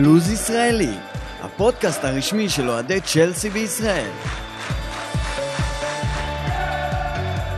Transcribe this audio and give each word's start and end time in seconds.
לוז 0.00 0.32
ישראלי, 0.32 0.94
הפודקאסט 1.40 2.04
הרשמי 2.04 2.48
של 2.48 2.70
אוהדי 2.70 3.00
צ'לסי 3.00 3.50
בישראל. 3.50 4.10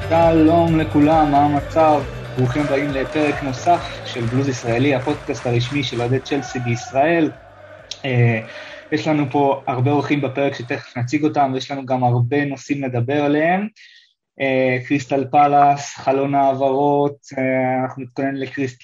שלום 0.08 0.80
לכולם, 0.80 1.30
מה 1.30 1.44
המצב? 1.44 2.02
ברוכים 2.38 2.62
הבאים 2.62 2.90
לפרק 2.90 3.42
נוסף 3.42 3.80
של 4.06 4.20
בלוז 4.20 4.48
ישראלי, 4.48 4.94
הפודקאסט 4.94 5.46
הרשמי 5.46 5.84
של 5.84 6.00
אוהדי 6.00 6.20
צ'לסי 6.20 6.58
בישראל. 6.58 7.30
אה, 8.04 8.40
יש 8.92 9.08
לנו 9.08 9.30
פה 9.30 9.62
הרבה 9.66 9.90
אורחים 9.90 10.20
בפרק 10.20 10.54
שתכף 10.54 10.96
נציג 10.96 11.24
אותם, 11.24 11.50
ויש 11.54 11.70
לנו 11.70 11.86
גם 11.86 12.04
הרבה 12.04 12.44
נושאים 12.44 12.84
לדבר 12.84 13.24
עליהם. 13.24 13.68
אה, 14.40 14.78
קריסטל 14.86 15.24
פלאס, 15.30 15.94
חלון 15.96 16.34
העברות, 16.34 17.16
אה, 17.38 17.82
אנחנו 17.82 18.02
נתכונן 18.02 18.34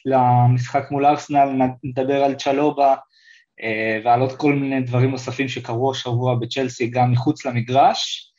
למשחק 0.06 0.90
מול 0.90 1.06
ארסנל, 1.06 1.48
נדבר 1.84 2.24
על 2.24 2.34
צ'לובה 2.34 2.94
ועל 4.04 4.20
עוד 4.20 4.32
כל 4.32 4.52
מיני 4.52 4.80
דברים 4.80 5.10
נוספים 5.10 5.48
שקרו 5.48 5.90
השבוע 5.90 6.34
בצ'לסי 6.34 6.86
גם 6.86 7.12
מחוץ 7.12 7.46
למגרש. 7.46 8.32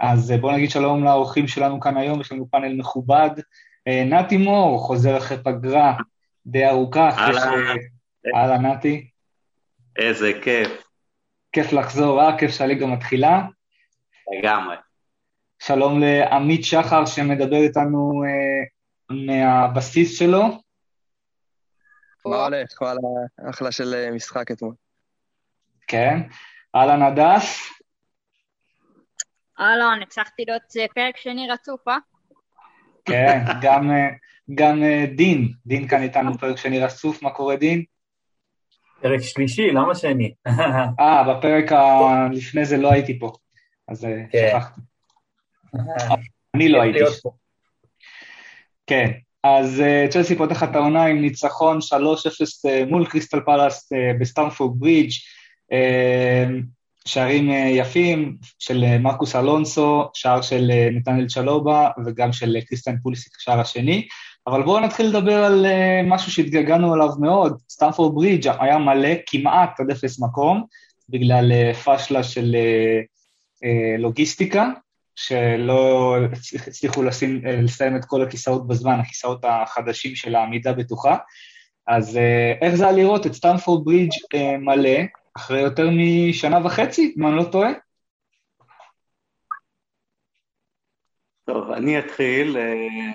אז 0.00 0.34
בואו 0.40 0.52
נגיד 0.52 0.70
שלום 0.70 1.04
לאורחים 1.04 1.48
שלנו 1.48 1.80
כאן 1.80 1.96
היום, 1.96 2.20
יש 2.20 2.32
לנו 2.32 2.50
פאנל 2.50 2.74
מכובד. 2.76 3.30
נתי 4.06 4.36
מור 4.36 4.78
חוזר 4.78 5.18
אחרי 5.18 5.38
פגרה 5.44 5.94
די 6.46 6.66
ארוכה. 6.66 7.10
אהלן, 8.34 8.66
נתי. 8.66 9.08
איזה 9.98 10.32
כיף. 10.42 10.84
כיף 11.52 11.72
לחזור, 11.72 12.22
אה? 12.22 12.38
כיף 12.38 12.50
שהליגה 12.50 12.86
מתחילה. 12.86 13.42
לגמרי. 14.38 14.76
שלום 15.62 16.00
לעמית 16.00 16.64
שחר 16.64 17.06
שמדבר 17.06 17.56
איתנו 17.56 18.22
אה, 18.26 18.64
מהבסיס 19.26 20.18
שלו. 20.18 20.63
מה 22.26 22.44
הולך? 22.44 22.80
וואלה, 22.80 23.00
אחלה 23.50 23.72
של 23.72 23.94
אה, 23.94 24.10
משחק 24.10 24.50
אתמול. 24.50 24.74
כן. 25.86 26.20
אהלן 26.74 27.02
הדס. 27.02 27.74
אהלן, 29.60 30.02
הצלחתי 30.02 30.44
להיות 30.46 30.62
אה, 30.80 30.86
פרק 30.94 31.16
שני 31.16 31.48
רצוף, 31.50 31.88
אה? 31.88 31.96
כן, 33.04 33.38
גם, 33.62 33.90
אה, 33.90 34.08
גם 34.54 34.82
דין, 35.16 35.52
דין 35.66 35.88
כאן 35.88 36.02
איתנו 36.02 36.38
פרק 36.38 36.56
שני 36.56 36.80
רצוף, 36.80 37.22
מה 37.22 37.30
קורה 37.30 37.56
דין? 37.56 37.84
פרק 39.02 39.20
שלישי, 39.20 39.70
למה 39.70 39.94
שני? 39.94 40.34
אה, 41.00 41.34
בפרק 41.34 41.64
לפני 42.32 42.64
זה 42.64 42.76
לא 42.76 42.92
הייתי 42.92 43.18
פה, 43.18 43.32
אז 43.88 44.06
כן. 44.32 44.48
שכחתי. 44.50 44.80
אני 46.54 46.68
לא 46.68 46.82
הייתי. 46.82 46.98
כן, 48.86 49.10
אז 49.44 49.80
אה, 49.80 50.06
צ'לסי 50.10 50.36
פותחת 50.36 50.70
את 50.70 50.76
העונה 50.76 51.04
עם 51.04 51.20
ניצחון 51.20 51.78
3-0 51.78 51.80
אה, 52.68 52.84
מול 52.88 53.06
קריסטל 53.06 53.40
פלאס 53.40 53.92
אה, 53.92 54.12
בסטמפורד 54.20 54.80
ברידג', 54.80 55.10
שערים 57.06 57.50
יפים 57.50 58.36
של 58.58 58.98
מרקוס 58.98 59.36
אלונסו, 59.36 60.08
שער 60.14 60.42
של 60.42 60.70
נתנאל 60.92 61.26
צ'לובה 61.28 61.90
וגם 62.06 62.32
של 62.32 62.56
קריסטיאן 62.68 62.96
פוליסיק, 63.02 63.32
השער 63.36 63.60
השני. 63.60 64.06
אבל 64.46 64.62
בואו 64.62 64.80
נתחיל 64.80 65.06
לדבר 65.06 65.44
על 65.44 65.66
משהו 66.04 66.32
שהתגעגענו 66.32 66.92
עליו 66.92 67.08
מאוד. 67.20 67.60
סטמפורד 67.70 68.14
ברידג' 68.14 68.52
היה 68.60 68.78
מלא 68.78 69.08
כמעט 69.26 69.80
עד 69.80 69.90
אפס 69.90 70.20
מקום, 70.20 70.64
בגלל 71.08 71.72
פשלה 71.72 72.22
של 72.22 72.56
לוגיסטיקה, 73.98 74.70
שלא 75.16 76.16
הצליחו 76.66 77.02
לשים, 77.02 77.40
לסיים 77.44 77.96
את 77.96 78.04
כל 78.04 78.22
הכיסאות 78.22 78.68
בזמן, 78.68 79.00
הכיסאות 79.00 79.44
החדשים 79.44 80.14
של 80.14 80.34
העמידה 80.34 80.72
בטוחה. 80.72 81.16
אז 81.86 82.16
אה, 82.16 82.52
איך 82.62 82.74
זה 82.74 82.84
היה 82.84 82.96
לראות 82.96 83.26
את 83.26 83.32
סטנפורד 83.32 83.84
ברידג' 83.84 84.12
אה, 84.34 84.58
מלא 84.58 84.98
אחרי 85.36 85.60
יותר 85.60 85.86
משנה 85.90 86.66
וחצי, 86.66 87.14
אם 87.18 87.26
אני 87.26 87.36
לא 87.36 87.44
טועה? 87.52 87.70
טוב, 91.44 91.70
אני 91.70 91.98
אתחיל. 91.98 92.56
אה, 92.56 93.12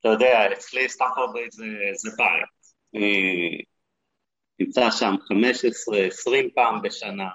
אתה 0.00 0.08
יודע, 0.08 0.52
אצלי 0.52 0.88
סטנפורד 0.88 1.32
ברידג' 1.32 1.52
זה, 1.52 1.64
זה 1.94 2.10
בית. 2.16 2.54
נמצא 4.58 4.90
שם 4.90 5.14
15-20 5.32 6.30
פעם 6.54 6.82
בשנה. 6.82 7.28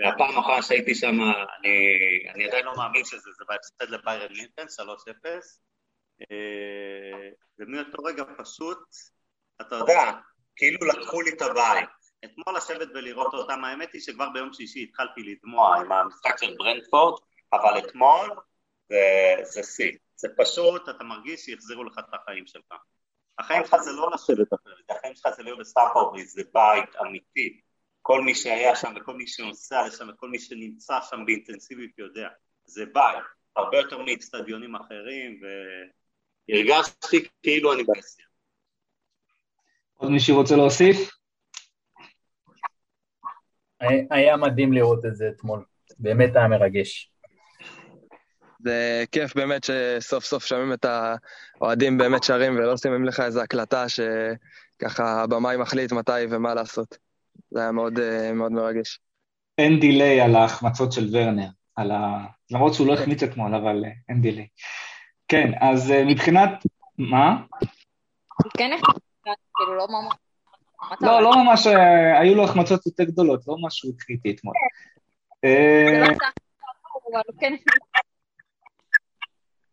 והפעם 0.00 0.36
האחרונה 0.36 0.62
שהייתי 0.62 0.94
שם, 0.94 1.14
אני, 2.34 2.48
עדיין 2.48 2.64
לא 2.64 2.72
מאמין 2.76 3.04
שזה, 3.04 3.30
זה 3.38 3.44
בהפסד 3.48 3.90
לביירן 3.94 4.32
מינטן, 4.32 4.64
3-0, 4.68 5.26
אה, 6.20 7.28
ומאותו 7.58 8.02
רגע 8.02 8.24
פשוט, 8.38 8.78
אתה 9.60 9.76
יודע, 9.76 10.12
כאילו 10.56 10.86
לקחו 10.86 11.20
לי 11.20 11.30
את 11.30 11.42
הבית. 11.42 11.88
אתמול 12.24 12.56
לשבת 12.56 12.88
ולראות 12.94 13.34
אותם, 13.34 13.64
האמת 13.64 13.92
היא 13.92 14.00
שכבר 14.00 14.28
ביום 14.28 14.52
שישי 14.52 14.82
התחלתי 14.82 15.20
לדמוע 15.22 15.76
עם 15.76 15.92
המשחק 15.92 16.38
של 16.38 16.54
ברנדפורד, 16.58 17.20
אבל 17.52 17.78
אתמול 17.78 18.30
זה 19.42 19.62
שיא. 19.62 19.92
זה 20.16 20.28
פשוט, 20.36 20.88
אתה 20.88 21.04
מרגיש 21.04 21.40
שיחזירו 21.40 21.84
לך 21.84 21.98
את 21.98 22.14
החיים 22.14 22.46
שלך. 22.46 22.72
החיים 23.38 23.64
שלך 23.64 23.76
זה 23.76 23.92
לא 23.92 24.10
לשבת 24.14 24.48
אחרת, 24.54 24.98
החיים 24.98 25.14
שלך 25.14 25.28
זה 25.36 25.42
להיות 25.42 25.58
בסטארט-אפ, 25.58 26.16
זה 26.24 26.42
בית 26.54 26.96
אמיתי. 27.00 27.60
כל 28.02 28.22
מי 28.22 28.34
שהיה 28.34 28.76
שם 28.76 28.94
וכל 28.96 29.14
מי 29.16 29.26
שנוסע 29.26 29.86
לשם 29.86 30.08
וכל 30.08 30.30
מי 30.30 30.38
שנמצא 30.38 30.98
שם 31.10 31.16
באינטנסיביות 31.26 31.98
יודע, 31.98 32.28
זה 32.64 32.84
בית, 32.86 33.24
הרבה 33.56 33.76
יותר 33.76 33.98
מאצטדיונים 33.98 34.76
אחרים 34.76 35.40
והרגשתי 36.48 37.28
כאילו 37.42 37.72
אני 37.72 37.84
בעשייה. 37.84 38.28
עוד 39.94 40.10
מישהו 40.10 40.36
רוצה 40.36 40.56
להוסיף? 40.56 41.10
היה 44.10 44.36
מדהים 44.36 44.72
לראות 44.72 45.04
את 45.04 45.16
זה 45.16 45.28
אתמול, 45.36 45.64
באמת 45.98 46.36
היה 46.36 46.48
מרגש. 46.48 47.12
זה 48.64 49.04
כיף 49.12 49.34
באמת 49.34 49.62
שסוף 49.64 50.24
סוף 50.24 50.46
שומעים 50.46 50.72
את 50.72 50.84
האוהדים 50.84 51.98
באמת 51.98 52.22
שרים 52.22 52.56
ולא 52.56 52.76
שמים 52.76 53.04
לך 53.04 53.20
איזו 53.20 53.40
הקלטה 53.40 53.84
שככה 53.88 55.22
הבמאי 55.22 55.56
מחליט 55.56 55.92
מתי 55.92 56.12
ומה 56.30 56.54
לעשות. 56.54 57.09
זה 57.50 57.60
היה 57.60 57.72
מאוד, 57.72 57.98
אה, 57.98 58.32
מאוד 58.32 58.52
מרגש. 58.52 59.00
אין 59.58 59.80
דיליי 59.80 60.20
על 60.20 60.36
ההחמצות 60.36 60.92
של 60.92 61.08
ורנר, 61.12 61.48
על 61.76 61.90
ה... 61.90 62.26
למרות 62.50 62.74
שהוא 62.74 62.86
לא 62.86 62.94
החמיץ 62.94 63.22
אתמול, 63.22 63.54
אבל 63.54 63.84
אה, 63.84 63.90
אין 64.08 64.22
דיליי. 64.22 64.46
כן, 65.28 65.50
אז 65.60 65.90
אה, 65.90 66.04
מבחינת... 66.04 66.50
מה? 66.98 67.42
כן 68.58 68.70
החמיץ, 68.72 69.02
כאילו 69.56 69.76
לא 69.76 69.86
ממש... 69.88 70.14
לא, 71.00 71.22
לא 71.22 71.44
ממש, 71.44 71.66
היו 72.20 72.34
לו 72.34 72.44
החמצות 72.44 72.86
יותר 72.86 73.04
גדולות, 73.04 73.46
לא 73.46 73.56
משהו 73.66 73.92
קריטי 73.98 74.30
אתמול. 74.30 74.54
כן 77.40 77.54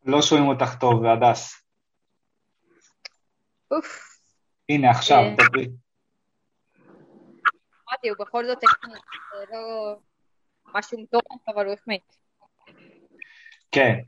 לא 0.07 0.22
שומעים 0.22 0.47
אותך 0.47 0.75
טוב, 0.79 1.06
הדס. 1.06 1.61
אוף. 3.72 4.19
הנה, 4.69 4.91
עכשיו, 4.91 5.23
דברי. 5.38 5.67
אמרתי, 7.90 8.09
הוא 8.09 8.18
בכל 8.20 8.46
זאת 8.46 8.64
החמיץ, 8.64 9.02
זה 9.40 9.46
לא 9.52 9.96
משהו 10.75 11.02
מטורף, 11.02 11.50
אבל 11.56 11.66
הוא 11.66 11.74
החמיץ. 11.74 12.03
כן. 13.72 14.00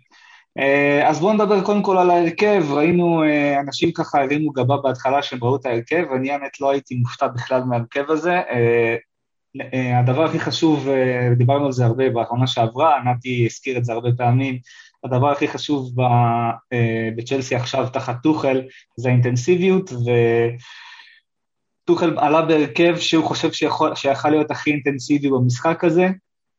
אה, 0.58 1.10
אז 1.10 1.20
בואו 1.20 1.34
נדבר 1.34 1.64
קודם 1.64 1.84
כל 1.84 1.98
על 1.98 2.10
ההרכב, 2.10 2.64
ראינו 2.70 3.24
אה, 3.24 3.60
אנשים 3.60 3.92
ככה 3.92 4.22
הרימו 4.22 4.52
גבה 4.52 4.78
בהתחלה 4.78 5.24
שהם 5.24 5.40
ראו 5.42 5.56
את 5.56 5.66
ההרכב, 5.66 6.06
אני 6.16 6.32
האמת 6.32 6.62
לא 6.62 6.72
הייתי 6.72 6.96
מופתע 6.96 7.28
בכלל 7.28 7.64
מההרכב 7.64 8.12
הזה. 8.12 8.34
אה, 8.34 8.96
הדבר 10.00 10.24
הכי 10.24 10.40
חשוב, 10.40 10.88
דיברנו 11.38 11.66
על 11.66 11.72
זה 11.72 11.86
הרבה 11.86 12.10
באחרונה 12.10 12.48
שעברה, 12.48 13.04
נתי 13.04 13.46
הזכיר 13.46 13.78
את 13.78 13.86
זה 13.86 13.94
הרבה 13.94 14.10
פעמים, 14.18 14.60
הדבר 15.04 15.32
הכי 15.32 15.48
חשוב 15.48 15.96
בצ'לסי 17.16 17.56
עכשיו 17.56 17.90
תחת 17.94 18.16
טוחל 18.24 18.62
זה 18.96 19.10
האינטנסיביות, 19.10 19.92
ו... 19.92 20.10
טוחל 21.90 22.20
עלה 22.20 22.42
בהרכב 22.42 22.98
שהוא 22.98 23.26
חושב 23.26 23.52
שיכול, 23.52 23.92
להיות 24.32 24.52
הכי 24.52 24.72
אינטנסיבי 24.72 25.30
במשחק 25.30 25.84
הזה, 25.84 26.08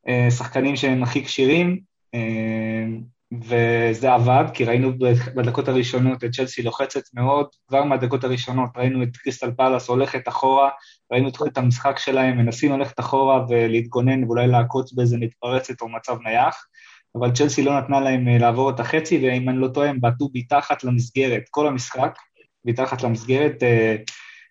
אה, 0.08 0.30
שחקנים 0.30 0.76
שהם 0.76 1.02
הכי 1.02 1.24
כשירים, 1.24 1.80
אה, 2.14 2.84
וזה 3.32 4.12
עבד, 4.12 4.44
כי 4.54 4.64
ראינו 4.64 4.92
בדקות 5.34 5.68
הראשונות 5.68 6.24
את 6.24 6.30
צ'לסי 6.30 6.62
לוחצת 6.62 7.02
מאוד, 7.14 7.46
כבר 7.68 7.84
מהדקות 7.84 8.24
הראשונות 8.24 8.70
ראינו 8.76 9.02
את 9.02 9.16
קריסטל 9.16 9.50
פלאס 9.56 9.88
הולכת 9.88 10.28
אחורה, 10.28 10.68
ראינו 11.12 11.28
את 11.46 11.58
המשחק 11.58 11.98
שלהם, 11.98 12.38
מנסים 12.38 12.72
ללכת 12.72 13.00
אחורה 13.00 13.44
ולהתגונן 13.48 14.24
ואולי 14.24 14.46
לעקוץ 14.46 14.92
באיזה 14.92 15.16
מתפרצת 15.16 15.80
או 15.80 15.88
מצב 15.88 16.16
נייח, 16.22 16.66
אבל 17.14 17.30
צ'לסי 17.30 17.62
לא 17.62 17.78
נתנה 17.78 18.00
להם 18.00 18.28
אה, 18.28 18.38
לעבור 18.38 18.70
את 18.70 18.80
החצי, 18.80 19.18
ואם 19.18 19.48
אני 19.48 19.58
לא 19.58 19.68
טועה, 19.68 19.88
הם 19.88 20.00
בעטו 20.00 20.28
מתחת 20.34 20.84
למסגרת, 20.84 21.42
כל 21.50 21.66
המשחק, 21.66 22.18
מתחת 22.64 23.02
למסגרת, 23.02 23.62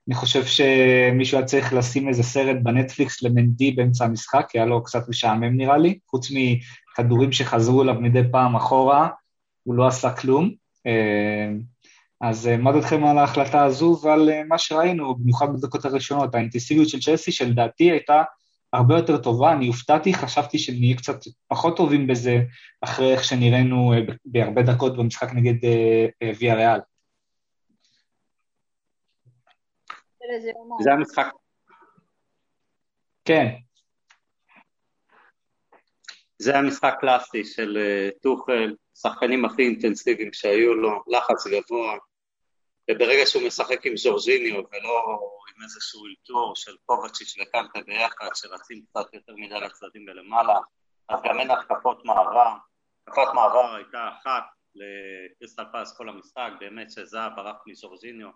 אני 0.09 0.15
חושב 0.15 0.45
שמישהו 0.45 1.37
היה 1.37 1.45
צריך 1.45 1.73
לשים 1.73 2.07
איזה 2.07 2.23
סרט 2.23 2.57
בנטפליקס 2.63 3.23
למנדי 3.23 3.71
באמצע 3.71 4.05
המשחק, 4.05 4.45
כי 4.49 4.57
היה 4.57 4.65
לו 4.65 4.83
קצת 4.83 5.09
משעמם 5.09 5.57
נראה 5.57 5.77
לי, 5.77 5.99
חוץ 6.07 6.27
מכדורים 6.31 7.31
שחזרו 7.31 7.83
אליו 7.83 7.95
מדי 7.95 8.21
פעם 8.31 8.55
אחורה, 8.55 9.09
הוא 9.63 9.75
לא 9.75 9.87
עשה 9.87 10.13
כלום. 10.13 10.51
אה, 10.87 11.49
אז 12.21 12.47
אה, 12.47 12.57
מה 12.57 12.71
דעתכם 12.71 13.05
על 13.05 13.17
ההחלטה 13.17 13.63
הזו 13.63 13.99
ועל 14.03 14.29
אה, 14.29 14.43
מה 14.47 14.57
שראינו, 14.57 15.15
במיוחד 15.15 15.53
בדקות 15.53 15.85
הראשונות, 15.85 16.35
האינטנסיביות 16.35 16.89
של 16.89 16.99
צ'לסי, 16.99 17.31
שלדעתי 17.31 17.91
הייתה 17.91 18.23
הרבה 18.73 18.95
יותר 18.95 19.17
טובה, 19.17 19.53
אני 19.53 19.67
הופתעתי, 19.67 20.13
חשבתי 20.13 20.59
שנהיה 20.59 20.95
קצת 20.95 21.19
פחות 21.47 21.77
טובים 21.77 22.07
בזה, 22.07 22.41
אחרי 22.81 23.13
איך 23.13 23.23
שנראינו 23.23 23.93
בהרבה 24.25 24.61
דקות 24.61 24.97
במשחק 24.97 25.33
נגד 25.33 25.55
ויה 26.39 26.55
ריאל. 26.55 26.79
זה 30.83 30.91
המשחק. 30.91 31.33
כן. 33.25 33.45
זה 36.39 36.57
המשחק 36.57 36.97
קלאסי 37.01 37.45
של 37.45 37.77
טוחל, 38.21 38.75
שחקנים 38.95 39.45
הכי 39.45 39.61
אינטנסיביים 39.61 40.33
שהיו 40.33 40.73
לו, 40.73 41.03
לחץ 41.07 41.47
גבוה, 41.47 41.97
וברגע 42.91 43.25
שהוא 43.25 43.47
משחק 43.47 43.85
עם 43.85 43.97
ז'ורג'יניו 43.97 44.55
ולא 44.55 45.19
עם 45.55 45.63
איזשהו 45.63 46.05
אלתור 46.05 46.55
של 46.55 46.75
קובצ'יץ' 46.85 47.35
וקנטה 47.41 47.79
ביחד, 47.85 48.29
שרצים 48.33 48.85
קצת 48.89 49.13
יותר 49.13 49.33
מדי 49.35 49.59
לצדדים 49.59 50.05
ולמעלה, 50.07 50.59
אז 51.09 51.19
גם 51.23 51.39
אין 51.39 51.51
התקפות 51.51 52.05
מעבר. 52.05 52.53
התקפת 53.07 53.33
מעבר 53.35 53.75
הייתה 53.75 54.09
אחת 54.09 54.43
לקריסטל 54.75 55.63
פאס 55.71 55.97
כל 55.97 56.09
המשחק, 56.09 56.49
באמת 56.59 56.91
שזהב 56.91 57.35
ברח 57.35 57.57
מז'ורג'יניו, 57.67 58.29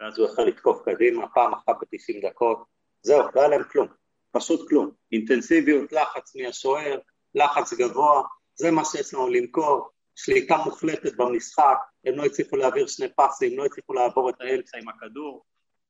ואז 0.00 0.18
הוא 0.18 0.28
יכול 0.28 0.44
לתקוף 0.44 0.82
קדימה 0.84 1.28
פעם 1.28 1.54
אחת 1.54 1.76
ב-90 1.80 2.28
דקות. 2.28 2.64
זהו, 3.02 3.22
לא 3.34 3.40
היה 3.40 3.48
להם 3.48 3.62
כלום, 3.62 3.86
פשוט 4.30 4.68
כלום. 4.68 4.90
אינטנסיביות, 5.12 5.92
לחץ 5.92 6.36
מהשוער, 6.36 6.98
לחץ 7.34 7.72
גבוה, 7.72 8.22
זה 8.54 8.70
מה 8.70 8.84
שיש 8.84 9.14
לנו 9.14 9.28
למכור, 9.28 9.90
שליטה 10.14 10.56
מוחלטת 10.56 11.16
במשחק, 11.16 11.76
הם 12.04 12.14
לא 12.14 12.24
הצליחו 12.24 12.56
להעביר 12.56 12.86
שני 12.86 13.06
פסים, 13.16 13.58
לא 13.58 13.64
הצליחו 13.64 13.92
לעבור 13.92 14.30
את 14.30 14.34
האמצע 14.40 14.78
עם 14.78 14.88
הכדור. 14.88 15.44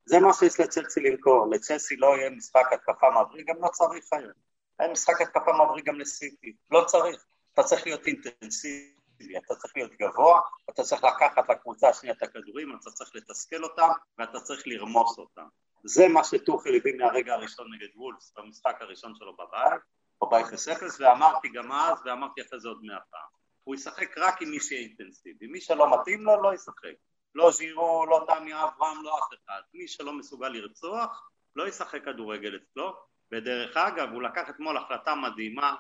זה 0.07 0.21
מה 0.21 0.33
שיש 0.33 0.61
לצלסי 0.61 1.01
למכור, 1.01 1.51
לצלסי 1.51 1.97
לא 1.97 2.17
יהיה 2.17 2.31
משחק 2.31 2.73
התקפה 2.73 3.07
מבריק, 3.11 3.49
גם 3.49 3.57
לא 3.63 3.69
צריך 3.69 4.05
היום. 4.13 4.33
אין 4.81 4.93
משחק 4.93 5.21
התקפה 5.21 5.53
מבריק 5.53 5.85
גם 5.85 6.01
לסיטי, 6.01 6.53
לא 6.71 6.85
צריך. 6.87 7.25
אתה 7.55 7.63
צריך 7.63 7.87
להיות 7.87 8.07
אינטנסיבי, 8.07 8.98
אתה 9.21 9.55
צריך 9.55 9.77
להיות 9.77 9.93
גבוה, 10.01 10.41
אתה 10.71 10.83
צריך 10.83 11.05
לקחת 11.05 11.51
לקבוצה 11.51 11.89
השנייה 11.89 12.15
את 12.19 12.23
הכדורים, 12.23 12.77
אתה 12.81 12.91
צריך 12.91 13.11
לתסכל 13.15 13.65
אותם, 13.65 13.89
ואתה 14.19 14.41
צריך 14.41 14.63
לרמוס 14.67 15.19
אותם. 15.19 15.47
זה 15.85 16.09
מה 16.09 16.25
שטוחל 16.25 16.75
הביא 16.77 16.95
מהרגע 16.99 17.35
הראשון 17.35 17.67
נגד 17.75 17.89
וולס, 17.97 18.33
במשחק 18.37 18.77
הראשון 18.81 19.15
שלו 19.15 19.37
בבית, 19.37 19.81
או 20.21 20.29
ב-0-0, 20.29 20.83
ואמרתי 21.01 21.49
גם 21.49 21.73
אז, 21.73 21.99
ואמרתי 22.05 22.43
אחרי 22.43 22.61
זה 22.61 22.69
עוד 22.69 22.81
מאה 22.83 23.01
פעם. 23.11 23.29
הוא 23.65 23.75
ישחק 23.75 24.19
רק 24.19 24.43
עם 24.43 24.51
מי 24.51 24.61
שיהיה 24.61 24.81
אינטנסיבי, 24.81 25.47
מי 25.47 25.61
שלא 25.61 26.01
מתאים 26.01 26.25
לו 26.25 26.43
לא 26.43 26.55
ישחק, 26.55 26.95
לא 27.35 27.51
ז'ירו, 27.51 28.07
לא 28.07 28.25
תמי 28.27 28.55
אברהם, 28.55 29.03
לא 29.03 29.19
אף 29.19 29.29
אחד, 29.35 29.61
מי 29.75 29.89
שלא 29.89 30.13
מסוגל 30.13 30.49
לרצוח 30.49 31.31
לא 31.57 31.69
ישחק 31.69 32.05
כדורגל 32.05 32.57
אצלו, 32.57 32.97
ודרך 33.33 33.77
אגב 33.77 34.13
הוא 34.13 34.23
לקח 34.23 34.51
אתמול 34.51 34.77
החלטה 34.77 35.15
מדהימה 35.15 35.75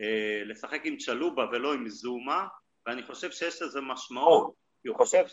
אה, 0.00 0.42
לשחק 0.44 0.80
עם 0.84 0.96
צ'לובה 0.96 1.46
ולא 1.52 1.74
עם 1.74 1.88
זומה, 1.88 2.46
ואני 2.86 3.02
חושב 3.02 3.30
שיש 3.30 3.62
לזה 3.62 3.80
משמעות, 3.80 4.54
כי 4.82 4.88
הוא 4.88 4.96
חושב 4.96 5.24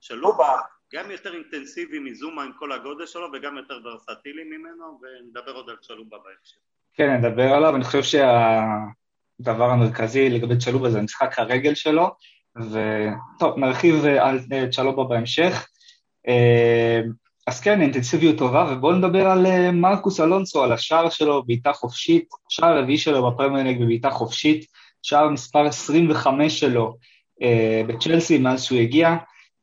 שצ'לובה 0.00 0.48
אה, 0.48 0.54
אה, 0.54 0.60
גם 0.94 1.10
יותר 1.10 1.34
אינטנסיבי 1.34 1.98
מזומה 1.98 2.42
עם 2.44 2.52
כל 2.58 2.72
הגודל 2.72 3.06
שלו 3.06 3.28
וגם 3.32 3.56
יותר 3.56 3.78
ורסטילי 3.84 4.44
ממנו, 4.44 5.00
ונדבר 5.02 5.52
עוד 5.52 5.70
על 5.70 5.76
צ'לובה 5.76 6.16
בהקשר. 6.16 6.56
כן, 6.94 7.10
נדבר 7.10 7.52
עליו, 7.52 7.76
אני 7.76 7.84
חושב 7.84 8.02
שה... 8.02 8.50
הדבר 9.40 9.70
המרכזי 9.70 10.30
לגבי 10.30 10.58
צ'לובה 10.58 10.90
זה 10.90 11.02
משחק 11.02 11.38
הרגל 11.38 11.74
שלו, 11.74 12.10
וטוב, 12.56 13.58
נרחיב 13.58 14.04
על 14.04 14.40
אה, 14.52 14.70
צ'לובה 14.70 15.04
בהמשך. 15.04 15.66
אה, 16.28 17.00
אז 17.46 17.60
כן, 17.60 17.80
אינטנסיביות 17.80 18.38
טובה, 18.38 18.72
ובואו 18.72 18.92
נדבר 18.92 19.26
על 19.26 19.46
אה, 19.46 19.72
מרקוס 19.72 20.20
אלונסו, 20.20 20.64
על 20.64 20.72
השער 20.72 21.10
שלו, 21.10 21.42
בעיטה 21.42 21.72
חופשית, 21.72 22.28
שער 22.48 22.78
רביעי 22.78 22.98
שלו 22.98 23.30
בפרמייר 23.30 23.78
בבעיטה 23.80 24.10
חופשית, 24.10 24.66
שער 25.02 25.28
מספר 25.28 25.66
25 25.66 26.60
שלו 26.60 26.96
בצ'לסי 27.86 28.38
מאז 28.38 28.62
שהוא 28.62 28.78
הגיע. 28.78 29.16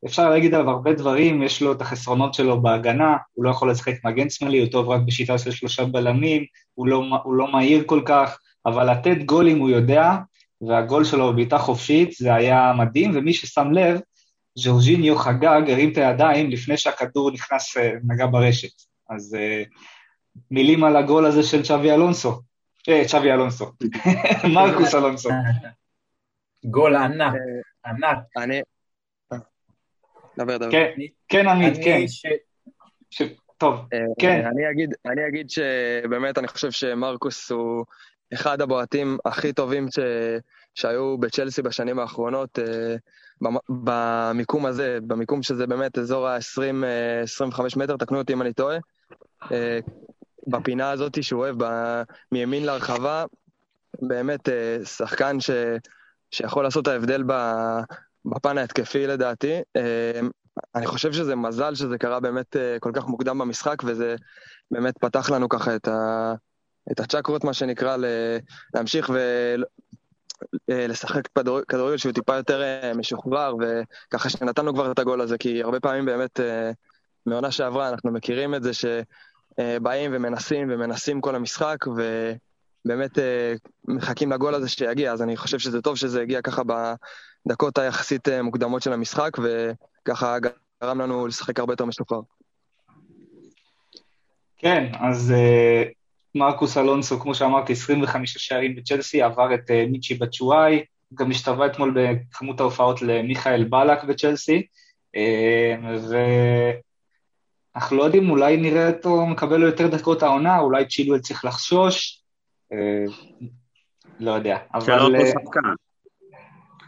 אפשר 0.06 0.30
להגיד 0.30 0.54
עליו 0.54 0.70
הרבה 0.70 0.94
דברים, 0.94 1.44
יש 1.44 1.62
לו 1.62 1.72
את 1.72 1.82
החסרונות 1.82 2.34
שלו 2.34 2.62
בהגנה, 2.62 3.18
הוא 3.34 3.46
לא 3.46 3.50
יכול 3.50 3.72
לשחק 3.72 3.94
מגן 4.06 4.30
שמאלי, 4.30 4.60
הוא 4.60 4.70
טוב 4.72 4.90
רק 4.90 5.02
בשיטה 5.06 5.38
של 5.38 5.52
שלושה 5.52 5.86
בלמים, 5.86 6.46
הוא 6.74 6.88
לא, 6.88 7.04
הוא 7.24 7.34
לא 7.34 7.52
מהיר 7.52 7.84
כל 7.86 8.02
כך, 8.06 8.40
אבל 8.66 8.92
לתת 8.92 9.18
גולים 9.26 9.60
הוא 9.60 9.70
יודע, 9.70 10.16
והגול 10.62 11.04
שלו 11.04 11.32
בבעיטה 11.32 11.58
חופשית 11.58 12.12
זה 12.12 12.36
היה 12.36 12.74
מדהים, 12.78 13.12
ומי 13.16 13.34
ששם 13.34 13.72
לב, 13.72 14.00
ז'ורג'יניו 14.56 15.18
חגג, 15.18 15.62
הרים 15.70 15.92
את 15.92 15.98
הידיים 15.98 16.50
לפני 16.50 16.78
שהכדור 16.78 17.32
נכנס, 17.32 17.78
אה, 17.78 17.92
נגע 18.04 18.26
ברשת. 18.26 18.90
אז 19.10 19.38
uh, 19.40 19.70
מילים 20.52 20.84
על 20.84 20.96
הגול 20.96 21.26
הזה 21.26 21.44
של 21.44 21.64
צ'אבי 21.64 21.92
אלונסו. 21.92 22.42
אה, 22.90 23.02
צ'אבי 23.08 23.32
אלונסו. 23.32 23.72
מרקוס 24.56 24.96
אלונסו. 24.96 25.30
גול 26.66 26.96
ענק, 26.96 27.34
ענק. 27.86 28.18
אני... 28.38 28.62
דבר, 30.38 30.58
דבר. 30.58 30.72
כן, 30.72 30.90
כן, 31.28 31.48
עמית, 31.48 31.74
כן. 31.84 32.06
טוב, 33.58 33.76
כן. 34.20 34.46
אני 35.06 35.28
אגיד 35.28 35.50
שבאמת 35.50 36.38
אני 36.38 36.48
חושב 36.48 36.72
שמרקוס 36.72 37.52
הוא 37.52 37.86
אחד 38.34 38.62
הבועטים 38.62 39.18
הכי 39.26 39.54
טובים 39.54 39.88
ש... 39.92 40.00
שהיו 40.76 41.18
בצ'לסי 41.18 41.62
בשנים 41.62 42.00
האחרונות, 42.00 42.60
אה, 42.60 42.96
במיקום 43.70 44.66
הזה, 44.66 44.98
במיקום 45.08 45.44
שזה 45.44 45.68
באמת 45.68 45.98
אזור 45.98 46.28
ה-20-25 46.28 47.62
מטר, 47.78 47.98
תקנו 47.98 48.18
אותי 48.18 48.34
אם 48.34 48.42
אני 48.42 48.54
טועה, 48.54 48.78
אה, 49.52 49.80
בפינה 50.50 50.92
הזאת 50.92 51.24
שהוא 51.24 51.40
אוהב. 51.40 51.58
מימין 52.32 52.66
להרחבה, 52.66 53.26
באמת 54.02 54.50
אה, 54.50 54.86
שחקן 54.86 55.40
ש... 55.40 55.50
שיכול 56.32 56.64
לעשות 56.64 56.88
את 56.88 56.88
ההבדל. 56.88 57.24
בפן 58.26 58.58
ההתקפי 58.58 59.08
לדעתי. 59.08 59.62
אני 60.76 60.88
חושב 60.88 61.14
שזה 61.14 61.36
מזל 61.36 61.76
שזה 61.76 61.98
קרה 61.98 62.20
באמת 62.20 62.56
כל 62.80 62.92
כך 62.94 63.08
מוקדם 63.08 63.38
במשחק, 63.38 63.84
וזה 63.86 64.16
באמת 64.72 64.98
פתח 64.98 65.30
לנו 65.30 65.50
ככה 65.50 65.76
את 65.76 65.88
ה... 65.88 66.34
את 66.92 67.00
הצ'קרות, 67.00 67.44
מה 67.44 67.54
שנקרא, 67.54 67.98
להמשיך 68.74 69.12
ולשחק 70.70 71.38
אה, 71.38 71.44
כדורגל 71.68 71.98
שהוא 71.98 72.14
טיפה 72.14 72.36
יותר 72.36 72.62
אה, 72.62 72.94
משוחרר, 72.94 73.54
וככה 73.60 74.30
שנתנו 74.30 74.74
כבר 74.74 74.92
את 74.92 75.00
הגול 75.00 75.22
הזה, 75.22 75.38
כי 75.38 75.64
הרבה 75.64 75.80
פעמים 75.80 76.06
באמת, 76.06 76.40
אה, 76.40 76.72
מעונה 77.26 77.52
שעברה, 77.52 77.90
אנחנו 77.90 78.12
מכירים 78.12 78.56
את 78.56 78.64
זה 78.64 78.74
שבאים 79.62 80.12
ומנסים 80.14 80.68
ומנסים 80.72 81.22
כל 81.22 81.36
המשחק, 81.36 81.78
ובאמת 81.88 83.12
מחכים 83.88 84.32
לגול 84.32 84.56
הזה 84.56 84.70
שיגיע, 84.70 85.12
אז 85.12 85.22
אני 85.22 85.38
חושב 85.38 85.60
שזה 85.60 85.82
טוב 85.82 85.98
שזה 85.98 86.22
הגיע 86.22 86.42
ככה 86.42 86.62
בדקות 87.46 87.78
היחסית 87.78 88.30
מוקדמות 88.44 88.82
של 88.82 88.94
המשחק, 88.94 89.32
וככה 89.38 90.38
גרם 90.84 91.02
לנו 91.02 91.28
לשחק 91.28 91.60
הרבה 91.60 91.74
יותר 91.74 91.86
משוחרר. 91.86 92.22
כן, 94.58 94.92
אז 95.00 95.34
מרקוס 96.36 96.78
אלונסו, 96.78 97.20
כמו 97.20 97.36
שאמרתי, 97.36 97.74
25 97.74 98.38
שערים 98.38 98.76
בצ'לסי, 98.76 99.22
עבר 99.22 99.54
את 99.54 99.70
uh, 99.70 99.92
מיצ'י 99.92 100.14
בצ'ואי, 100.14 100.84
גם 101.14 101.32
השתווה 101.32 101.66
אתמול 101.66 101.96
בכמות 101.96 102.60
ההופעות 102.60 103.02
למיכאל 103.02 103.64
בלק 103.64 104.04
בצ'לסי, 104.04 104.68
uh, 105.16 105.20
ואנחנו 107.76 107.98
לא 107.98 108.04
יודעים, 108.04 108.30
אולי 108.30 108.58
נראה 108.58 108.90
אותו 108.90 109.26
מקבל 109.26 109.58
לו 109.58 109.66
יותר 109.66 109.88
דקות 109.88 110.24
העונה, 110.24 110.60
אולי 110.60 110.88
צ'ילואל 110.88 111.20
צריך 111.20 111.46
לחשוש, 111.46 112.24
uh, 112.74 113.12
לא 114.20 114.32
יודע, 114.32 114.58
אבל... 114.74 114.82
זה 114.82 114.96
לא 114.96 115.04
אותו 115.04 115.26
שחקן. 115.26 115.60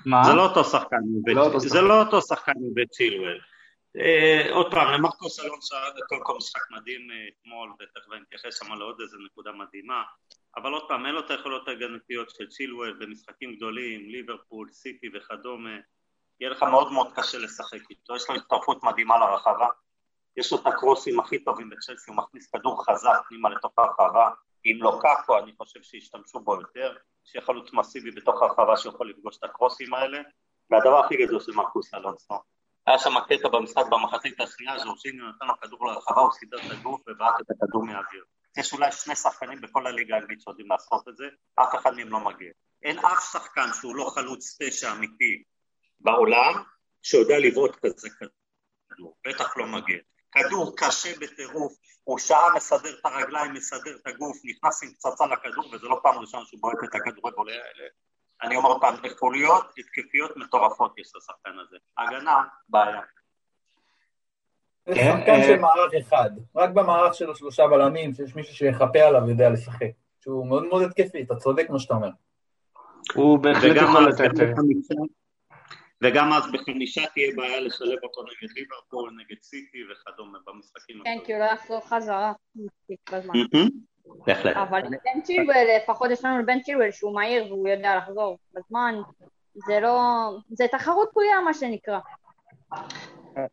מה? 0.06 0.24
זה 0.24 0.34
לא 0.34 0.46
אותו 0.46 0.64
שחקן, 0.64 0.98
לא 1.28 1.60
זה 1.60 1.82
לא 1.82 2.02
אותו 2.02 2.22
שחקן 2.22 2.54
בצ'ילואל. 2.74 3.40
אה, 3.98 4.52
עוד 4.52 4.72
פעם, 4.72 4.94
למרקוס 4.94 5.40
אלונסו 5.40 5.76
היה 5.76 5.92
קודם 6.10 6.24
כל 6.24 6.38
משחק 6.38 6.62
מדהים 6.72 7.12
אה, 7.12 7.16
אתמול, 7.28 7.74
ותכף 7.74 8.12
אני 8.12 8.22
אתייחס 8.28 8.60
שם 8.60 8.74
לעוד 8.74 9.02
איזה 9.02 9.18
נקודה 9.26 9.52
מדהימה, 9.52 10.04
אבל 10.58 10.72
עוד 10.72 10.84
פעם, 10.88 11.06
אין 11.06 11.16
לו 11.16 11.20
את 11.20 11.32
היכולות 11.32 11.68
ההגנתיות 11.68 12.30
של 12.30 12.48
צ'ילואל 12.48 12.94
במשחקים 12.94 13.56
גדולים, 13.56 14.10
ליברפול, 14.10 14.70
סיטי 14.72 15.10
וכדומה, 15.14 15.78
יהיה 16.40 16.52
לך 16.52 16.64
מאוד 16.64 16.92
מאוד 16.92 17.08
קשה 17.16 17.38
לשחק 17.38 17.90
איתו, 17.90 18.16
יש 18.16 18.30
לו 18.30 18.36
הצטרפות 18.36 18.84
מדהימה 18.84 19.18
לרחבה, 19.18 19.68
יש 20.38 20.52
לו 20.52 20.62
את 20.62 20.68
הקרוסים 20.68 21.20
הכי 21.20 21.44
טובים 21.44 21.70
בצ'לסי, 21.70 22.12
הוא 22.12 22.18
מכניס 22.18 22.50
כדור 22.50 22.86
חזק 22.86 23.22
פנימה 23.30 23.50
לתוך 23.50 23.72
הרחבה, 23.78 24.30
אם 24.66 24.78
לא 24.82 25.00
קאקו 25.02 25.40
אני 25.40 25.52
חושב 25.58 25.82
שישתמשו 25.84 26.40
בו 26.40 26.56
יותר, 26.56 26.96
שיהיה 27.24 27.46
חלוץ 27.46 27.74
מסיבי 27.74 28.12
בתוך 28.12 28.42
הרחבה 28.42 28.78
שיכול 28.78 29.10
לפגוש 29.10 29.38
את 29.38 29.44
הקרוסים 29.44 29.94
האלה, 29.94 30.22
והדבר 30.70 31.06
הכי 31.06 31.26
גדול 31.26 31.40
של 31.40 31.52
מרקוס 31.52 31.94
אלונסו 31.94 32.40
היה 32.88 33.00
שם 33.00 33.14
קטע 33.30 33.50
במשחק 33.50 33.84
במחצית 33.92 34.42
השנייה, 34.42 34.80
ז'ורז'יניו 34.80 35.30
נתן 35.30 35.46
לו 35.46 35.54
כדור 35.62 35.88
לרחבה, 35.88 36.22
הוא 36.22 36.32
סידר 36.32 36.58
את 36.58 36.72
הגוף 36.72 37.02
ובעט 37.08 37.42
את 37.42 37.46
הכדור 37.52 37.86
מהאוויר. 37.86 38.24
יש 38.58 38.74
אולי 38.74 38.92
שני 38.92 39.16
שחקנים 39.16 39.62
בכל 39.62 39.88
הליגה 39.88 40.16
האנגלית 40.16 40.42
שיודעים 40.42 40.68
לעשות 40.70 41.08
את 41.08 41.18
זה, 41.18 41.26
אף 41.56 41.76
אחד 41.76 41.94
מהם 41.96 42.10
לא 42.10 42.20
מגיע. 42.20 42.52
אין 42.84 43.00
אף 43.00 43.32
שחקן 43.32 43.68
שהוא 43.82 43.96
לא 43.96 44.12
חלוץ 44.16 44.58
תשע 44.62 44.92
אמיתי 44.92 45.44
בעולם, 46.00 46.64
שיודע 47.02 47.40
לבעוט 47.40 47.76
כזה 47.76 48.10
כדור, 48.90 49.18
בטח 49.28 49.58
לא 49.58 49.66
מגן. 49.66 50.00
כדור 50.32 50.74
קשה 50.78 51.10
בטירוף, 51.22 51.74
הוא 52.04 52.20
שעה 52.20 52.56
מסדר 52.56 53.00
את 53.00 53.06
הרגליים, 53.06 53.54
מסדר 53.54 53.96
את 54.02 54.08
הגוף, 54.08 54.38
נכנס 54.44 54.84
עם 54.84 54.90
פצצה 54.90 55.26
לכדור, 55.26 55.66
וזה 55.74 55.88
לא 55.88 56.00
פעם 56.04 56.18
ראשונה 56.18 56.46
שהוא 56.46 56.62
בועט 56.62 56.78
את 56.84 56.96
הכדורי 56.96 57.32
בולי 57.36 57.54
האלה. 57.54 57.88
אני 58.44 58.56
אומר 58.56 58.80
פעם, 58.82 58.96
יכוליות 59.04 59.74
התקפיות 59.78 60.38
מטורפות 60.38 60.94
יש 60.98 61.12
לשחקן 61.16 61.60
הזה. 61.68 61.78
הגנה, 61.98 62.44
בעיה. 62.70 63.02
זה 64.88 64.96
כן, 64.96 65.18
שחקן 65.18 65.32
אה, 65.32 65.44
של 65.44 65.60
מערך 65.60 65.94
אחד. 66.08 66.30
רק 66.56 66.70
במערך 66.70 67.14
של 67.14 67.32
השלושה 67.32 67.68
בלמים, 67.68 68.14
שיש 68.14 68.36
מישהו 68.36 68.56
שיכפה 68.56 69.00
עליו 69.00 69.22
ויודע 69.26 69.50
לשחק. 69.50 69.92
שהוא 70.22 70.48
מאוד 70.48 70.64
מאוד 70.64 70.84
התקפי, 70.84 71.22
אתה 71.22 71.36
צודק 71.36 71.70
מה 71.70 71.80
שאתה 71.80 71.94
אומר. 71.94 72.10
הוא 73.16 73.40
בהחלט 73.40 73.76
יכול 73.76 74.10
לתת... 74.10 74.32
וגם 76.02 76.34
אז 76.34 76.44
בחמישה 76.52 77.02
תהיה 77.14 77.32
בעיה 77.36 77.60
לשלב 77.60 77.98
אותו 78.04 78.22
נגד 78.22 78.54
ליברפול, 78.56 79.12
נגד 79.20 79.42
סיטי 79.42 79.78
וכדומה 79.92 80.38
במשחקים. 80.48 81.02
כן, 81.04 81.18
כי 81.26 81.34
הוא 81.34 81.40
לא 81.40 81.46
יחזור 81.46 81.80
חזרה 81.80 82.34
מספיק 82.56 83.12
בזמן. 83.12 83.34
בהחלט. 84.28 84.58
אבל 84.58 84.82
בן 84.82 85.22
צ'ילואל, 85.24 85.68
לפחות 85.84 86.12
יש 86.12 86.26
לנו 86.26 86.46
בן 86.46 86.62
צ'ילואל 86.62 86.92
שהוא 86.92 87.16
מהיר 87.16 87.46
והוא 87.48 87.68
יודע 87.68 87.98
לחזור 87.98 88.38
בזמן. 88.54 88.96
זה 89.68 89.80
לא... 89.80 90.00
זה 90.50 90.66
תחרות 90.72 91.10
פריאה 91.14 91.42
מה 91.42 91.54
שנקרא. 91.54 92.00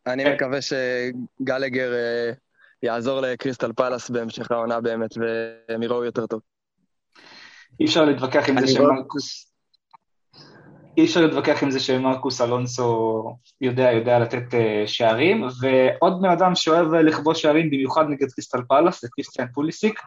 אני 0.07 0.23
כן. 0.23 0.33
מקווה 0.33 0.59
שגלגר 0.61 1.93
אה, 1.93 2.31
יעזור 2.83 3.21
לקריסטל 3.21 3.73
פלאס 3.73 4.09
בהמשך 4.09 4.51
העונה 4.51 4.81
באמת, 4.81 5.09
והם 5.17 5.83
יראו 5.83 6.03
יותר 6.03 6.27
טוב. 6.27 6.41
אי 7.79 7.85
אפשר 7.85 8.05
להתווכח 8.05 8.49
עם 8.49 8.59
זה 8.59 8.67
שמרקוס... 8.67 9.48
אי 10.99 11.05
אפשר 11.05 11.21
להתווכח 11.21 11.63
עם 11.63 11.71
זה 11.71 11.79
שמרקוס 11.79 12.41
אלונסו 12.41 13.23
יודע, 13.61 13.91
יודע 13.91 14.19
לתת 14.19 14.53
אה, 14.53 14.83
שערים, 14.87 15.47
ועוד 15.61 16.21
בן 16.21 16.29
אדם 16.29 16.55
שאוהב 16.55 16.93
אה, 16.93 17.01
לכבוש 17.01 17.41
שערים, 17.41 17.69
במיוחד 17.69 18.05
נגד 18.09 18.31
קריסטל 18.31 18.61
פלאס, 18.67 19.01
זה 19.01 19.07
קריסטיאן 19.11 19.47
פוליסיק, 19.53 19.99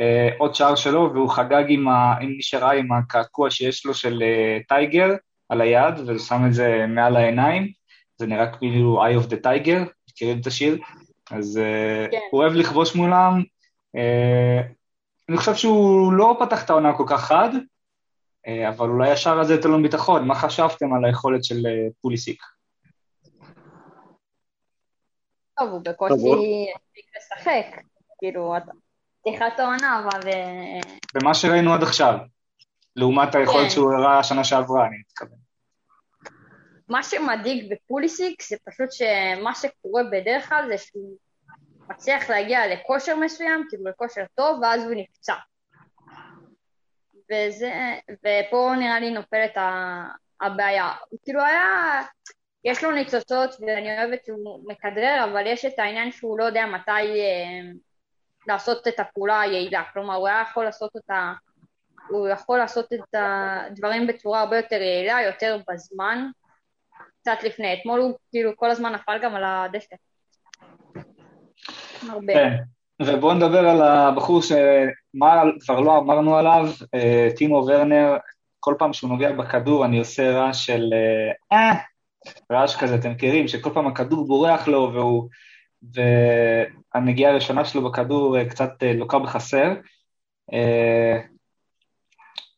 אה, 0.00 0.28
עוד 0.38 0.54
שער 0.54 0.74
שלו, 0.74 1.10
והוא 1.14 1.30
חגג 1.30 1.64
עם, 1.68 1.88
ה, 1.88 2.14
עם 2.20 2.30
מי 2.30 2.42
שראה 2.42 2.72
עם 2.72 2.92
הקעקוע 2.92 3.50
שיש 3.50 3.86
לו 3.86 3.94
של 3.94 4.22
טייגר 4.68 5.14
על 5.48 5.60
היד, 5.60 5.94
ושם 6.06 6.42
את 6.46 6.54
זה 6.54 6.84
מעל 6.88 7.16
העיניים, 7.16 7.68
זה 8.18 8.26
נראה 8.26 8.46
כאילו 8.46 9.02
Eye 9.04 9.24
of 9.24 9.26
the 9.26 9.36
Tiger, 9.44 9.90
מכירים 10.10 10.40
את 10.40 10.46
השיר? 10.46 10.78
אז 11.30 11.60
כן. 12.10 12.18
הוא 12.30 12.40
אוהב 12.40 12.52
לכבוש 12.52 12.96
מולם, 12.96 13.42
אני 15.28 15.36
חושב 15.36 15.54
שהוא 15.54 16.12
לא 16.12 16.36
פתח 16.40 16.64
את 16.64 16.70
העונה 16.70 16.92
כל 16.92 17.04
כך 17.06 17.24
חד, 17.24 17.50
אבל 18.68 18.88
אולי 18.88 19.10
השער 19.10 19.40
הזה 19.40 19.54
ייתן 19.54 19.68
לו 19.68 19.82
ביטחון. 19.82 20.26
מה 20.26 20.34
חשבתם 20.34 20.94
על 20.94 21.04
היכולת 21.04 21.44
של 21.44 21.66
אה, 21.66 21.88
פוליסיק? 22.00 22.42
טוב, 25.58 25.70
הוא 25.70 25.80
בקושי 25.84 26.66
הספיק 26.76 27.04
לשחק. 27.16 27.82
כאילו, 28.18 28.56
אתה- 28.56 28.72
פתיחת 29.20 29.58
העונה, 29.60 30.02
אבל... 30.04 30.28
אה, 30.32 30.80
במה 31.14 31.34
שראינו 31.34 31.74
עד 31.74 31.82
עכשיו, 31.82 32.18
לעומת 32.96 33.34
היכולת 33.34 33.64
כן. 33.64 33.70
שהוא 33.70 33.92
הראה 33.92 34.18
השנה 34.18 34.44
שעברה, 34.44 34.86
אני 34.86 34.96
מתכוון. 34.98 35.38
מה 36.88 37.02
שמדאיג 37.02 37.72
בפוליסיק 37.72 38.42
זה 38.42 38.56
פשוט 38.64 38.92
שמה 38.92 39.54
שקורה 39.54 40.02
בדרך 40.12 40.48
כלל 40.48 40.64
זה 40.68 40.78
שהוא 40.78 41.16
מצליח 41.90 42.30
להגיע 42.30 42.60
לכושר 42.74 43.16
מסוים, 43.16 43.66
כאילו 43.68 43.84
לכושר 43.84 44.24
טוב, 44.34 44.60
ואז 44.62 44.84
הוא 44.84 44.92
נפצע. 44.96 45.34
וזה, 47.30 47.72
ופה 48.10 48.72
נראה 48.78 49.00
לי 49.00 49.10
נופלת 49.10 49.56
ה- 49.56 50.08
הבעיה. 50.40 50.92
כאילו 51.24 51.42
היה, 51.44 52.02
יש 52.64 52.84
לו 52.84 52.90
ניצוצות 52.90 53.50
ואני 53.60 53.98
אוהבת 53.98 54.24
שהוא 54.24 54.60
מכדרר, 54.68 55.24
אבל 55.32 55.46
יש 55.46 55.64
את 55.64 55.78
העניין 55.78 56.12
שהוא 56.12 56.38
לא 56.38 56.44
יודע 56.44 56.66
מתי 56.66 56.90
אה, 56.90 57.70
לעשות 58.46 58.88
את 58.88 59.00
הפעולה 59.00 59.40
היעילה. 59.40 59.82
כלומר, 59.92 60.14
הוא 60.14 60.28
היה 60.28 60.44
יכול 60.50 60.64
לעשות 60.64 60.90
אותה, 60.94 61.32
הוא 62.08 62.28
יכול 62.28 62.58
לעשות 62.58 62.92
את 62.92 63.14
הדברים 63.14 64.06
בצורה 64.06 64.40
הרבה 64.40 64.56
יותר 64.56 64.82
יעילה, 64.82 65.22
יותר 65.22 65.58
בזמן, 65.70 66.26
קצת 67.20 67.38
לפני. 67.42 67.74
אתמול 67.80 68.00
הוא 68.00 68.18
כאילו 68.30 68.56
כל 68.56 68.70
הזמן 68.70 68.92
נפל 68.92 69.18
גם 69.22 69.34
על 69.34 69.44
הדשא. 69.46 69.96
הרבה. 72.08 72.32
כן, 72.34 72.56
ובואו 73.06 73.34
נדבר 73.34 73.68
על 73.68 73.82
הבחור 73.82 74.42
שמה 74.42 75.42
כבר 75.60 75.80
לא 75.80 75.98
אמרנו 75.98 76.36
עליו, 76.36 76.66
אה, 76.94 77.28
טימו 77.36 77.56
ורנר, 77.56 78.16
כל 78.60 78.74
פעם 78.78 78.92
שהוא 78.92 79.10
נוגע 79.10 79.32
בכדור 79.32 79.84
אני 79.84 79.98
עושה 79.98 80.30
רעש 80.30 80.66
של 80.66 80.90
אה, 80.92 81.58
אה, 81.58 81.74
רעש 82.52 82.76
כזה, 82.76 82.94
אתם 82.94 83.10
מכירים, 83.10 83.48
שכל 83.48 83.70
פעם 83.74 83.86
הכדור 83.86 84.26
בורח 84.26 84.68
לו 84.68 84.90
והוא, 84.94 85.28
והנגיעה 86.94 87.32
הראשונה 87.32 87.64
שלו 87.64 87.90
בכדור 87.90 88.38
אה, 88.38 88.48
קצת 88.48 88.70
לוקה 88.94 89.18
בחסר. 89.18 89.72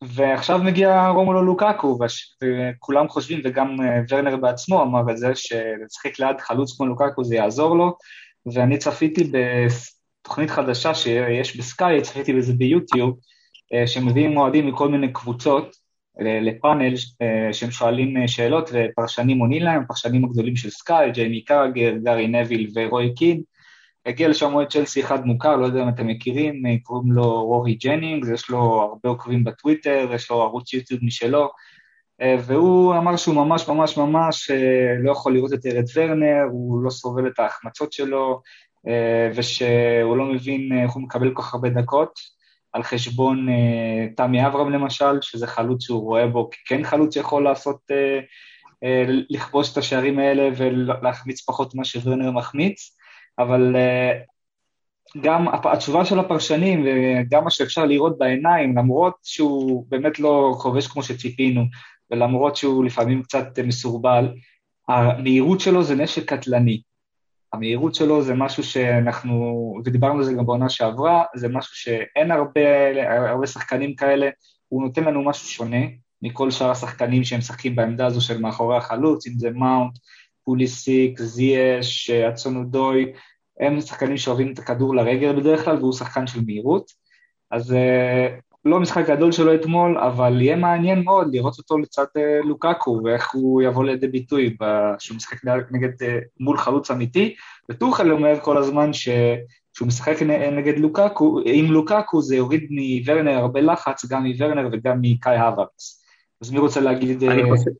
ועכשיו 0.01 0.59
מגיע 0.59 1.07
רומלו 1.07 1.41
לוקקו, 1.41 1.97
וכולם 2.43 3.07
חושבים, 3.07 3.41
וגם 3.43 3.77
ורנר 4.09 4.35
בעצמו 4.37 4.81
אמר 4.81 5.11
את 5.11 5.17
זה, 5.17 5.35
שלשחק 5.35 6.19
ליד 6.19 6.41
חלוץ 6.41 6.77
כמו 6.77 6.85
לוקקו 6.85 7.23
זה 7.23 7.35
יעזור 7.35 7.75
לו, 7.75 7.97
ואני 8.53 8.77
צפיתי 8.77 9.31
בתוכנית 10.23 10.49
חדשה 10.49 10.95
שיש 10.95 11.57
בסקאי, 11.57 12.01
צפיתי 12.01 12.33
בזה 12.33 12.53
ביוטיוב, 12.53 13.19
אה, 13.73 13.87
שמביאים 13.87 14.37
אוהדים 14.37 14.67
מכל 14.67 14.89
מיני 14.89 15.13
קבוצות 15.13 15.75
אה, 16.21 16.39
לפאנל 16.41 16.93
אה, 17.21 17.53
שהם 17.53 17.71
שואלים 17.71 18.27
שאלות 18.27 18.69
ופרשנים 18.73 19.39
עונים 19.39 19.63
להם, 19.63 19.81
הפרשנים 19.81 20.25
הגדולים 20.25 20.55
של 20.55 20.69
סקאי, 20.69 21.11
ג'יימי 21.11 21.43
קראגר, 21.43 21.93
גארי 22.03 22.27
נביל 22.27 22.71
ורוי 22.75 23.13
קין. 23.13 23.41
הגיע 24.05 24.29
לשם 24.29 24.53
אוהד 24.53 24.67
צ'לסי 24.67 25.03
אחד 25.03 25.25
מוכר, 25.25 25.55
לא 25.55 25.65
יודע 25.65 25.83
אם 25.83 25.89
אתם 25.89 26.07
מכירים, 26.07 26.63
קוראים 26.83 27.11
לו 27.11 27.43
רורי 27.43 27.73
ג'נינגס, 27.73 28.29
יש 28.29 28.49
לו 28.49 28.59
הרבה 28.59 29.09
עוקבים 29.09 29.43
בטוויטר, 29.43 30.09
יש 30.13 30.31
לו 30.31 30.41
ערוץ 30.41 30.73
יוטיוב 30.73 30.99
משלו, 31.03 31.49
והוא 32.21 32.95
אמר 32.97 33.15
שהוא 33.15 33.35
ממש 33.35 33.67
ממש 33.69 33.97
ממש 33.97 34.51
לא 35.03 35.11
יכול 35.11 35.33
לראות 35.33 35.53
את 35.53 35.85
ורנר, 35.95 36.43
הוא 36.51 36.83
לא 36.83 36.89
סובל 36.89 37.27
את 37.27 37.39
ההחמצות 37.39 37.93
שלו, 37.93 38.41
ושהוא 39.35 40.17
לא 40.17 40.25
מבין 40.25 40.71
אה, 40.71 40.83
איך 40.83 40.91
הוא 40.91 41.03
מקבל 41.03 41.33
כל 41.33 41.41
כך 41.41 41.53
הרבה 41.53 41.69
דקות, 41.69 42.19
על 42.73 42.83
חשבון 42.83 43.49
אה, 43.49 44.07
תמי 44.15 44.47
אברהם 44.47 44.69
למשל, 44.71 45.21
שזה 45.21 45.47
חלוץ 45.47 45.83
שהוא 45.83 46.01
רואה 46.01 46.27
בו 46.27 46.49
ככן 46.49 46.83
חלוץ 46.83 47.13
שיכול 47.13 47.43
לעשות, 47.43 47.79
אה, 47.91 48.19
אה, 48.83 49.03
לכבוש 49.29 49.71
את 49.71 49.77
השערים 49.77 50.19
האלה 50.19 50.49
ולהחמיץ 50.57 51.41
פחות 51.45 51.75
ממה 51.75 51.85
שוורנר 51.85 52.31
מחמיץ, 52.31 52.97
אבל 53.39 53.75
אה, 53.75 54.11
גם 55.21 55.47
התשובה 55.63 56.05
של 56.05 56.19
הפרשנים 56.19 56.85
וגם 56.85 57.43
מה 57.43 57.49
שאפשר 57.49 57.85
לראות 57.85 58.17
בעיניים, 58.17 58.77
למרות 58.77 59.13
שהוא 59.23 59.85
באמת 59.89 60.19
לא 60.19 60.55
כובש 60.61 60.87
כמו 60.87 61.03
שציפינו, 61.03 61.61
ולמרות 62.11 62.55
שהוא 62.55 62.85
לפעמים 62.85 63.23
קצת 63.23 63.59
אה, 63.59 63.63
מסורבל, 63.63 64.33
המהירות 64.87 65.59
שלו 65.59 65.83
זה 65.83 65.95
נשק 65.95 66.33
קטלני. 66.33 66.81
המהירות 67.53 67.95
שלו 67.95 68.21
זה 68.21 68.33
משהו 68.33 68.63
שאנחנו, 68.63 69.75
ודיברנו 69.85 70.17
על 70.17 70.23
זה 70.23 70.33
גם 70.33 70.45
בעונה 70.45 70.69
שעברה, 70.69 71.23
זה 71.35 71.47
משהו 71.49 71.75
שאין 71.75 72.31
הרבה, 72.31 72.61
הרבה 73.29 73.47
שחקנים 73.47 73.95
כאלה, 73.95 74.29
הוא 74.67 74.83
נותן 74.83 75.03
לנו 75.03 75.25
משהו 75.25 75.47
שונה 75.47 75.85
מכל 76.21 76.51
שאר 76.51 76.71
השחקנים 76.71 77.23
שהם 77.23 77.39
משחקים 77.39 77.75
בעמדה 77.75 78.05
הזו 78.05 78.21
של 78.21 78.41
מאחורי 78.41 78.77
החלוץ, 78.77 79.27
אם 79.27 79.33
זה 79.37 79.49
מאונט, 79.49 79.97
פוליסיק, 80.43 81.21
זייש, 81.21 82.09
אצונודוי, 82.09 83.13
הם 83.59 83.81
שחקנים 83.81 84.17
שאוהבים 84.17 84.53
את 84.53 84.59
הכדור 84.59 84.95
לרגל 84.95 85.39
בדרך 85.39 85.65
כלל, 85.65 85.77
והוא 85.77 85.93
שחקן 85.93 86.27
של 86.27 86.41
מהירות. 86.45 86.91
אז 87.51 87.73
אה, 87.73 88.27
לא 88.65 88.79
משחק 88.79 89.05
גדול 89.07 89.31
שלו 89.31 89.55
אתמול, 89.55 89.97
אבל 89.97 90.41
יהיה 90.41 90.55
מעניין 90.55 91.03
מאוד 91.03 91.35
לראות 91.35 91.57
אותו 91.57 91.77
לצד 91.77 92.05
אה, 92.17 92.39
לוקקו, 92.43 93.01
ואיך 93.03 93.31
הוא 93.33 93.61
יבוא 93.61 93.83
לידי 93.83 94.07
ביטוי 94.07 94.57
כשהוא 94.97 95.15
משחק 95.15 95.37
נגד, 95.71 96.03
אה, 96.03 96.19
מול 96.39 96.57
חלוץ 96.57 96.91
אמיתי. 96.91 97.35
וטוחל 97.69 98.11
אומר 98.11 98.39
כל 98.41 98.57
הזמן 98.57 98.93
ש... 98.93 99.09
כשהוא 99.73 99.87
משחק 99.87 100.21
נגד 100.51 100.77
לוקקו, 100.77 101.39
עם 101.45 101.65
לוקקו 101.65 102.21
זה 102.21 102.35
יוריד 102.35 102.67
מוורנר 102.69 103.37
הרבה 103.37 103.61
לחץ, 103.61 104.05
גם 104.05 104.23
מוורנר 104.23 104.69
וגם 104.71 104.97
מקאי 105.01 105.37
הווארץ. 105.37 106.03
אז 106.41 106.51
מי 106.51 106.59
רוצה 106.59 106.79
להגיד... 106.79 107.23
אני 107.23 107.41
אה, 107.41 107.57
חושב- 107.57 107.71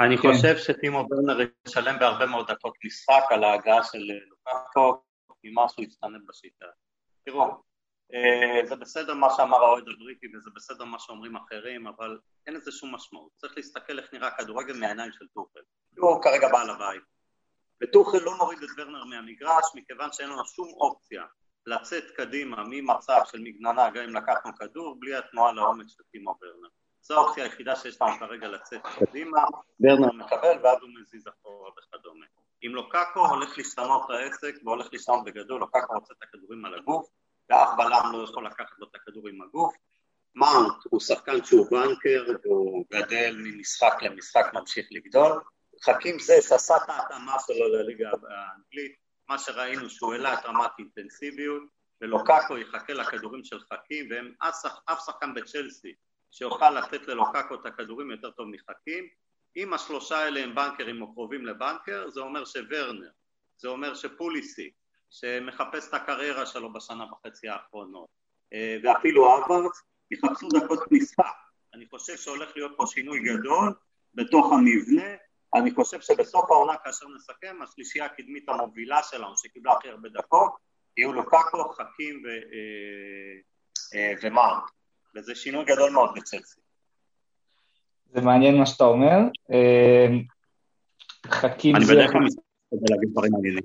אני 0.00 0.18
כן. 0.18 0.32
חושב 0.32 0.56
שטימו 0.56 1.06
ורנר 1.10 1.46
ישלם 1.66 1.98
בהרבה 1.98 2.26
מאוד 2.26 2.50
דקות 2.50 2.74
משחק 2.84 3.22
על 3.30 3.44
ההגעה 3.44 3.84
של 3.84 3.98
לוקאקו, 4.30 5.02
אם 5.44 5.50
משהו 5.54 5.82
יצטנן 5.82 6.18
בשיטה. 6.28 6.66
תראו, 7.24 7.69
זה 8.68 8.76
בסדר 8.76 9.14
מה 9.14 9.28
שאמר 9.36 9.56
האוהד 9.56 9.84
הבריטי 9.88 10.26
וזה 10.36 10.50
בסדר 10.54 10.84
מה 10.84 10.98
שאומרים 10.98 11.36
אחרים, 11.36 11.86
אבל 11.86 12.18
אין 12.46 12.54
לזה 12.54 12.72
שום 12.72 12.94
משמעות. 12.94 13.30
צריך 13.36 13.56
להסתכל 13.56 13.98
איך 13.98 14.12
נראה 14.12 14.28
הכדורגל 14.28 14.76
מהעיניים 14.76 15.12
של 15.12 15.26
טוחל. 15.34 15.60
הוא 15.98 16.22
כרגע 16.22 16.48
בעל 16.48 16.70
הבית. 16.70 17.02
וטוחל 17.82 18.18
לא 18.18 18.36
מוריד 18.36 18.58
את 18.62 18.68
ורנר 18.78 19.04
מהמגרש 19.04 19.64
מכיוון 19.74 20.12
שאין 20.12 20.30
לנו 20.30 20.46
שום 20.46 20.68
אופציה 20.68 21.24
לצאת 21.66 22.04
קדימה 22.16 22.64
ממצב 22.66 23.20
של 23.30 23.38
מגננה 23.38 23.90
גם 23.90 24.02
אם 24.02 24.16
לקחנו 24.16 24.56
כדור 24.58 24.96
בלי 25.00 25.14
התנועה 25.16 25.52
לעומק 25.52 25.86
של 25.88 26.02
טימו 26.12 26.34
ורנר. 26.42 26.68
זו 27.02 27.14
האופציה 27.14 27.44
היחידה 27.44 27.76
שיש 27.76 28.02
לנו 28.02 28.18
כרגע 28.18 28.48
לצאת 28.48 28.80
קדימה, 28.98 29.44
ורנר 29.80 30.12
מקבל 30.12 30.58
ואז 30.62 30.78
הוא 30.82 30.90
מזיז 31.00 31.28
אחורה 31.28 31.70
וכדומה. 31.70 32.26
אם 32.62 32.74
לוקקו 32.74 33.26
הולך 33.26 33.58
להשתנות 33.58 34.10
העסק 34.10 34.54
והולך 34.64 34.88
להשתנות 34.92 35.24
בגדול, 35.24 35.60
לוקקו 35.60 35.94
רוצה 35.94 36.14
את 36.18 36.22
הכדורים 36.22 36.64
על 36.64 36.74
הגוף, 36.74 37.08
ואף 37.50 37.68
בלם 37.76 38.12
לא 38.12 38.24
יכול 38.24 38.46
לקחת 38.46 38.78
לו 38.78 38.86
את 38.90 38.94
הכדור 38.94 39.28
עם 39.28 39.42
הגוף. 39.42 39.74
מאונט 40.34 40.84
הוא 40.90 41.00
שחקן 41.00 41.44
שהוא 41.44 41.66
בנקר, 41.70 42.24
והוא 42.44 42.84
גדל 42.92 43.36
ממשחק 43.38 43.94
למשחק, 44.02 44.50
ממשיך 44.54 44.86
לגדול. 44.90 45.40
חכים 45.84 46.18
זה 46.18 46.34
שעשה 46.42 46.76
את 46.76 46.88
ההתאמה 46.88 47.36
שלו 47.46 47.68
לליגה 47.68 48.10
האנגלית, 48.10 48.96
מה 49.28 49.38
שראינו 49.38 49.90
שהוא 49.90 50.12
העלה 50.12 50.34
את 50.34 50.46
רמת 50.46 50.70
אינטנסיביות, 50.78 51.62
ולוקקו 52.00 52.58
יחכה 52.58 52.92
לכדורים 52.92 53.44
של 53.44 53.60
חכים, 53.60 54.08
והם 54.10 54.32
אף 54.84 55.04
שחקן 55.06 55.34
בצ'לסי 55.34 55.94
שיוכל 56.30 56.70
לתת 56.70 57.02
ללוקקו 57.02 57.54
את 57.54 57.66
הכדורים 57.66 58.10
יותר 58.10 58.30
טוב 58.30 58.48
מחכים. 58.48 59.08
אם 59.56 59.74
השלושה 59.74 60.18
האלה 60.18 60.40
הם 60.40 60.54
בנקרים 60.54 61.02
או 61.02 61.14
קרובים 61.14 61.46
לבנקר, 61.46 62.08
זה 62.08 62.20
אומר 62.20 62.44
שוורנר, 62.44 63.10
זה 63.58 63.68
אומר 63.68 63.94
שפוליסי, 63.94 64.70
שמחפש 65.10 65.88
את 65.88 65.94
הקריירה 65.94 66.46
שלו 66.46 66.72
בשנה 66.72 67.04
וחצי 67.12 67.48
האחרונות, 67.48 68.08
אה, 68.52 68.76
ואפילו 68.82 69.38
אברץ, 69.38 69.82
יחפשו 70.10 70.48
דקות 70.48 70.92
משחק. 70.92 71.24
אני 71.74 71.86
חושב 71.90 72.16
שהולך 72.16 72.50
להיות 72.56 72.72
פה 72.76 72.84
שינוי 72.86 73.20
גדול 73.20 73.74
בתוך 74.14 74.52
המבנה, 74.52 75.16
אני 75.54 75.70
חושב 75.70 76.00
שבסוף 76.00 76.50
העונה 76.50 76.76
כאשר 76.84 77.06
נסכם, 77.16 77.56
השלישייה 77.62 78.04
הקדמית 78.04 78.48
המובילה 78.48 79.02
שלנו 79.02 79.36
שקיבלה 79.36 79.72
הכי 79.72 79.88
הרבה 79.88 80.08
דקות, 80.08 80.52
יהיו 80.96 81.12
לוקקו, 81.12 81.72
חכים 81.72 82.22
ו... 82.24 82.28
אה, 82.28 83.40
אה, 83.94 84.12
ומארק. 84.22 84.70
וזה 85.16 85.34
שינוי 85.34 85.64
גדול 85.64 85.90
מאוד 85.90 86.10
בצלסי. 86.16 86.60
זה 88.14 88.20
מעניין 88.20 88.58
מה 88.58 88.66
שאתה 88.66 88.84
אומר. 88.84 89.18
חכים 91.26 91.74
זה... 91.80 91.92
אני 91.92 91.94
בדרך 91.94 92.12
כלל 92.12 92.20
מסתכל 92.20 92.76
להגיד 92.90 93.08
דברים 93.12 93.32
מעניינים. 93.32 93.62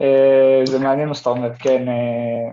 אה, 0.00 0.60
זה 0.66 0.78
מעניין 0.78 1.08
מה 1.08 1.14
שאתה 1.14 1.30
אומר, 1.30 1.54
כן. 1.54 1.88
אה, 1.88 2.52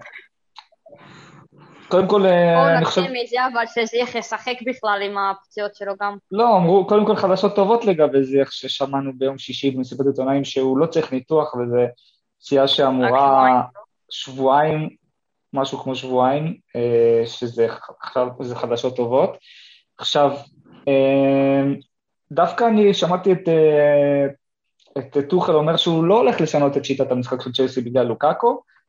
קודם 1.87 2.07
כל, 2.07 2.25
אני 2.25 2.85
חושב... 2.85 3.01
בואו 3.01 3.09
נתחיל 3.09 3.23
מזה, 3.23 3.37
אבל 3.53 3.65
שזיח 3.65 4.15
ישחק 4.15 4.55
בכלל 4.65 5.01
עם 5.05 5.17
הפציעות 5.17 5.75
שלו 5.75 5.93
גם. 6.01 6.17
לא, 6.31 6.57
אמרו, 6.57 6.87
קודם 6.87 7.05
כל 7.05 7.15
חדשות 7.15 7.55
טובות 7.55 7.85
לגבי 7.85 8.23
זיח, 8.23 8.51
ששמענו 8.51 9.11
ביום 9.17 9.37
שישי 9.37 9.71
במסיבת 9.71 10.05
עיתונאים 10.05 10.43
שהוא 10.43 10.77
לא 10.77 10.85
צריך 10.85 11.11
ניתוח, 11.11 11.55
וזה 11.55 11.85
פציעה 12.39 12.67
שאמורה 12.67 13.61
שבועיים 14.09 14.89
משהו 15.53 15.77
כמו 15.77 15.95
שבועיים, 15.95 16.57
אה, 16.75 17.23
שזה 17.25 17.67
חדשות 18.55 18.95
טובות. 18.95 19.37
עכשיו, 19.97 20.31
אה, 20.87 21.63
דווקא 22.31 22.63
אני 22.63 22.93
שמעתי 22.93 23.29
אה, 23.29 23.35
את 23.35 23.49
טוחל 25.29 25.55
אומר 25.55 25.77
שהוא 25.77 26.03
לא 26.03 26.17
הולך 26.17 26.41
לשנות 26.41 26.77
את 26.77 26.85
שיטת 26.85 27.11
המשחק 27.11 27.41
של 27.41 27.51
צ'לסי 27.51 27.81
בגלל 27.81 28.05
לוקאקו, 28.05 28.47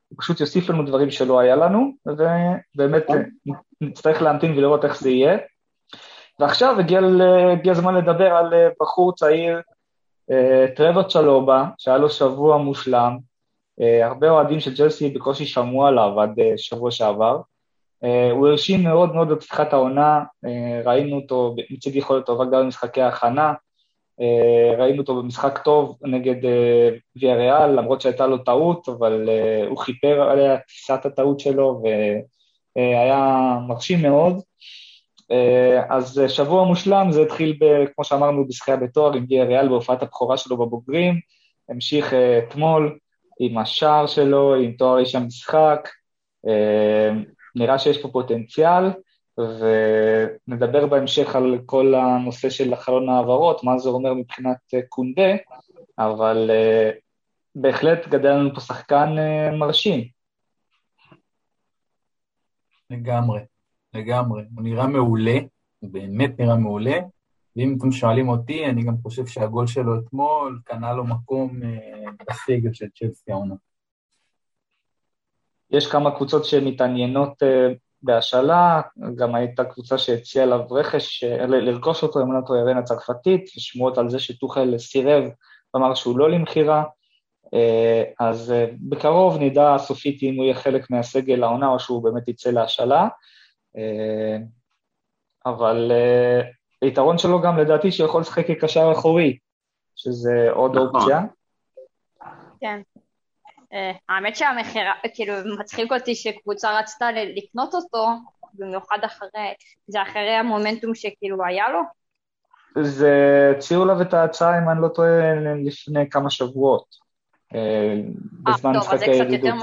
הוא 0.08 0.18
פשוט 0.18 0.40
יוסיף 0.40 0.70
לנו 0.70 0.82
דברים 0.82 1.10
שלא 1.10 1.38
היה 1.38 1.56
לנו, 1.56 1.92
ובאמת 2.06 3.06
נצטרך 3.80 4.22
להמתין 4.22 4.58
ולראות 4.58 4.84
איך 4.84 5.00
זה 5.00 5.10
יהיה. 5.10 5.38
ועכשיו 6.40 6.80
הגיע, 6.80 7.00
הגיע 7.52 7.72
הזמן 7.72 7.94
לדבר 7.94 8.32
על 8.36 8.52
בחור 8.80 9.14
צעיר, 9.14 9.60
טרוור 10.76 11.02
צ'לובה, 11.02 11.64
שהיה 11.78 11.98
לו 11.98 12.10
שבוע 12.10 12.56
מושלם, 12.56 13.18
אה, 13.80 14.06
הרבה 14.06 14.30
אוהדים 14.30 14.60
של 14.60 14.74
ג'לסי 14.74 15.10
בקושי 15.10 15.46
שמעו 15.46 15.86
עליו 15.86 16.20
עד 16.20 16.40
אה, 16.40 16.52
שבוע 16.56 16.90
שעבר. 16.90 17.40
אה, 18.04 18.30
הוא 18.30 18.48
הרשים 18.48 18.84
מאוד 18.84 19.14
מאוד 19.14 19.28
בפתיחת 19.28 19.72
העונה, 19.72 20.22
ראינו 20.84 21.16
אותו 21.16 21.54
מציג 21.70 21.96
יכולת 21.96 22.26
טובה 22.26 22.44
גם 22.44 22.52
במשחקי 22.52 23.00
ההכנה, 23.00 23.52
ראינו 24.78 25.00
אותו 25.00 25.22
במשחק 25.22 25.58
טוב 25.58 25.98
נגד 26.02 26.36
ויה 27.16 27.36
ריאל, 27.36 27.70
למרות 27.70 28.00
שהייתה 28.00 28.26
לו 28.26 28.38
טעות, 28.38 28.88
אבל 28.88 29.28
הוא 29.68 29.78
חיפר 29.78 30.20
עליה 30.20 30.58
תפיסת 30.58 31.06
הטעות 31.06 31.40
שלו 31.40 31.82
והיה 32.76 33.58
מרשים 33.68 34.02
מאוד. 34.02 34.40
אז 35.88 36.22
שבוע 36.28 36.64
מושלם, 36.64 37.08
זה 37.10 37.22
התחיל, 37.22 37.56
ב, 37.60 37.84
כמו 37.94 38.04
שאמרנו, 38.04 38.48
בשחייה 38.48 38.76
בתואר 38.76 39.14
עם 39.14 39.26
ויה 39.28 39.44
ריאל 39.44 39.68
בהופעת 39.68 40.02
הבכורה 40.02 40.36
שלו 40.36 40.56
בבוגרים, 40.56 41.14
המשיך 41.68 42.14
אתמול, 42.14 42.98
עם 43.40 43.58
השער 43.58 44.06
שלו, 44.06 44.54
עם 44.54 44.72
תואר 44.72 44.98
איש 44.98 45.14
המשחק, 45.14 45.88
אה, 46.48 47.10
נראה 47.54 47.78
שיש 47.78 48.02
פה 48.02 48.08
פוטנציאל, 48.08 48.84
ונדבר 49.38 50.86
בהמשך 50.86 51.36
על 51.36 51.58
כל 51.66 51.94
הנושא 51.94 52.50
של 52.50 52.76
חלון 52.76 53.08
העברות, 53.08 53.64
מה 53.64 53.78
זה 53.78 53.88
אומר 53.88 54.14
מבחינת 54.14 54.56
אה, 54.74 54.80
קונדה, 54.88 55.32
אבל 55.98 56.50
אה, 56.50 56.90
בהחלט 57.54 58.08
גדל 58.08 58.32
לנו 58.32 58.54
פה 58.54 58.60
שחקן 58.60 59.08
מרשים. 59.58 60.08
לגמרי, 62.90 63.40
לגמרי. 63.94 64.42
הוא 64.54 64.64
נראה 64.64 64.86
מעולה, 64.86 65.38
הוא 65.78 65.90
באמת 65.90 66.40
נראה 66.40 66.56
מעולה. 66.56 66.98
ואם 67.56 67.76
אתם 67.78 67.92
שואלים 67.92 68.28
אותי, 68.28 68.66
אני 68.66 68.82
גם 68.82 68.94
חושב 69.02 69.26
שהגול 69.26 69.66
שלו 69.66 70.00
אתמול 70.00 70.60
קנה 70.64 70.92
לו 70.92 71.04
מקום 71.04 71.62
אה, 71.62 72.10
בסגל 72.28 72.72
של 72.72 72.86
צ'לסי 72.94 73.32
העונה. 73.32 73.54
יש 75.70 75.86
כמה 75.86 76.16
קבוצות 76.16 76.44
שמתעניינות 76.44 77.42
אה, 77.42 77.68
בהשאלה, 78.02 78.80
גם 79.16 79.34
הייתה 79.34 79.64
קבוצה 79.64 79.98
שהציעה 79.98 80.44
עליו 80.44 80.60
רכש, 80.70 81.24
אה, 81.24 81.46
לרכוש 81.46 82.02
אותו, 82.02 82.22
אם 82.22 82.32
לא 82.32 82.40
טועה, 82.46 82.78
הצרפתית, 82.78 83.50
ושמועות 83.56 83.98
על 83.98 84.10
זה 84.10 84.18
שטוחל 84.18 84.78
סירב, 84.78 85.24
אמר 85.76 85.94
שהוא 85.94 86.18
לא 86.18 86.30
למכירה, 86.30 86.84
אז 88.20 88.54
בקרוב 88.80 89.36
נדע 89.40 89.76
סופית 89.78 90.22
אם 90.22 90.36
הוא 90.36 90.44
יהיה 90.44 90.54
חלק 90.54 90.90
מהסגל 90.90 91.42
העונה 91.42 91.68
או 91.68 91.78
שהוא 91.78 92.04
באמת 92.04 92.28
יצא 92.28 92.50
להשאלה, 92.50 93.08
אבל 95.46 95.92
היתרון 96.82 97.18
שלו 97.18 97.40
גם 97.40 97.58
לדעתי 97.58 97.92
שיכול 97.92 98.20
לשחק 98.20 98.46
כקשר 98.46 98.92
אחורי, 98.92 99.38
שזה 99.96 100.48
עוד 100.50 100.76
נכון. 100.76 100.86
אופציה. 100.86 101.20
כן. 102.60 102.80
האמת 104.08 104.36
שהמכירה, 104.36 104.92
כאילו, 105.14 105.34
מצחיק 105.60 105.92
אותי 105.92 106.14
שקבוצה 106.14 106.78
רצתה 106.78 107.12
לקנות 107.12 107.74
אותו, 107.74 108.08
במיוחד 108.54 108.98
אחרי, 109.04 109.28
זה 109.86 110.02
אחרי 110.02 110.34
המומנטום 110.34 110.94
שכאילו 110.94 111.44
היה 111.44 111.64
לו? 111.68 111.80
זה, 112.82 113.12
הציעו 113.56 113.84
לו 113.84 114.02
את 114.02 114.14
ההצעה, 114.14 114.58
אם 114.58 114.68
אני 114.68 114.82
לא 114.82 114.88
טועה, 114.88 115.34
לפני 115.64 116.10
כמה 116.10 116.30
שבועות. 116.30 116.96
אה, 117.54 117.94
בזמן 118.42 118.76
משחקי 118.76 119.10
הידידות. 119.10 119.54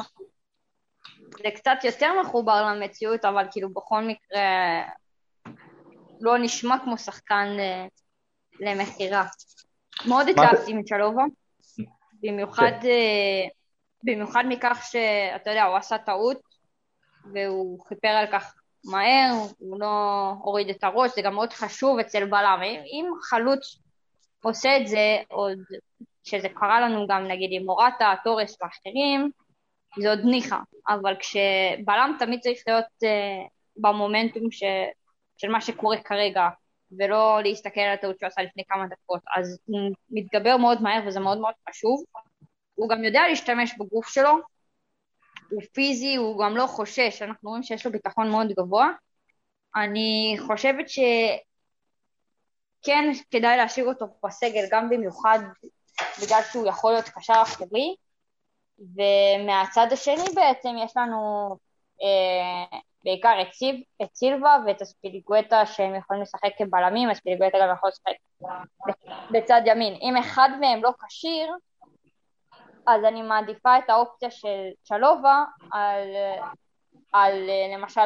זה 1.43 1.51
קצת 1.55 1.77
יותר 1.83 2.21
מחובר 2.21 2.65
למציאות, 2.65 3.25
אבל 3.25 3.45
כאילו 3.51 3.69
בכל 3.73 4.01
מקרה 4.03 4.81
לא 6.21 6.37
נשמע 6.37 6.75
כמו 6.83 6.97
שחקן 6.97 7.47
אה, 7.59 7.85
למכירה. 8.59 9.25
מאוד 10.07 10.29
התאהבתי 10.29 10.73
מצ'לובה, 10.73 11.23
במיוחד, 12.23 12.71
כן. 12.81 12.87
במיוחד 14.03 14.43
מכך 14.47 14.87
שאתה 14.91 15.49
יודע, 15.49 15.63
הוא 15.63 15.77
עשה 15.77 15.97
טעות 15.97 16.37
והוא 17.33 17.79
חיפר 17.87 18.07
על 18.07 18.25
כך 18.31 18.55
מהר, 18.85 19.31
הוא 19.57 19.79
לא 19.79 20.33
הוריד 20.41 20.69
את 20.69 20.83
הראש, 20.83 21.11
זה 21.15 21.21
גם 21.21 21.33
מאוד 21.33 21.53
חשוב 21.53 21.99
אצל 21.99 22.25
בלם. 22.25 22.59
אם 22.63 23.05
חלוץ 23.29 23.79
עושה 24.43 24.77
את 24.77 24.87
זה, 24.87 25.17
עוד 25.27 25.57
שזה 26.23 26.49
קרה 26.49 26.81
לנו 26.81 27.07
גם 27.07 27.27
נגיד 27.27 27.49
עם 27.53 27.65
מורטה, 27.65 28.13
טורס 28.23 28.57
ואחרים, 28.61 29.31
זה 30.01 30.09
עוד 30.09 30.19
ניחא, 30.23 30.57
אבל 30.89 31.15
כשבלם 31.19 32.15
תמיד 32.19 32.39
צריך 32.39 32.59
להיות 32.67 32.85
uh, 32.85 33.49
במומנטום 33.77 34.51
ש... 34.51 34.63
של 35.37 35.49
מה 35.49 35.61
שקורה 35.61 35.97
כרגע, 36.03 36.49
ולא 36.97 37.39
להסתכל 37.43 37.81
על 37.81 37.93
הטעות 37.93 38.19
שהוא 38.19 38.27
עשה 38.27 38.41
לפני 38.41 38.63
כמה 38.67 38.87
דקות, 38.87 39.21
אז 39.37 39.59
הוא 39.65 39.91
מתגבר 40.09 40.57
מאוד 40.57 40.81
מהר 40.81 41.01
וזה 41.07 41.19
מאוד 41.19 41.37
מאוד 41.37 41.53
חשוב. 41.69 42.03
הוא 42.79 42.89
גם 42.89 43.03
יודע 43.03 43.21
להשתמש 43.29 43.75
בגוף 43.77 44.07
שלו, 44.07 44.39
הוא 45.51 45.61
פיזי, 45.73 46.15
הוא 46.15 46.43
גם 46.43 46.57
לא 46.57 46.67
חושש, 46.67 47.21
אנחנו 47.21 47.49
רואים 47.49 47.63
שיש 47.63 47.85
לו 47.85 47.91
ביטחון 47.91 48.31
מאוד 48.31 48.51
גבוה. 48.51 48.89
אני 49.75 50.37
חושבת 50.47 50.85
שכן 50.89 51.41
כדאי 53.31 53.57
להשאיר 53.57 53.85
אותו 53.85 54.05
בסגל, 54.25 54.63
גם 54.71 54.89
במיוחד 54.89 55.39
בגלל 56.21 56.41
שהוא 56.51 56.67
יכול 56.67 56.91
להיות 56.91 57.09
קשר 57.09 57.41
אחורי, 57.43 57.95
ומהצד 58.79 59.87
השני 59.91 60.29
בעצם 60.35 60.75
יש 60.83 60.97
לנו 60.97 61.49
אה, 62.03 62.77
בעיקר 63.03 63.41
את, 63.41 63.53
סיב, 63.53 63.75
את 64.01 64.15
סילבה 64.15 64.57
ואת 64.65 64.81
אספיליגואטה 64.81 65.65
שהם 65.65 65.95
יכולים 65.95 66.21
לשחק 66.21 66.49
כבלמים, 66.57 67.09
אספיליגואטה 67.09 67.57
גם 67.61 67.73
יכול 67.73 67.89
לשחק 67.89 68.13
בצד 69.31 69.61
ימין. 69.65 69.93
אם 70.01 70.17
אחד 70.17 70.49
מהם 70.59 70.83
לא 70.83 70.91
כשיר, 71.07 71.51
אז 72.87 73.03
אני 73.03 73.21
מעדיפה 73.21 73.77
את 73.77 73.89
האופציה 73.89 74.31
של 74.31 74.69
צ'לובה 74.83 75.43
על, 75.71 76.07
על 77.13 77.33
למשל 77.73 78.01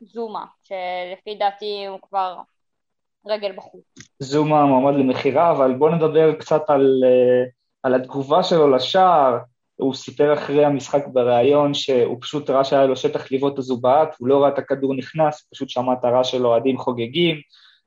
זומה, 0.00 0.44
שלפי 0.62 1.34
דעתי 1.34 1.86
הוא 1.86 1.98
כבר 2.08 2.36
רגל 3.26 3.52
בחוץ. 3.56 3.82
זומה 4.18 4.66
מועמד 4.66 4.98
למכירה, 4.98 5.50
אבל 5.50 5.74
בואו 5.74 5.94
נדבר 5.94 6.32
קצת 6.34 6.62
על, 6.68 7.00
אה, 7.04 7.50
על 7.82 7.94
התגובה 7.94 8.42
שלו 8.42 8.70
לשער. 8.70 9.38
הוא 9.76 9.94
סיפר 9.94 10.34
אחרי 10.34 10.64
המשחק 10.64 11.06
בריאיון 11.12 11.74
שהוא 11.74 12.16
פשוט 12.20 12.50
ראה 12.50 12.64
שהיה 12.64 12.86
לו 12.86 12.96
שטח 12.96 13.32
לבעוט 13.32 13.58
אז 13.58 13.70
הוא 13.70 13.82
בעט, 13.82 14.14
הוא 14.18 14.28
לא 14.28 14.42
ראה 14.42 14.48
את 14.48 14.58
הכדור 14.58 14.94
נכנס, 14.94 15.48
פשוט 15.52 15.68
שמע 15.68 15.92
את 15.92 16.04
הרעש 16.04 16.30
של 16.30 16.46
אוהדים 16.46 16.78
חוגגים, 16.78 17.36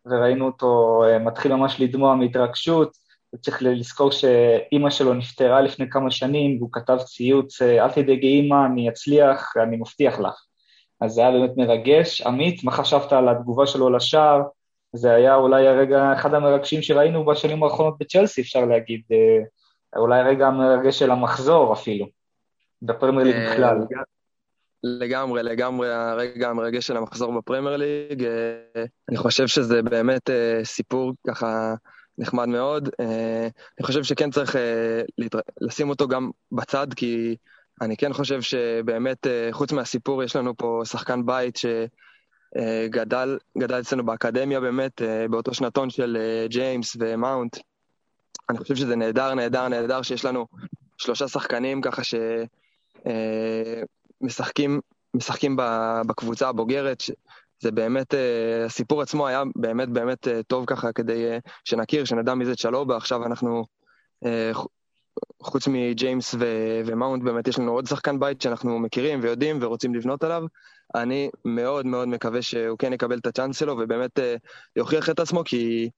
וראינו 0.05 0.45
אותו 0.45 1.03
אה, 1.07 1.19
מתחיל 1.19 1.55
ממש 1.55 1.79
לדמוע 1.79 2.15
מהתרגשות. 2.15 2.97
וצריך 3.35 3.63
לזכור 3.63 4.11
שאימא 4.11 4.89
שלו 4.89 5.13
נפטרה 5.13 5.61
לפני 5.61 5.89
כמה 5.89 6.11
שנים, 6.11 6.57
והוא 6.57 6.69
כתב 6.71 6.97
ציוץ, 7.05 7.61
אה, 7.61 7.85
אל 7.85 7.91
תדאגי 7.91 8.27
אימא, 8.27 8.65
אני 8.65 8.89
אצליח, 8.89 9.53
אני 9.63 9.77
מבטיח 9.77 10.19
לך. 10.19 10.45
אז 11.01 11.11
זה 11.11 11.21
היה 11.21 11.31
באמת 11.31 11.57
מרגש. 11.57 12.21
עמית, 12.21 12.63
מה 12.63 12.71
חשבת 12.71 13.13
על 13.13 13.29
התגובה 13.29 13.67
שלו 13.67 13.89
לשער? 13.89 14.41
זה 14.93 15.13
היה 15.13 15.35
אולי 15.35 15.67
הרגע, 15.67 16.13
אחד 16.13 16.33
המרגשים 16.33 16.81
שראינו 16.81 17.25
בשנים 17.25 17.63
האחרונות 17.63 17.95
בצ'לסי, 17.99 18.41
אפשר 18.41 18.65
להגיד. 18.65 19.01
אה, 19.11 19.39
אולי 19.95 20.19
הרגע 20.19 20.47
המרגש 20.47 20.99
של 20.99 21.11
המחזור 21.11 21.73
אפילו, 21.73 22.05
בפרמייר 22.81 23.27
ליג 23.27 23.35
אה, 23.35 23.53
בכלל. 23.53 23.77
לגמרי, 24.83 25.43
לגמרי 25.43 25.93
הרגע 25.93 26.49
המרגש 26.49 26.87
של 26.87 26.97
המחזור 26.97 27.39
בפרמייר 27.39 27.77
ליג. 27.77 28.25
אני 29.09 29.17
חושב 29.17 29.47
שזה 29.47 29.81
באמת 29.81 30.29
סיפור 30.63 31.13
ככה 31.27 31.73
נחמד 32.21 32.47
מאוד. 32.47 32.89
אה, 32.99 33.47
אני 33.79 33.85
חושב 33.85 34.03
שכן 34.03 34.31
צריך 34.31 34.55
אה, 34.55 35.01
לשים 35.61 35.89
אותו 35.89 36.07
גם 36.07 36.29
בצד, 36.51 36.87
כי 36.95 37.35
אני 37.81 37.97
כן 37.97 38.13
חושב 38.13 38.41
שבאמת, 38.41 39.27
אה, 39.27 39.49
חוץ 39.51 39.71
מהסיפור, 39.71 40.23
יש 40.23 40.35
לנו 40.35 40.57
פה 40.57 40.81
שחקן 40.85 41.25
בית 41.25 41.55
שגדל 41.57 43.37
גדל 43.57 43.79
אצלנו 43.79 44.05
באקדמיה 44.05 44.59
באמת, 44.59 45.01
באותו 45.29 45.53
שנתון 45.53 45.89
של 45.89 46.17
ג'יימס 46.49 46.97
ומאונט. 46.99 47.57
אני 48.49 48.57
חושב 48.57 48.75
שזה 48.75 48.95
נהדר, 48.95 49.33
נהדר, 49.33 49.67
נהדר 49.67 50.01
שיש 50.01 50.25
לנו 50.25 50.47
שלושה 50.97 51.27
שחקנים 51.27 51.81
ככה 51.81 52.01
שמשחקים 54.21 54.79
משחקים 55.13 55.57
בקבוצה 56.07 56.49
הבוגרת, 56.49 57.03
זה 57.61 57.71
באמת, 57.71 58.13
uh, 58.13 58.17
הסיפור 58.65 59.01
עצמו 59.01 59.27
היה 59.27 59.43
באמת 59.55 59.89
באמת 59.89 60.27
uh, 60.27 60.31
טוב 60.47 60.65
ככה 60.67 60.91
כדי 60.91 61.37
uh, 61.37 61.49
שנכיר, 61.65 62.05
שנדע 62.05 62.33
מי 62.33 62.45
זה 62.45 62.55
צ'לובה. 62.55 62.97
עכשיו 62.97 63.25
אנחנו, 63.25 63.65
חוץ 65.41 65.67
מג'יימס 65.67 66.35
ו- 66.39 66.81
ומאונט, 66.85 67.23
באמת 67.23 67.47
יש 67.47 67.59
לנו 67.59 67.71
עוד 67.71 67.85
שחקן 67.85 68.19
בית 68.19 68.41
שאנחנו 68.41 68.79
מכירים 68.79 69.19
ויודעים 69.23 69.59
ורוצים 69.61 69.95
לבנות 69.95 70.23
עליו. 70.23 70.43
אני 70.95 71.29
מאוד 71.45 71.85
מאוד 71.85 72.07
מקווה 72.07 72.41
שהוא 72.41 72.77
כן 72.77 72.93
יקבל 72.93 73.17
את 73.17 73.25
הצ'אנס 73.25 73.59
שלו 73.59 73.77
ובאמת 73.79 74.19
יוכיח 74.75 75.09
את 75.09 75.19
עצמו, 75.19 75.43
כי 75.43 75.89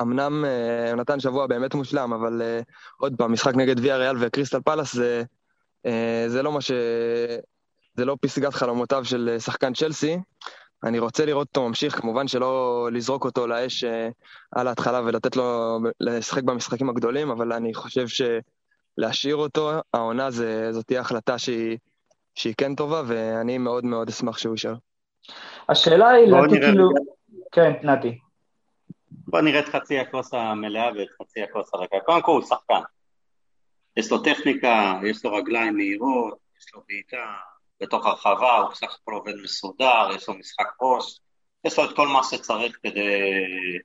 אמנם 0.00 0.44
הוא 0.90 1.00
נתן 1.00 1.20
שבוע 1.20 1.46
באמת 1.46 1.74
מושלם, 1.74 2.12
אבל 2.12 2.42
עוד 2.98 3.14
פעם, 3.18 3.32
משחק 3.32 3.54
נגד 3.54 3.80
ויה 3.80 3.96
ריאל 3.96 4.16
וקריסטל 4.20 4.60
פלאס 4.60 4.94
זה, 4.94 5.22
זה 6.26 6.42
לא 6.42 6.52
מה 6.52 6.60
ש... 6.60 6.70
זה 7.96 8.04
לא 8.04 8.16
פסגת 8.20 8.54
חלומותיו 8.54 9.04
של 9.04 9.36
שחקן 9.38 9.72
צ'לסי, 9.74 10.18
אני 10.84 10.98
רוצה 10.98 11.26
לראות 11.26 11.48
אותו 11.48 11.68
ממשיך, 11.68 12.00
כמובן 12.00 12.28
שלא 12.28 12.88
לזרוק 12.92 13.24
אותו 13.24 13.46
לאש 13.46 13.84
אה, 13.84 14.08
על 14.52 14.68
ההתחלה 14.68 15.00
ולתת 15.04 15.36
לו 15.36 15.78
לשחק 16.00 16.42
במשחקים 16.42 16.90
הגדולים, 16.90 17.30
אבל 17.30 17.52
אני 17.52 17.74
חושב 17.74 18.06
שלהשאיר 18.98 19.36
אותו, 19.36 19.70
העונה 19.94 20.30
זה, 20.30 20.72
זאת 20.72 20.86
תהיה 20.86 21.00
החלטה 21.00 21.38
שהיא, 21.38 21.78
שהיא 22.34 22.54
כן 22.58 22.74
טובה, 22.74 23.02
ואני 23.06 23.58
מאוד 23.58 23.84
מאוד 23.84 24.08
אשמח 24.08 24.38
שהוא 24.38 24.52
יישאר. 24.54 24.74
השאלה 25.68 26.08
היא, 26.08 26.26
לדעתי 26.26 26.60
כאילו... 26.60 26.88
כן, 27.52 27.72
נתי. 27.82 28.18
בוא 29.10 29.40
נראה 29.40 29.60
את 29.60 29.68
חצי 29.68 29.98
הכוס 29.98 30.34
המלאה 30.34 30.90
ואת 30.96 31.08
חצי 31.22 31.42
הכוס 31.42 31.74
הריקה. 31.74 31.96
קודם 32.04 32.22
כל 32.22 32.32
הוא 32.32 32.42
שחקן. 32.42 32.80
יש 33.96 34.12
לו 34.12 34.18
טכניקה, 34.18 35.00
יש 35.04 35.24
לו 35.24 35.32
רגליים 35.32 35.76
מהירות, 35.76 36.38
יש 36.60 36.74
לו 36.74 36.80
בעיטה, 36.88 37.24
בתוך 37.80 38.06
הרחבה, 38.06 38.56
הוא 38.56 38.70
בסך 38.70 38.98
הכל 39.02 39.12
עובד 39.12 39.34
מסודר, 39.34 40.08
יש 40.16 40.28
לו 40.28 40.34
משחק 40.34 40.66
ראש, 40.80 41.20
יש 41.64 41.78
לו 41.78 41.84
את 41.84 41.96
כל 41.96 42.08
מה 42.08 42.20
שצריך 42.30 42.78
כדי 42.82 43.10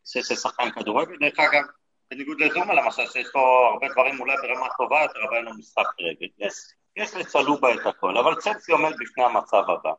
שיש 0.06 0.28
שחקן 0.28 0.72
כדורגל. 0.72 1.18
דרך 1.20 1.40
אגב, 1.40 1.64
בניגוד 2.12 2.42
לזומה 2.42 2.74
למשל, 2.74 3.08
שיש 3.08 3.28
לו 3.36 3.42
הרבה 3.42 3.88
דברים 3.94 4.20
אולי 4.20 4.36
ברמה 4.42 4.68
טובה 4.78 5.02
יותר, 5.02 5.20
אבל 5.30 5.38
אין 5.38 5.46
לו 5.46 5.54
משחק 5.54 5.88
רגל. 6.00 6.28
יש, 6.38 6.54
יש 6.96 7.14
לצלובה 7.14 7.74
את 7.74 7.86
הכל, 7.86 8.18
אבל 8.18 8.36
צלסי 8.36 8.72
עומד 8.72 8.92
בפני 9.00 9.24
המצב 9.24 9.64
הבא. 9.70 9.92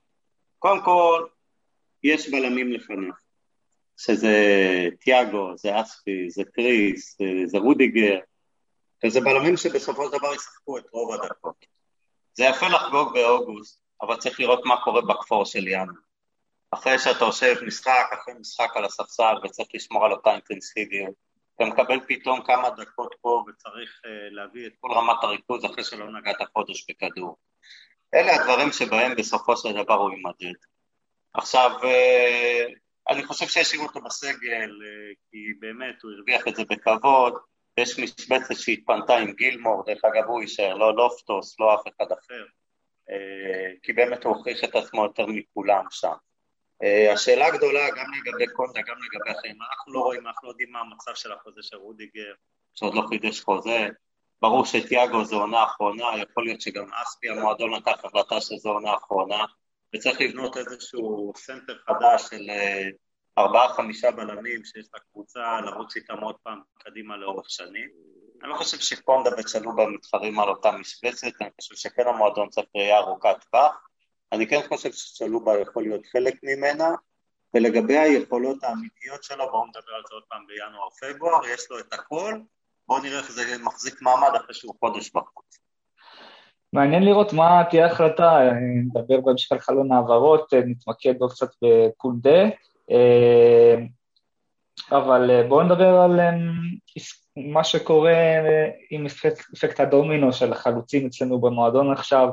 קודם 0.59 0.85
כל, 0.85 1.27
יש 2.03 2.31
בלמים 2.31 2.73
לפניו, 2.73 3.13
שזה 3.97 4.35
תיאגו, 5.01 5.53
זה 5.57 5.81
אספי, 5.81 6.31
זה 6.31 6.43
קריס, 6.55 7.19
זה 7.45 7.59
רודיגר, 7.59 8.19
וזה 9.05 9.21
בלמים 9.21 9.57
שבסופו 9.57 10.05
של 10.05 10.19
דבר 10.19 10.35
ישחקו 10.35 10.79
את 10.79 10.85
רוב 10.93 11.13
הדקות. 11.13 11.67
זה 12.35 12.45
יפה 12.45 12.69
לחגוג 12.69 13.13
באוגוסט, 13.15 13.82
אבל 14.03 14.17
צריך 14.17 14.41
לראות 14.41 14.61
מה 14.65 14.85
קורה 14.85 15.01
בכפור 15.01 15.45
של 15.45 15.69
ינואר. 15.69 15.97
אחרי 16.71 16.99
שאתה 16.99 17.25
יושב 17.25 17.55
משחק, 17.67 18.11
אחרי 18.13 18.35
משחק 18.41 18.71
על 18.75 18.85
הספסל 18.85 19.35
וצריך 19.45 19.69
לשמור 19.75 20.05
על 20.05 20.13
אותה 20.13 20.31
אינטנסיביות, 20.31 21.15
אתה 21.55 21.65
מקבל 21.65 22.01
פתאום 22.09 22.43
כמה 22.45 22.71
דקות 22.71 23.15
פה 23.21 23.45
וצריך 23.49 24.01
uh, 24.05 24.09
להביא 24.31 24.67
את 24.67 24.73
כל 24.81 24.89
רמת 24.93 25.17
הריכוז 25.23 25.65
אחרי 25.65 25.85
שלא 25.85 26.13
נגעת 26.13 26.37
חודש 26.53 26.87
בכדור. 26.89 27.37
אלה 28.15 28.35
הדברים 28.35 28.73
שבהם 28.73 29.17
בסופו 29.17 29.57
של 29.57 29.73
דבר 29.73 29.95
הוא 29.95 30.11
יימדד. 30.11 30.59
עכשיו, 31.35 31.71
uh, 31.83 32.73
אני 33.09 33.25
חושב 33.25 33.47
שישאירו 33.47 33.85
אותו 33.85 34.01
בסגל, 34.01 34.71
uh, 34.71 35.15
כי 35.31 35.39
באמת 35.61 36.03
הוא 36.03 36.13
הרוויח 36.13 36.49
את 36.49 36.57
זה 36.57 36.63
בכבוד, 36.65 37.35
יש 37.77 37.99
משבצת 37.99 38.55
שהתפנתה 38.55 39.17
עם 39.17 39.33
גילמור, 39.33 39.85
דרך 39.87 40.05
אגב 40.05 40.25
הוא 40.25 40.41
יישאר, 40.41 40.75
לא 40.75 40.97
לופטוס, 40.97 41.61
לא 41.61 41.75
אף 41.75 41.81
אחד 41.81 42.13
אחר. 42.13 42.45
אה, 43.13 43.73
כי 43.83 43.93
באמת 43.93 44.25
הוא 44.25 44.37
הוכיח 44.37 44.65
את 44.65 44.75
עצמו 44.75 45.05
יותר 45.05 45.27
מכולם 45.27 45.85
שם. 45.91 46.13
אה, 46.83 47.13
השאלה 47.13 47.47
הגדולה, 47.47 47.91
גם 47.91 48.07
לגבי 48.13 48.53
קונדה, 48.53 48.81
גם 48.81 48.97
לגבי 48.97 49.39
אחרים, 49.39 49.57
אנחנו 49.71 49.93
לא 49.93 50.01
רואים, 50.01 50.27
אנחנו 50.27 50.49
לא 50.49 50.53
יודעים 50.53 50.73
מה 50.73 50.81
המצב 50.81 51.15
של 51.15 51.33
החוזה 51.33 51.61
של 51.63 51.77
רודיגר, 51.77 52.33
שעוד 52.75 52.95
לא 52.95 53.03
חידש 53.09 53.41
חוזה, 53.41 53.89
ברור 54.43 54.65
שתיאגו 54.65 55.25
זו 55.25 55.41
עונה 55.41 55.65
אחרונה, 55.65 56.05
יכול 56.23 56.45
להיות 56.45 56.61
שגם 56.61 56.87
אספי 57.03 57.29
המועדון 57.29 57.75
לקח 57.75 58.05
החלטה 58.05 58.41
שזו 58.41 58.71
עונה 58.71 58.95
אחרונה, 58.95 59.45
וצריך 59.95 60.21
לבנות 60.21 60.57
איזשהו 60.57 61.33
סנטר 61.37 61.79
חדש 61.87 62.23
של 62.31 62.51
אה, 62.51 62.89
ארבעה-חמישה 63.39 64.11
בלמים 64.11 64.65
שיש 64.65 64.87
לקבוצה, 64.95 65.61
לרוץ 65.61 65.97
איתם 65.97 66.19
עוד 66.19 66.37
פעם 66.43 66.61
קדימה 66.79 67.17
לאורך 67.17 67.51
שנים. 67.51 67.89
אני 68.43 68.51
לא 68.51 68.57
חושב 68.57 68.79
שקונדה 68.79 69.31
וצ'לובה 69.39 69.87
מתחרים 69.87 70.41
על 70.41 70.49
אותה 70.49 70.71
משבצת, 70.71 71.27
אני 71.41 71.51
חושב 71.61 71.75
שכן 71.75 72.03
המועדון 72.07 72.49
צריך 72.49 72.67
ראייה 72.77 72.99
ארוכת 72.99 73.37
טווח. 73.51 73.89
אני 74.33 74.47
כן 74.47 74.61
חושב 74.69 74.93
שצ'לובה 74.93 75.61
יכול 75.61 75.83
להיות 75.83 76.07
חלק 76.13 76.35
ממנה, 76.43 76.89
ולגבי 77.55 77.99
היכולות 77.99 78.65
האמיתיות 78.65 79.25
שלו, 79.25 79.51
בואו 79.51 79.67
נדבר 79.67 79.93
על 79.97 80.03
זה 80.09 80.15
עוד 80.15 80.23
פעם 80.29 80.47
בינואר-פברואר, 80.47 81.47
יש 81.47 81.71
לו 81.71 81.79
את 81.79 81.93
הכל, 81.93 82.35
בואו 82.89 83.03
נראה 83.03 83.19
איך 83.19 83.33
זה 83.33 83.43
מחזיק 83.65 84.03
מעמד 84.03 84.31
אחרי 84.37 84.55
שהוא 84.55 84.75
חודש 84.81 85.11
בחוץ. 85.11 85.59
מעניין 86.73 87.03
לראות 87.03 87.33
מה 87.33 87.63
תהיה 87.71 87.87
ההחלטה, 87.87 88.39
נדבר 88.85 89.21
בהמשך 89.21 89.53
על 89.53 89.59
חלון 89.59 89.93
העברות, 89.93 90.55
נתמקד 90.55 91.15
עוד 91.21 91.33
קצת 91.33 91.51
בקונדה, 91.63 92.49
אבל 94.91 95.49
בואו 95.49 95.63
נדבר 95.63 96.01
על 96.01 96.21
מה 97.37 97.65
שקורה 97.65 98.15
עם 98.91 99.07
אפקט 99.55 99.81
הדומינו 99.81 100.33
של 100.33 100.53
החלוצים 100.53 101.07
אצלנו 101.07 101.41
במועדון 101.41 101.93
עכשיו. 101.93 102.29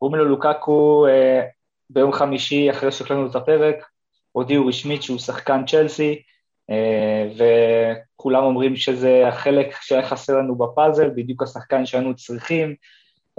רומלו 0.00 0.24
לוקקו 0.24 1.06
אה, 1.06 1.42
ביום 1.90 2.12
חמישי, 2.12 2.70
אחרי 2.70 2.92
שהקלטנו 2.92 3.26
את 3.26 3.36
הפרק, 3.36 3.84
הודיעו 4.32 4.66
רשמית 4.66 5.02
שהוא 5.02 5.18
שחקן 5.18 5.66
צ'לסי, 5.66 6.22
אה, 6.70 7.28
וכולם 7.36 8.42
אומרים 8.42 8.76
שזה 8.76 9.28
החלק 9.28 9.76
שהיה 9.80 10.06
חסר 10.06 10.38
לנו 10.38 10.54
בפאזל, 10.54 11.10
בדיוק 11.10 11.42
השחקן 11.42 11.86
שהיינו 11.86 12.16
צריכים, 12.16 12.74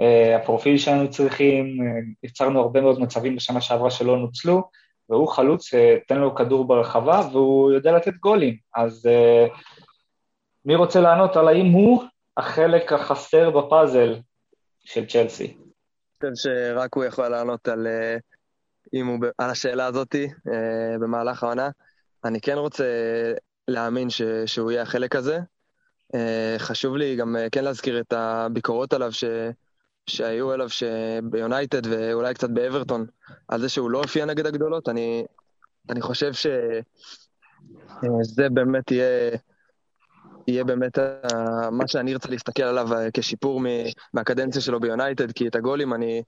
אה, 0.00 0.36
הפרופיל 0.36 0.78
שהיינו 0.78 1.10
צריכים, 1.10 1.78
יצרנו 2.22 2.60
הרבה 2.60 2.80
מאוד 2.80 3.00
מצבים 3.00 3.36
בשנה 3.36 3.60
שעברה 3.60 3.90
שלא 3.90 4.18
נוצלו, 4.18 4.62
והוא 5.08 5.28
חלוץ, 5.28 5.70
תן 6.08 6.18
לו 6.18 6.34
כדור 6.34 6.64
ברחבה, 6.64 7.28
והוא 7.32 7.72
יודע 7.72 7.92
לתת 7.92 8.14
גולים. 8.14 8.56
אז 8.76 9.08
מי 10.64 10.74
רוצה 10.74 11.00
לענות 11.00 11.36
על 11.36 11.48
האם 11.48 11.66
הוא 11.66 12.04
החלק 12.36 12.92
החסר 12.92 13.50
בפאזל 13.50 14.14
של 14.84 15.06
צ'לסי? 15.06 15.56
אני 16.22 16.30
חושב 16.32 16.50
שרק 16.50 16.94
הוא 16.94 17.04
יכול 17.04 17.28
לענות 17.28 17.68
על, 17.68 17.86
אה, 17.86 18.16
אם 18.94 19.06
הוא, 19.06 19.18
על 19.38 19.50
השאלה 19.50 19.86
הזאת 19.86 20.14
אה, 20.14 20.98
במהלך 21.00 21.42
העונה. 21.42 21.70
אני 22.24 22.40
כן 22.40 22.58
רוצה 22.58 22.84
להאמין 23.68 24.10
ש, 24.10 24.22
שהוא 24.46 24.70
יהיה 24.70 24.82
החלק 24.82 25.16
הזה. 25.16 25.38
אה, 26.14 26.54
חשוב 26.58 26.96
לי 26.96 27.16
גם 27.16 27.36
כן 27.52 27.64
להזכיר 27.64 28.00
את 28.00 28.12
הביקורות 28.12 28.92
עליו 28.92 29.12
ש, 29.12 29.24
שהיו 30.06 30.54
אליו 30.54 30.68
ביונייטד 31.22 31.86
ואולי 31.86 32.34
קצת 32.34 32.50
באברטון, 32.50 33.06
על 33.48 33.60
זה 33.60 33.68
שהוא 33.68 33.90
לא 33.90 33.98
הופיע 33.98 34.24
נגד 34.24 34.46
הגדולות, 34.46 34.88
אני, 34.88 35.24
אני 35.90 36.00
חושב 36.00 36.32
שזה 36.32 36.52
באמת 38.50 38.90
יהיה, 38.90 39.36
יהיה 40.50 40.64
באמת 40.64 40.98
מה 41.70 41.88
שאני 41.88 42.12
ארצה 42.12 42.28
להסתכל 42.30 42.62
עליו 42.62 42.88
כשיפור 43.14 43.62
מהקדנציה 44.14 44.62
שלו 44.62 44.80
ביונייטד, 44.80 45.32
כי 45.32 45.48
את 45.48 45.56
הגולים 45.56 45.94
אני, 45.94 46.22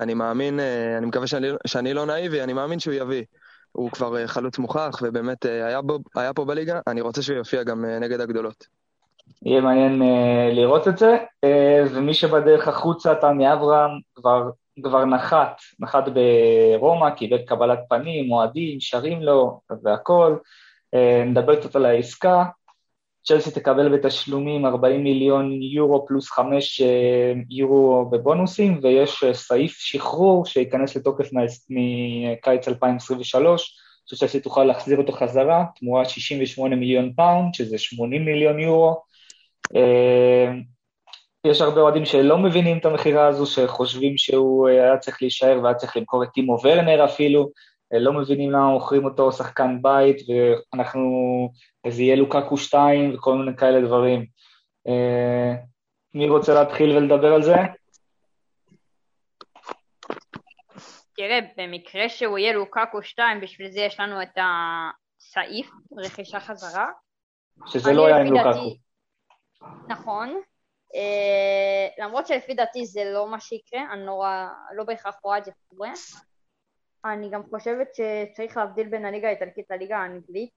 אני 0.00 0.14
מאמין, 0.14 0.60
אני 0.98 1.06
מקווה 1.06 1.26
שאני, 1.26 1.48
שאני 1.66 1.94
לא 1.94 2.06
נאיבי, 2.06 2.42
אני 2.42 2.52
מאמין 2.52 2.78
שהוא 2.78 2.94
יביא. 2.94 3.24
הוא 3.72 3.90
כבר 3.90 4.26
חלוץ 4.26 4.58
מוכח, 4.58 4.98
ובאמת 5.02 5.44
היה, 5.44 5.82
בו, 5.82 5.98
היה 6.14 6.32
פה 6.32 6.44
בליגה, 6.44 6.80
אני 6.86 7.00
רוצה 7.00 7.22
שהוא 7.22 7.36
יופיע 7.36 7.62
גם 7.62 7.84
נגד 7.84 8.20
הגדולות. 8.20 8.66
יהיה 9.42 9.60
מעניין 9.60 10.02
uh, 10.02 10.54
לראות 10.54 10.88
את 10.88 10.98
זה, 10.98 11.16
uh, 11.16 11.48
ומי 11.90 12.14
שבדרך 12.14 12.68
החוצה, 12.68 13.14
תמי 13.14 13.52
אברהם, 13.52 13.90
כבר, 14.14 14.50
כבר 14.82 15.04
נחת, 15.04 15.60
נחת 15.80 16.04
ברומא, 16.08 17.10
קיבל 17.10 17.38
קבלת 17.38 17.78
פנים, 17.88 18.32
אוהדים, 18.32 18.80
שרים 18.80 19.22
לו 19.22 19.60
והכול. 19.82 20.38
Uh, 20.96 20.98
נדבר 21.26 21.60
קצת 21.60 21.76
על 21.76 21.86
העסקה. 21.86 22.44
צ'לסי 23.28 23.50
תקבל 23.50 23.96
בתשלומים 23.96 24.66
40 24.66 25.04
מיליון 25.04 25.62
יורו 25.62 26.06
פלוס 26.06 26.30
5 26.30 26.82
יורו 27.50 28.08
בבונוסים, 28.10 28.80
ויש 28.82 29.24
סעיף 29.32 29.78
שחרור 29.78 30.46
שייכנס 30.46 30.96
לתוקף 30.96 31.28
מקיץ 31.70 32.68
2023, 32.68 33.76
שצ'לסי 34.06 34.40
תוכל 34.40 34.64
להחזיר 34.64 34.98
אותו 34.98 35.12
חזרה, 35.12 35.64
תמורת 35.76 36.10
68 36.10 36.76
מיליון 36.76 37.12
פאונד, 37.16 37.54
שזה 37.54 37.78
80 37.78 38.24
מיליון 38.24 38.60
יורו. 38.60 39.02
אה, 39.76 40.52
יש 41.46 41.60
הרבה 41.60 41.80
אוהדים 41.80 42.04
שלא 42.04 42.38
מבינים 42.38 42.78
את 42.78 42.84
המכירה 42.84 43.26
הזו, 43.26 43.46
שחושבים 43.46 44.18
שהוא 44.18 44.68
אה, 44.68 44.72
היה 44.72 44.98
צריך 44.98 45.22
להישאר 45.22 45.60
והיה 45.62 45.74
צריך 45.74 45.96
למכור 45.96 46.22
את 46.24 46.28
טימו 46.34 46.58
ורנר 46.64 47.04
אפילו, 47.04 47.40
אה, 47.42 47.46
לא 47.92 48.12
מבינים 48.12 48.50
למה 48.50 48.70
מוכרים 48.70 49.04
אותו 49.04 49.32
שחקן 49.32 49.82
בית, 49.82 50.16
ואנחנו, 50.28 51.10
זה 51.88 52.02
יהיה 52.02 52.16
לוקקו 52.16 52.56
2 52.56 53.14
וכל 53.14 53.34
מיני 53.34 53.56
כאלה 53.56 53.86
דברים. 53.86 54.26
מי 56.14 56.28
רוצה 56.28 56.54
להתחיל 56.54 56.96
ולדבר 56.96 57.34
על 57.34 57.42
זה? 57.42 57.54
תראה, 61.16 61.38
במקרה 61.56 62.08
שהוא 62.08 62.38
יהיה 62.38 62.52
לוקקו 62.52 63.02
2, 63.02 63.40
בשביל 63.40 63.70
זה 63.70 63.80
יש 63.80 64.00
לנו 64.00 64.22
את 64.22 64.38
הסעיף, 64.38 65.70
רכישה 65.98 66.40
חזרה. 66.40 66.86
שזה 67.66 67.92
לא 67.92 68.06
היה 68.06 68.16
עם 68.16 68.26
לוקקו. 68.26 68.76
נכון. 69.88 70.40
Uh, 70.94 72.04
למרות 72.04 72.26
שלפי 72.26 72.54
דעתי 72.54 72.86
זה 72.86 73.00
לא 73.14 73.30
מה 73.30 73.40
שיקרה, 73.40 73.80
אני 73.92 74.06
לא, 74.06 74.24
לא 74.76 74.84
בהכרח 74.84 75.16
רואה 75.22 75.38
את 75.38 75.44
זה 75.44 75.50
קורה. 75.68 75.90
אני 77.12 77.30
גם 77.30 77.42
חושבת 77.50 77.88
שצריך 77.94 78.56
להבדיל 78.56 78.88
בין 78.88 79.04
הליגה 79.04 79.28
האיטלקית 79.28 79.66
לליגה 79.70 79.96
האנגלית. 79.96 80.50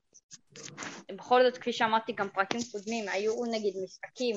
בכל 1.15 1.43
זאת, 1.43 1.57
כפי 1.57 1.73
שאמרתי 1.73 2.12
גם 2.12 2.29
פרקים 2.29 2.59
קודמים, 2.71 3.05
היו 3.09 3.33
נגיד 3.51 3.73
משחקים 3.83 4.35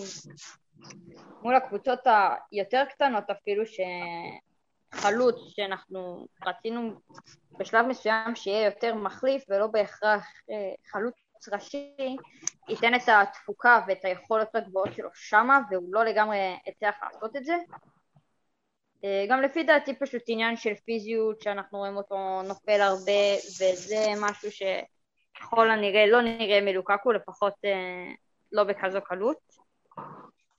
מול 1.42 1.57
הקבוצות 1.57 1.98
היותר 2.53 2.85
קטנות 2.90 3.25
אפילו, 3.31 3.64
שחלוץ 4.92 5.37
שאנחנו 5.48 6.27
רצינו 6.46 6.92
בשלב 7.59 7.87
מסוים 7.87 8.37
שיהיה 8.37 8.64
יותר 8.64 8.94
מחליף 8.94 9.44
ולא 9.48 9.66
בהכרח 9.66 10.27
אה, 10.51 10.75
חלוץ 10.90 11.14
ראשי 11.53 11.96
ייתן 12.68 12.94
את 12.94 13.09
התפוקה 13.09 13.81
ואת 13.87 14.05
היכולות 14.05 14.55
הגבוהות 14.55 14.94
שלו 14.94 15.09
שמה 15.14 15.61
והוא 15.70 15.94
לא 15.94 16.05
לגמרי 16.05 16.38
הצליח 16.66 16.94
לעשות 17.03 17.37
את 17.37 17.44
זה 17.44 17.55
גם 19.29 19.43
לפי 19.43 19.62
דעתי 19.62 19.95
פשוט 19.95 20.23
עניין 20.27 20.57
של 20.57 20.75
פיזיות 20.75 21.41
שאנחנו 21.41 21.79
רואים 21.79 21.97
אותו 21.97 22.43
נופל 22.43 22.81
הרבה 22.81 23.12
וזה 23.61 24.05
משהו 24.21 24.49
שככל 24.51 25.71
הנראה 25.71 26.07
לא 26.07 26.23
נראה 26.23 26.61
מלוקקו 26.61 27.12
לפחות 27.12 27.55
אה, 27.65 28.12
לא 28.53 28.65
בכזו 28.65 28.99
קלות. 29.05 29.38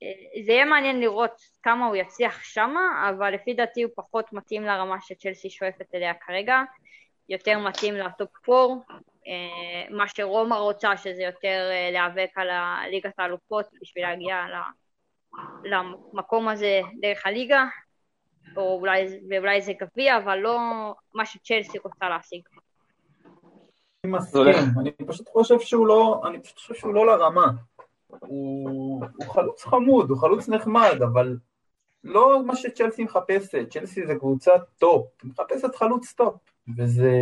אה, 0.02 0.42
זה 0.44 0.52
יהיה 0.52 0.64
מעניין 0.64 1.00
לראות 1.00 1.40
כמה 1.62 1.86
הוא 1.86 1.96
יצליח 1.96 2.42
שמה 2.42 3.10
אבל 3.10 3.34
לפי 3.34 3.54
דעתי 3.54 3.82
הוא 3.82 3.92
פחות 3.96 4.32
מתאים 4.32 4.62
לרמה 4.62 4.96
שצ'לסי 5.00 5.50
שואפת 5.50 5.94
אליה 5.94 6.14
כרגע. 6.14 6.62
יותר 7.28 7.58
מתאים 7.58 7.94
לטופ 7.94 8.48
4 8.48 8.74
אה, 9.26 9.96
מה 9.96 10.08
שרומא 10.08 10.54
רוצה, 10.54 10.96
שזה 10.96 11.22
יותר 11.22 11.70
אה, 11.70 11.90
להיאבק 11.92 12.30
על 12.36 12.48
ליגת 12.90 13.18
האלופות 13.18 13.66
בשביל 13.82 14.04
להגיע 14.04 14.36
למקום 15.64 16.48
הזה 16.48 16.80
דרך 17.00 17.26
הליגה, 17.26 17.64
או 18.56 18.78
אולי, 18.80 19.06
ואולי 19.30 19.62
זה 19.62 19.72
גביע, 19.80 20.16
אבל 20.16 20.38
לא 20.38 20.58
מה 21.14 21.26
שצ'לסי 21.26 21.78
רוצה 21.78 22.08
להשיג. 22.08 22.42
אני 24.04 24.12
מסכים, 24.12 24.44
אני 24.80 24.90
פשוט 25.06 25.28
חושב 25.28 25.60
שהוא 25.60 25.86
לא, 25.86 26.22
אני 26.26 26.42
פשוט 26.42 26.58
חושב 26.58 26.74
שהוא 26.74 26.94
לא 26.94 27.06
לרמה. 27.06 27.46
הוא, 28.08 29.04
הוא 29.16 29.34
חלוץ 29.34 29.64
חמוד, 29.64 30.10
הוא 30.10 30.18
חלוץ 30.18 30.48
נחמד, 30.48 31.02
אבל 31.02 31.36
לא 32.04 32.44
מה 32.46 32.56
שצ'לסי 32.56 33.04
מחפשת, 33.04 33.70
צ'לסי 33.70 34.06
זה 34.06 34.14
קבוצת 34.14 34.60
top, 34.78 35.06
היא 35.22 35.30
מחפשת 35.30 35.74
חלוץ 35.74 36.12
top, 36.12 36.34
וזה... 36.76 37.12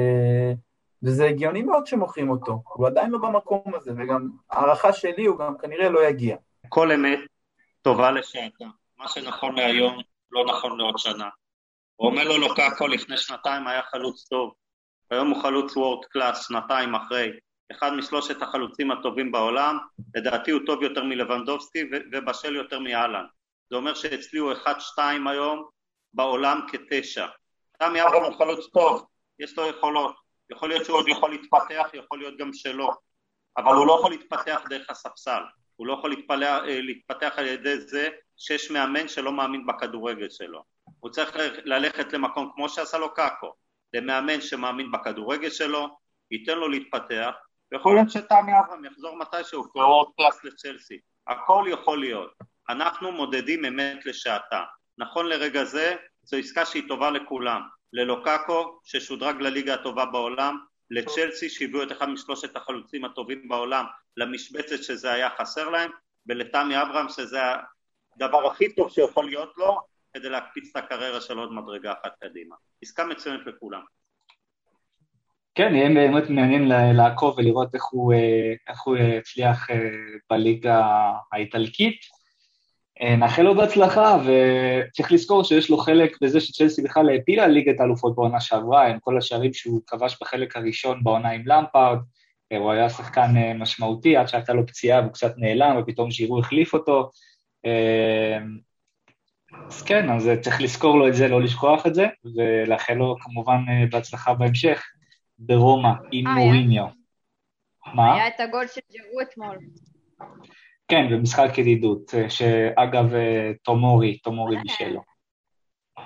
וזה 1.04 1.26
הגיוני 1.26 1.62
מאוד 1.62 1.86
שמוכרים 1.86 2.30
אותו, 2.30 2.62
הוא 2.68 2.86
עדיין 2.86 3.10
לא 3.10 3.18
במקום 3.18 3.74
הזה, 3.74 3.92
וגם 3.96 4.28
הערכה 4.50 4.92
שלי 4.92 5.26
הוא 5.26 5.38
גם 5.38 5.58
כנראה 5.58 5.88
לא 5.88 6.08
יגיע. 6.08 6.36
כל 6.68 6.92
אמת 6.92 7.18
טובה 7.82 8.10
לשעתה, 8.10 8.64
מה 8.98 9.08
שנכון 9.08 9.54
להיום 9.54 9.98
לא 10.32 10.44
נכון 10.44 10.78
לעוד 10.78 10.98
שנה. 10.98 11.28
הוא 11.96 12.10
אומר 12.10 12.24
לו 12.24 12.38
לוקקו 12.38 12.86
לפני 12.86 13.16
שנתיים 13.16 13.66
היה 13.66 13.82
חלוץ 13.82 14.28
טוב, 14.28 14.54
היום 15.10 15.30
הוא 15.30 15.42
חלוץ 15.42 15.76
וורד 15.76 16.04
קלאס 16.04 16.46
שנתיים 16.48 16.94
אחרי, 16.94 17.30
אחד 17.72 17.92
משלושת 17.92 18.42
החלוצים 18.42 18.90
הטובים 18.90 19.32
בעולם, 19.32 19.78
לדעתי 20.14 20.50
הוא 20.50 20.60
טוב 20.66 20.82
יותר 20.82 21.04
מלבנדובסקי 21.04 21.84
ובשל 22.12 22.56
יותר 22.56 22.78
מאלן. 22.78 23.24
זה 23.70 23.76
אומר 23.76 23.94
שאצלי 23.94 24.38
הוא 24.38 24.52
1-2 24.52 24.98
היום 25.30 25.68
בעולם 26.14 26.60
כתשע. 26.68 27.26
תמי 27.78 28.02
אברהם 28.02 28.24
הוא 28.24 28.38
חלוץ 28.38 28.66
טוב, 28.72 29.06
יש 29.38 29.58
לו 29.58 29.66
יכולות, 29.66 30.14
יכול 30.50 30.68
להיות 30.68 30.84
שהוא 30.84 30.96
עוד 30.96 31.08
יכול 31.08 31.30
להתפתח, 31.30 31.86
יכול 31.94 32.18
להיות 32.18 32.38
גם 32.38 32.52
שלא, 32.52 32.92
אבל 33.56 33.74
הוא 33.74 33.86
לא 33.86 33.92
יכול 33.92 34.10
להתפתח 34.10 34.62
דרך 34.68 34.90
הספסל, 34.90 35.42
הוא 35.76 35.86
לא 35.86 35.92
יכול 35.92 36.14
אה, 36.42 36.80
להתפתח 36.80 37.32
על 37.36 37.46
ידי 37.46 37.80
זה 37.80 38.08
שיש 38.42 38.70
מאמן 38.70 39.08
שלא 39.08 39.32
מאמין 39.32 39.66
בכדורגל 39.66 40.30
שלו, 40.30 40.62
הוא 41.00 41.10
צריך 41.10 41.36
ללכת 41.64 42.12
למקום 42.12 42.50
כמו 42.54 42.68
שעשה 42.68 42.98
לו 42.98 43.14
קאקו, 43.14 43.52
למאמן 43.94 44.40
שמאמין 44.40 44.92
בכדורגל 44.92 45.50
שלו, 45.50 45.96
ייתן 46.30 46.58
לו 46.58 46.68
להתפתח, 46.68 47.30
ויכול 47.72 47.94
להיות 47.94 48.10
שתמי 48.10 48.52
אברהם 48.58 48.84
יחזור 48.84 49.16
מתישהו 49.16 49.72
כוורד 49.72 50.06
קלאס 50.16 50.44
לצ'לסי, 50.44 50.98
הכל 51.26 51.64
יכול 51.68 52.00
להיות, 52.00 52.32
אנחנו 52.68 53.12
מודדים 53.12 53.64
אמת 53.64 54.06
לשעתה, 54.06 54.62
נכון 54.98 55.26
לרגע 55.26 55.64
זה 55.64 55.96
זו 56.22 56.36
עסקה 56.36 56.66
שהיא 56.66 56.88
טובה 56.88 57.10
לכולם, 57.10 57.62
ללוקאקו 57.92 58.80
ששודרג 58.84 59.40
לליגה 59.40 59.74
הטובה 59.74 60.04
בעולם, 60.04 60.58
לצ'לסי 60.90 61.48
שהביאו 61.48 61.82
את 61.82 61.92
אחד 61.92 62.08
משלושת 62.08 62.56
החלוצים 62.56 63.04
הטובים 63.04 63.48
בעולם 63.48 63.84
למשבצת 64.16 64.82
שזה 64.82 65.12
היה 65.12 65.28
חסר 65.40 65.68
להם, 65.70 65.90
ולתמי 66.26 66.82
אברהם 66.82 67.08
שזה 67.08 67.40
הדבר 68.16 68.46
הכי 68.46 68.74
טוב 68.74 68.90
שיכול 68.90 69.24
להיות 69.24 69.52
לו 69.56 69.80
כדי 70.12 70.28
להקפיץ 70.28 70.70
את 70.70 70.84
הקריירה 70.84 71.20
של 71.20 71.38
עוד 71.38 71.52
מדרגה 71.52 71.92
אחת 71.92 72.12
קדימה. 72.20 72.56
עסקה 72.82 73.04
מצוינת 73.04 73.46
לכולם. 73.46 73.80
כן, 75.54 75.74
יהיה 75.74 75.88
באמת 75.88 76.30
מעניין 76.30 76.68
לעקוב 76.96 77.38
ולראות 77.38 77.74
איך 77.74 77.84
הוא, 77.90 78.12
אה, 78.12 78.52
איך 78.68 78.82
הוא 78.82 78.96
יצליח 78.96 79.70
אה, 79.70 79.76
בליגה 80.30 80.82
האיטלקית. 81.32 82.00
אה, 83.00 83.16
נאחל 83.16 83.42
לו 83.42 83.54
בהצלחה, 83.54 84.18
וצריך 84.22 85.12
לזכור 85.12 85.44
שיש 85.44 85.70
לו 85.70 85.76
חלק 85.76 86.18
בזה 86.22 86.40
שצ'לסי 86.40 86.82
בכלל 86.82 87.08
העפילה 87.08 87.46
ליגת 87.46 87.80
האלופות 87.80 88.14
בעונה 88.14 88.40
שעברה, 88.40 88.86
עם 88.86 88.98
כל 88.98 89.18
השערים 89.18 89.54
שהוא 89.54 89.80
כבש 89.86 90.16
בחלק 90.20 90.56
הראשון 90.56 91.04
בעונה 91.04 91.30
עם 91.30 91.42
למפארד, 91.46 91.98
אה, 92.52 92.58
הוא 92.58 92.72
היה 92.72 92.90
שחקן 92.90 93.36
אה, 93.36 93.54
משמעותי 93.54 94.16
עד 94.16 94.28
שהייתה 94.28 94.52
לו 94.52 94.66
פציעה 94.66 95.00
והוא 95.00 95.12
קצת 95.12 95.34
נעלם, 95.36 95.76
ופתאום 95.78 96.10
שירו 96.10 96.38
החליף 96.38 96.74
אותו. 96.74 97.10
אז 99.68 99.82
כן, 99.82 100.10
אז 100.10 100.30
צריך 100.40 100.60
לזכור 100.60 100.98
לו 100.98 101.08
את 101.08 101.14
זה, 101.14 101.28
לא 101.28 101.42
לשכוח 101.42 101.86
את 101.86 101.94
זה, 101.94 102.06
ולאחל 102.36 102.94
לו 102.94 103.16
כמובן 103.20 103.58
בהצלחה 103.90 104.34
בהמשך, 104.34 104.84
ברומא, 105.38 105.92
עם 106.12 106.28
מוריניו. 106.28 106.86
מה? 107.94 108.14
היה 108.14 108.28
את 108.28 108.40
הגול 108.40 108.66
של 108.66 108.80
ג'רו 108.92 109.20
אתמול. 109.20 109.58
כן, 110.88 111.10
במשחק 111.10 111.58
ידידות, 111.58 112.14
אה, 112.14 112.30
שאגב, 112.30 113.14
אה, 113.14 113.50
תומורי, 113.62 114.18
תומורי 114.18 114.56
בישלו. 114.62 115.02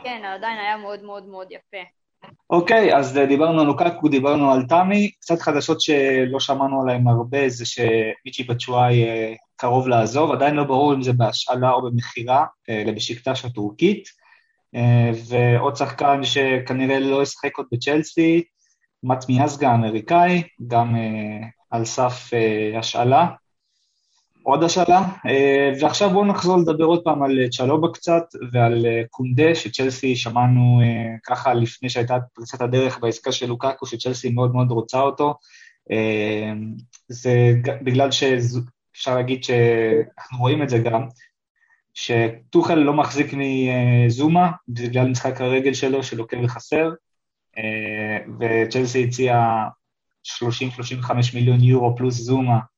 כן, 0.05 0.25
עדיין 0.25 0.59
היה 0.59 0.77
מאוד 0.77 1.03
מאוד 1.03 1.27
מאוד 1.27 1.53
יפה. 1.53 1.83
אוקיי, 2.51 2.97
אז 2.97 3.19
אה, 3.19 3.27
דיברנו 3.27 3.61
על 3.61 3.67
לוקקו, 3.67 4.09
דיברנו 4.09 4.53
על 4.53 4.63
תמי, 4.63 5.11
קצת 5.21 5.41
חדשות 5.41 5.81
שלא 5.81 6.41
שמענו 6.41 6.83
עליהן 6.83 7.07
הרבה, 7.09 7.49
זה 7.49 7.65
שמיצ'י 7.67 8.43
בצ'ואי 8.43 9.05
קרוב 9.57 9.89
לעזוב, 9.89 10.33
עדיין 10.33 10.55
לא 10.55 10.65
ברור 10.65 10.95
אם 10.95 11.03
זה 11.03 11.13
בהשאלה 11.13 11.71
או 11.71 11.83
במכירה 11.83 12.45
לבשיקטש 12.69 13.45
הטורקית. 13.45 14.09
ועוד 15.29 15.77
שחקן 15.77 16.25
שכנראה 16.25 16.99
לא 17.01 17.23
ישחק 17.23 17.57
עוד 17.57 17.67
בצ'לסי, 17.73 18.43
מאט 19.03 19.29
מיאסגה 19.29 19.71
האמריקאי, 19.71 20.43
גם 20.67 20.97
על 21.71 21.85
סף 21.85 22.31
השאלה. 22.79 23.27
עוד 24.47 24.63
השאלה, 24.63 25.03
ועכשיו 25.81 26.11
בואו 26.11 26.25
נחזור 26.25 26.57
לדבר 26.57 26.85
עוד 26.85 27.03
פעם 27.05 27.23
על 27.23 27.39
צ'לובה 27.51 27.89
קצת 27.95 28.23
ועל 28.53 28.87
קונדה, 29.11 29.55
שצ'לסי 29.55 30.17
שמענו 30.17 30.81
ככה 31.27 31.55
לפני 31.55 31.89
שהייתה 31.89 32.17
פריצת 32.35 32.61
הדרך 32.61 32.99
בעסקה 32.99 33.33
של 33.33 33.47
לוקקו, 33.47 33.87
שצ'לסי 33.87 34.31
מאוד 34.31 34.55
מאוד 34.55 34.71
רוצה 34.71 35.01
אותו. 35.01 35.35
זה 37.09 37.53
בגלל 37.83 38.11
שאפשר 38.11 39.15
להגיד 39.15 39.45
שאנחנו 39.45 40.39
רואים 40.39 40.63
את 40.63 40.69
זה 40.69 40.79
גם, 40.79 41.07
שטוחל 41.95 42.75
לא 42.75 42.93
מחזיק 42.95 43.27
מזומה 43.33 44.51
בגלל 44.69 45.09
משחק 45.09 45.41
הרגל 45.41 45.75
שלו 45.75 46.03
שלוקה 46.03 46.37
וחסר, 46.45 46.91
וצ'לסי 48.41 49.05
הציעה 49.05 49.69
30-35 50.27 50.41
מיליון 51.35 51.61
יורו 51.61 51.97
פלוס 51.97 52.15
זומה 52.15 52.53
אה, 52.55 52.76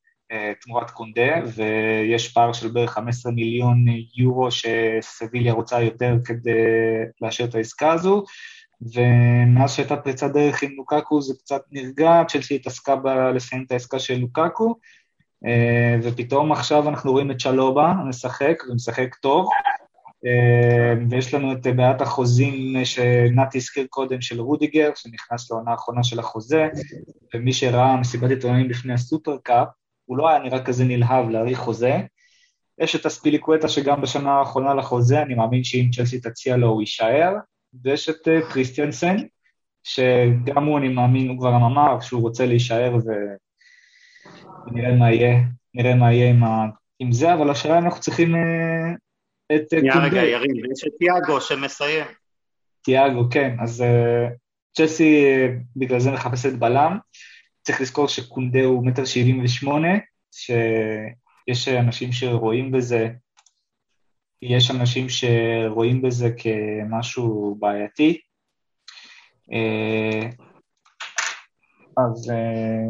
תמורת 0.61 0.91
קונדה, 0.91 1.41
ויש 1.55 2.33
פער 2.33 2.53
של 2.53 2.69
בערך 2.69 2.91
15 2.91 3.33
מיליון 3.33 3.85
יורו 4.17 4.49
שסביליה 4.51 5.53
רוצה 5.53 5.81
יותר 5.81 6.15
כדי 6.25 6.61
לאשר 7.21 7.45
את 7.45 7.55
העסקה 7.55 7.93
הזו, 7.93 8.25
ומאז 8.81 9.73
שהייתה 9.73 9.97
פריצת 9.97 10.31
דרך 10.31 10.63
עם 10.63 10.71
לוקקו 10.77 11.23
זה 11.23 11.35
קצת 11.39 11.63
נרגע, 11.73 12.23
צ'לסי 12.29 12.55
התעסקה 12.55 12.95
לסיים 13.35 13.65
את 13.67 13.73
העסקה 13.73 13.99
של 13.99 14.19
לוקקו, 14.19 14.75
אה, 15.47 15.97
ופתאום 16.03 16.53
עכשיו 16.53 16.89
אנחנו 16.89 17.13
רואים 17.13 17.31
את 17.31 17.41
שלובה 17.41 17.93
משחק, 18.09 18.63
ומשחק 18.71 19.15
טוב, 19.15 19.49
אה, 20.27 20.95
ויש 21.11 21.35
לנו 21.35 21.53
את 21.53 21.67
בעיית 21.67 22.01
החוזים 22.01 22.85
שנתי 22.85 23.59
הזכיר 23.59 23.87
קודם 23.91 24.21
של 24.21 24.41
רודיגר, 24.41 24.91
שנכנס 24.95 25.51
לעונה 25.51 25.71
האחרונה 25.71 26.05
של 26.05 26.19
החוזה, 26.19 26.69
ומי 27.35 27.53
שראה 27.53 27.97
מסיבת 27.97 28.31
עיתונאים 28.31 28.71
לפני 28.71 28.93
הסופרקאפ, 28.93 29.69
הוא 30.09 30.19
לא 30.19 30.29
היה 30.29 30.39
נראה 30.39 30.65
כזה 30.65 30.85
נלהב 30.85 31.29
להאריך 31.31 31.59
חוזה. 31.59 32.01
יש 32.79 32.97
את 32.97 33.07
הספיליקווטה 33.07 33.69
שגם 33.69 34.01
בשנה 34.01 34.33
האחרונה 34.33 34.75
לחוזה, 34.75 35.23
אני 35.23 35.35
מאמין 35.35 35.65
שאם 35.65 35.91
צ'לסי 35.95 36.21
תציע 36.21 36.57
לו 36.57 36.69
הוא 36.69 36.81
יישאר, 36.81 37.33
ויש 37.85 38.09
את 38.09 38.29
אה, 38.29 38.51
קריסטיאנסן, 38.51 39.17
שגם 39.85 40.65
הוא, 40.65 40.79
אני 40.79 40.89
מאמין, 40.89 41.29
הוא 41.29 41.39
כבר 41.39 41.57
אמר 41.57 42.01
שהוא 42.01 42.23
רוצה 42.23 42.47
להישאר 42.47 42.97
ונראה 44.67 44.93
מה 44.93 45.13
יהיה, 45.13 45.41
נראה 45.75 45.95
מה 45.95 46.13
יהיה 46.13 46.31
עם, 46.31 46.45
ה... 46.45 46.67
עם 46.99 47.13
זה, 47.13 47.35
אבל 47.35 47.51
השאלה 47.51 47.79
אנחנו 47.79 48.01
צריכים 48.01 48.35
אה, 48.35 48.93
את... 49.57 49.71
שנייה 49.71 50.05
רגע, 50.05 50.23
ירין, 50.23 50.51
ויש 50.51 50.85
את 50.87 50.93
תיאגו 50.99 51.41
שמסיים. 51.41 52.05
תיאגו, 52.83 53.29
כן, 53.31 53.57
אז 53.61 53.85
צ'לסי 54.77 55.25
בגלל 55.77 56.01
זה 56.01 56.11
מחפשת 56.11 56.53
בלם. 56.53 56.99
צריך 57.69 57.81
לזכור 57.81 58.09
שקונדה 58.09 58.65
הוא 58.65 58.87
מטר 58.87 59.05
שבעים 59.05 59.45
ושמונה, 59.45 59.89
שיש 60.33 61.69
אנשים 61.69 62.13
שרואים 62.13 62.73
בזה, 62.73 63.09
יש 64.43 64.71
אנשים 64.71 65.07
שרואים 65.09 66.03
בזה 66.03 66.31
כמשהו 66.39 67.57
בעייתי. 67.59 68.21
אה, 69.53 70.31
אז 71.99 72.31
אה, 72.31 72.87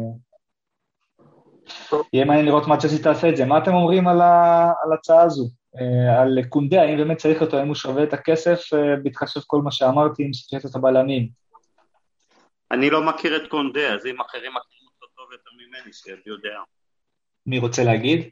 יהיה 2.13 2.25
מעניין 2.25 2.45
לראות 2.45 2.67
מה 2.67 2.77
צ'סי 2.77 3.01
תעשה 3.01 3.29
את 3.29 3.37
זה. 3.37 3.45
מה 3.45 3.57
אתם 3.57 3.73
אומרים 3.73 4.07
על, 4.07 4.21
ההצעה 4.21 5.21
הזו? 5.21 5.47
אה, 5.79 6.21
על 6.21 6.43
קונדה, 6.49 6.81
האם 6.81 6.97
באמת 6.97 7.17
צריך 7.17 7.41
אותו, 7.41 7.57
האם 7.57 7.67
הוא 7.67 7.75
שווה 7.75 8.03
את 8.03 8.13
הכסף, 8.13 8.61
בהתחשב 9.03 9.39
כל 9.47 9.61
מה 9.61 9.71
שאמרתי 9.71 10.23
עם 10.23 10.33
סיטואציית 10.33 10.75
הבלמים? 10.75 11.29
אני 12.71 12.89
לא 12.89 13.05
מכיר 13.05 13.35
את 13.35 13.49
קונדה, 13.49 13.93
אז 13.93 14.05
אם 14.05 14.21
אחרים 14.21 14.51
מכירים 14.51 14.87
אותו 14.95 15.07
טוב 15.15 15.31
יותר 15.31 15.49
ממני, 15.57 15.93
שיודע. 15.93 16.59
מי 17.45 17.59
רוצה 17.59 17.83
להגיד? 17.83 18.29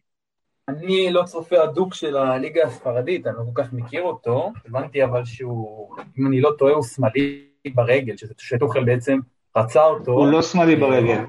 אני 0.67 1.12
לא 1.12 1.23
צופה 1.23 1.63
הדוק 1.63 1.93
של 1.93 2.17
הליגה 2.17 2.63
הספרדית, 2.63 3.28
אני 3.28 3.36
לא 3.36 3.43
כל 3.54 3.63
כך 3.63 3.73
מכיר 3.73 4.02
אותו, 4.02 4.52
הבנתי 4.65 5.04
אבל 5.04 5.26
שהוא, 5.26 5.95
אם 6.19 6.28
אני 6.28 6.41
לא 6.41 6.52
טועה, 6.58 6.73
הוא 6.73 6.84
שמאלי 6.84 7.47
ברגל, 7.76 8.15
שטוחל 8.38 8.84
בעצם 8.84 9.19
רצה 9.58 9.86
אותו. 9.86 10.12
הוא 10.12 10.28
לא 10.28 10.41
שמאלי 10.41 10.76
ברגל. 10.76 11.23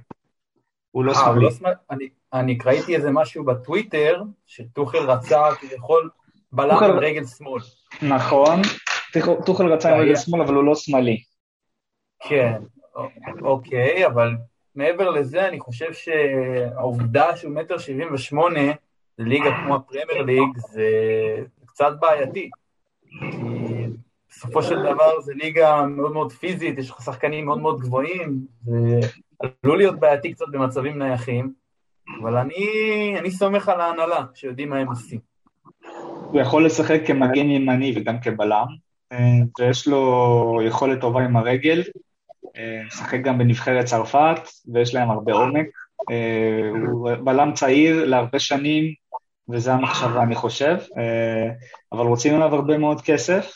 הוא 0.90 1.04
לא 1.04 1.14
שמאלי. 1.14 1.44
לא 1.44 1.50
שמאל... 1.50 1.72
אני, 1.90 2.08
אני 2.32 2.58
ראיתי 2.64 2.96
איזה 2.96 3.10
משהו 3.10 3.44
בטוויטר, 3.44 4.22
שטוחל 4.46 4.98
רצה 4.98 5.54
כביכול 5.60 6.10
בלם 6.52 6.84
עם 6.84 6.98
רגל 6.98 7.24
שמאל. 7.24 7.62
נכון, 8.02 8.60
טוחל 9.46 9.72
רצה 9.72 9.94
עם 9.94 10.00
רגל 10.00 10.16
שמאל, 10.16 10.42
אבל 10.42 10.54
הוא 10.54 10.64
לא 10.64 10.74
שמאלי. 10.74 11.22
כן, 12.28 12.62
אוקיי, 13.42 14.06
אבל 14.06 14.30
מעבר 14.74 15.10
לזה, 15.10 15.48
אני 15.48 15.60
חושב 15.60 15.92
שהעובדה 15.92 17.36
שהוא 17.36 17.52
מטר 17.52 17.78
שבעים 17.78 18.14
ושמונה, 18.14 18.72
ליגה 19.18 19.50
כמו 19.64 19.74
הפרמייר 19.74 20.22
ליג, 20.22 20.58
זה 20.70 20.86
קצת 21.66 21.92
בעייתי. 22.00 22.50
בסופו 24.30 24.62
של 24.62 24.82
דבר 24.82 25.20
זה 25.20 25.32
ליגה 25.34 25.86
מאוד 25.86 26.12
מאוד 26.12 26.32
פיזית, 26.32 26.78
יש 26.78 26.90
לך 26.90 27.02
שחקנים 27.02 27.44
מאוד 27.44 27.58
מאוד 27.58 27.80
גבוהים, 27.80 28.46
זה 28.64 29.00
עלול 29.40 29.78
להיות 29.78 30.00
בעייתי 30.00 30.32
קצת 30.32 30.46
במצבים 30.52 30.98
נייחים, 30.98 31.52
אבל 32.22 32.36
אני, 32.36 33.14
אני 33.18 33.30
סומך 33.30 33.68
על 33.68 33.80
ההנהלה, 33.80 34.24
שיודעים 34.34 34.70
מה 34.70 34.78
הם 34.78 34.88
עושים. 34.88 35.20
הוא 36.30 36.40
יכול 36.40 36.66
לשחק 36.66 37.00
כמגן 37.06 37.50
ימני 37.50 37.92
וגם 37.96 38.20
כבלם, 38.20 38.66
אה, 39.12 39.18
ויש 39.58 39.88
לו 39.88 40.60
יכולת 40.66 41.00
טובה 41.00 41.24
עם 41.24 41.36
הרגל, 41.36 41.82
משחק 42.86 43.20
גם 43.20 43.38
בנבחרת 43.38 43.84
צרפת, 43.84 44.40
ויש 44.72 44.94
להם 44.94 45.10
הרבה 45.10 45.32
עומק. 45.32 45.66
אה, 46.10 46.70
הוא 46.88 47.10
בלם 47.24 47.52
צעיר 47.54 48.04
להרבה 48.04 48.38
שנים, 48.38 48.94
וזה 49.48 49.72
המחשבה, 49.72 50.22
אני 50.22 50.34
חושב, 50.34 50.76
אה, 50.98 51.48
אבל 51.92 52.06
רוצים 52.06 52.34
עליו 52.34 52.54
הרבה 52.54 52.78
מאוד 52.78 53.00
כסף, 53.00 53.52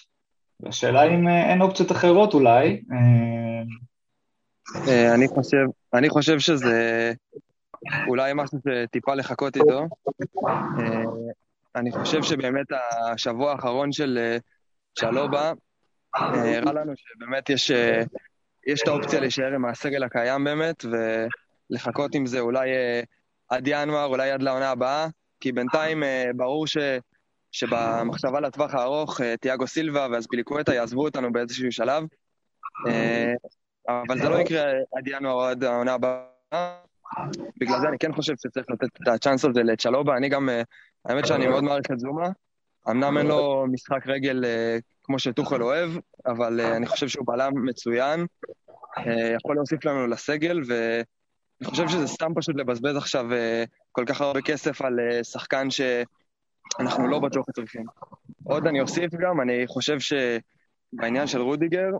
והשאלה 0.60 1.02
אם 1.02 1.28
אין 1.28 1.60
אופציות 1.60 1.92
אחרות 1.92 2.34
אולי. 2.34 2.82
אני 5.14 5.28
חושב, 5.28 5.66
אני 5.94 6.08
חושב 6.08 6.38
שזה 6.38 7.12
אולי 8.08 8.32
משהו 8.34 8.58
שטיפה 8.58 9.14
לחכות 9.14 9.56
איתו. 9.56 9.86
אני 11.76 11.92
חושב 11.92 12.22
שבאמת 12.22 12.66
השבוע 13.12 13.52
האחרון 13.52 13.92
של 13.92 14.36
שלובה 14.98 15.52
הראה 16.14 16.72
לנו 16.72 16.92
שבאמת 16.96 17.50
יש 17.50 17.70
יש 18.66 18.82
את 18.82 18.88
האופציה 18.88 19.20
להישאר 19.20 19.54
עם 19.54 19.64
הסגל 19.64 20.02
הקיים 20.02 20.44
באמת, 20.44 20.84
ולחכות 21.70 22.14
עם 22.14 22.26
זה 22.26 22.40
אולי 22.40 22.70
אה, 22.70 23.00
עד 23.48 23.64
ינואר, 23.66 24.04
אולי 24.04 24.30
עד 24.30 24.42
לעונה 24.42 24.70
הבאה, 24.70 25.06
כי 25.40 25.52
בינתיים 25.52 26.02
אה, 26.02 26.30
ברור 26.36 26.66
ש, 26.66 26.76
שבמחשבה 27.52 28.40
לטווח 28.40 28.74
הארוך, 28.74 29.20
אה, 29.20 29.36
תיאגו 29.36 29.66
סילבה 29.66 30.06
ואספיליקווטה 30.12 30.74
יעזבו 30.74 31.04
אותנו 31.04 31.32
באיזשהו 31.32 31.72
שלב, 31.72 32.04
אבל 33.88 34.18
זה 34.18 34.28
לא 34.28 34.40
יקרה 34.40 34.62
עד 34.96 35.06
ינואר 35.06 35.34
או 35.34 35.44
עד 35.44 35.64
העונה 35.64 35.92
הבאה. 35.92 36.22
בגלל 37.56 37.80
זה 37.80 37.88
אני 37.88 37.98
כן 37.98 38.12
חושב 38.12 38.32
שצריך 38.36 38.66
לתת 38.70 38.88
את 39.02 39.08
הצ'אנס 39.08 39.44
הזה 39.44 39.62
לצ'לובה. 39.62 40.16
אני 40.16 40.28
גם, 40.28 40.48
האמת 41.04 41.26
שאני 41.26 41.46
מאוד 41.46 41.64
מעריך 41.64 41.86
את 41.92 41.98
זומה. 41.98 42.28
אמנם 42.90 43.18
אין 43.18 43.26
לו 43.26 43.66
משחק 43.72 44.06
רגל 44.06 44.44
כמו 45.04 45.18
שטוחל 45.18 45.62
אוהב, 45.62 45.90
אבל 46.26 46.60
uh, 46.60 46.76
אני 46.76 46.86
חושב 46.86 47.08
שהוא 47.08 47.26
בלם 47.26 47.52
מצוין, 47.64 48.26
uh, 48.98 49.02
יכול 49.36 49.56
להוסיף 49.56 49.84
לנו 49.84 50.06
לסגל, 50.06 50.60
ואני 50.66 51.70
חושב 51.70 51.88
שזה 51.88 52.06
סתם 52.06 52.32
פשוט 52.34 52.56
לבזבז 52.56 52.96
עכשיו 52.96 53.32
uh, 53.32 53.34
כל 53.92 54.04
כך 54.06 54.20
הרבה 54.20 54.40
כסף 54.42 54.82
על 54.82 54.98
שחקן 55.22 55.68
שאנחנו 55.70 57.08
לא 57.08 57.18
בטוח 57.18 57.46
צריכים. 57.50 57.84
עוד 58.44 58.66
אני 58.66 58.80
אוסיף 58.80 59.14
גם, 59.14 59.40
אני 59.40 59.66
חושב 59.66 59.96
שבעניין 60.00 61.26
של 61.26 61.40
רודיגר, 61.40 61.90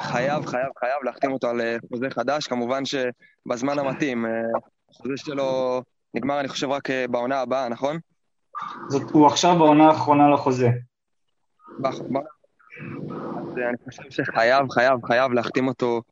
חייב, 0.00 0.46
חייב, 0.46 0.68
חייב 0.78 1.04
להחתים 1.04 1.32
אותו 1.32 1.48
על 1.48 1.60
חוזה 1.88 2.10
חדש, 2.10 2.46
כמובן 2.46 2.82
שבזמן 2.84 3.78
המתאים. 3.78 4.26
החוזה 4.90 5.14
שלו 5.16 5.82
נגמר, 6.14 6.40
אני 6.40 6.48
חושב, 6.48 6.70
רק 6.70 6.88
בעונה 7.10 7.40
הבאה, 7.40 7.68
נכון? 7.68 7.98
זאת, 8.88 9.10
הוא 9.10 9.26
עכשיו 9.26 9.58
בעונה 9.58 9.88
האחרונה 9.88 10.30
לחוזה. 10.30 10.68
אז 11.84 12.00
אני 13.68 13.76
חושב 13.84 14.10
שחייב, 14.10 14.70
חייב, 14.70 15.06
חייב 15.06 15.32
להחתים 15.32 15.68
אותו 15.68 16.02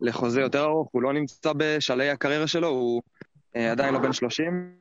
לחוזה 0.00 0.40
יותר 0.40 0.64
ארוך, 0.64 0.88
הוא 0.92 1.02
לא 1.02 1.12
נמצא 1.12 1.52
בשלהי 1.56 2.10
הקריירה 2.10 2.46
שלו, 2.46 2.68
הוא 2.68 3.02
אה, 3.56 3.70
עדיין 3.70 3.94
לא 3.94 4.00
בן 4.00 4.12
30, 4.12 4.72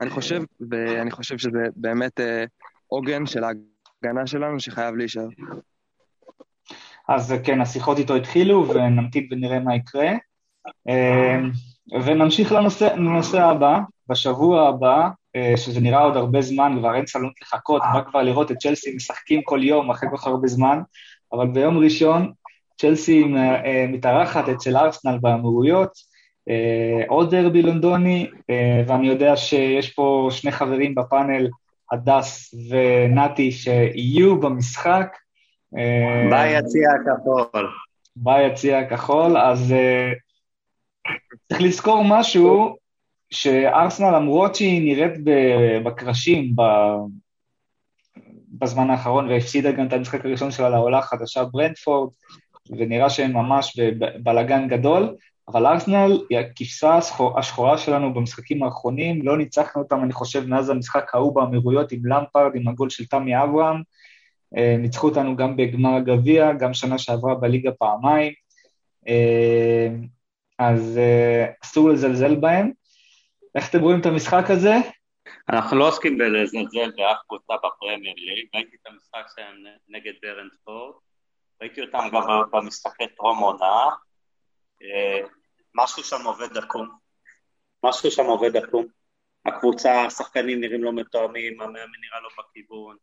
אני 0.00 0.10
חושב, 0.10 0.42
ואני 0.70 1.10
חושב 1.10 1.38
שזה 1.38 1.58
באמת 1.76 2.20
אה, 2.20 2.44
עוגן 2.86 3.26
של 3.26 3.44
ההגנה 3.44 4.26
שלנו 4.26 4.60
שחייב 4.60 4.96
להישאר. 4.96 5.28
אז 7.08 7.34
כן, 7.44 7.60
השיחות 7.60 7.98
איתו 7.98 8.14
התחילו, 8.14 8.68
ונמתין 8.68 9.28
ונראה 9.30 9.58
מה 9.58 9.76
יקרה. 9.76 10.10
אה, 10.88 11.40
ונמשיך 12.04 12.52
לנושא, 12.52 12.84
לנושא 12.84 13.42
הבא, 13.42 13.78
בשבוע 14.08 14.68
הבא 14.68 15.08
שזה 15.56 15.80
נראה 15.80 16.00
עוד 16.02 16.16
הרבה 16.16 16.42
זמן, 16.42 16.76
כבר 16.78 16.94
אין 16.94 17.06
סלונות 17.06 17.32
לחכות, 17.42 17.82
בא 17.94 18.00
כבר 18.10 18.22
לראות 18.22 18.50
את 18.50 18.56
צ'לסי 18.56 18.96
משחקים 18.96 19.42
כל 19.42 19.62
יום 19.62 19.90
אחרי 19.90 20.08
כל 20.10 20.16
כך 20.16 20.26
הרבה 20.26 20.48
זמן, 20.48 20.80
אבל 21.32 21.46
ביום 21.46 21.78
ראשון 21.78 22.32
צ'לסי 22.78 23.24
מתארחת 23.88 24.48
אצל 24.48 24.76
ארסנל 24.76 25.18
באמירויות, 25.20 25.90
עוד 27.08 27.34
דרבי 27.34 27.62
לונדוני, 27.62 28.30
ואני 28.86 29.06
יודע 29.06 29.36
שיש 29.36 29.90
פה 29.90 30.28
שני 30.30 30.52
חברים 30.52 30.94
בפאנל, 30.94 31.48
הדס 31.92 32.54
ונתי, 32.70 33.52
שיהיו 33.52 34.40
במשחק. 34.40 35.16
ביציע 36.30 36.88
הכחול. 36.90 37.68
ביציע 38.16 38.78
הכחול, 38.78 39.38
אז 39.38 39.74
צריך 41.48 41.62
לזכור 41.62 42.02
משהו, 42.08 42.76
שארסנל, 43.30 44.16
למרות 44.16 44.54
שהיא 44.54 44.82
נראית 44.82 45.12
בקרשים 45.84 46.52
בזמן 48.48 48.90
האחרון, 48.90 49.28
והפסידה 49.28 49.72
גם 49.72 49.86
את 49.86 49.92
המשחק 49.92 50.24
הראשון 50.24 50.50
שלה 50.50 50.68
לעולה 50.68 50.98
החדשה 50.98 51.44
ברנדפורד, 51.44 52.12
ונראה 52.70 53.10
שהם 53.10 53.32
ממש 53.32 53.78
בבלגן 53.78 54.68
גדול, 54.68 55.14
אבל 55.48 55.66
ארסנל 55.66 56.18
היא 56.30 56.38
הכבשה 56.38 56.98
השחורה 57.36 57.78
שלנו 57.78 58.14
במשחקים 58.14 58.62
האחרונים, 58.62 59.22
לא 59.22 59.38
ניצחנו 59.38 59.82
אותם, 59.82 60.02
אני 60.02 60.12
חושב, 60.12 60.46
מאז 60.46 60.70
המשחק 60.70 61.14
ההוא 61.14 61.34
באמירויות 61.34 61.92
עם 61.92 62.06
למפרד, 62.06 62.50
עם 62.54 62.68
הגול 62.68 62.90
של 62.90 63.06
תמי 63.06 63.42
אברהם, 63.42 63.82
ניצחו 64.52 65.08
אותנו 65.08 65.36
גם 65.36 65.56
בגמר 65.56 65.94
הגביע, 65.94 66.52
גם 66.52 66.74
שנה 66.74 66.98
שעברה 66.98 67.34
בליגה 67.34 67.70
פעמיים, 67.72 68.32
אז 70.58 71.00
אסור 71.64 71.88
לזלזל 71.88 72.34
בהם. 72.34 72.70
איך 73.56 73.70
אתם 73.70 73.80
רואים 73.80 74.00
את 74.00 74.06
המשחק 74.06 74.44
הזה? 74.50 74.74
אנחנו 75.48 75.78
לא 75.78 75.88
עוסקים 75.88 76.18
בלזלזל 76.18 76.90
באף 76.96 77.16
קבוצה 77.26 77.54
בפרמייר 77.56 78.14
ליג, 78.16 78.48
ראיתי 78.54 78.76
את 78.82 78.86
המשחק 78.86 79.26
שלהם 79.34 79.64
נגד 79.88 80.12
ברנדפורד, 80.22 80.94
ראיתי 81.60 81.80
אותם 81.80 81.98
גם 82.12 82.22
במשחקי 82.52 83.04
טרום 83.16 83.38
עונה, 83.38 83.86
משהו 85.74 86.04
שם 86.04 86.24
עובד 86.24 86.56
עקום, 86.56 86.88
משהו 87.84 88.10
שם 88.10 88.24
עובד 88.24 88.56
עקום. 88.56 88.86
הקבוצה, 89.46 90.04
השחקנים 90.06 90.60
נראים 90.60 90.84
לא 90.84 90.92
מתואמים, 90.92 91.60
המאמן 91.60 92.00
נראה 92.00 92.20
לא 92.20 92.28
בכיוון. 92.38 92.96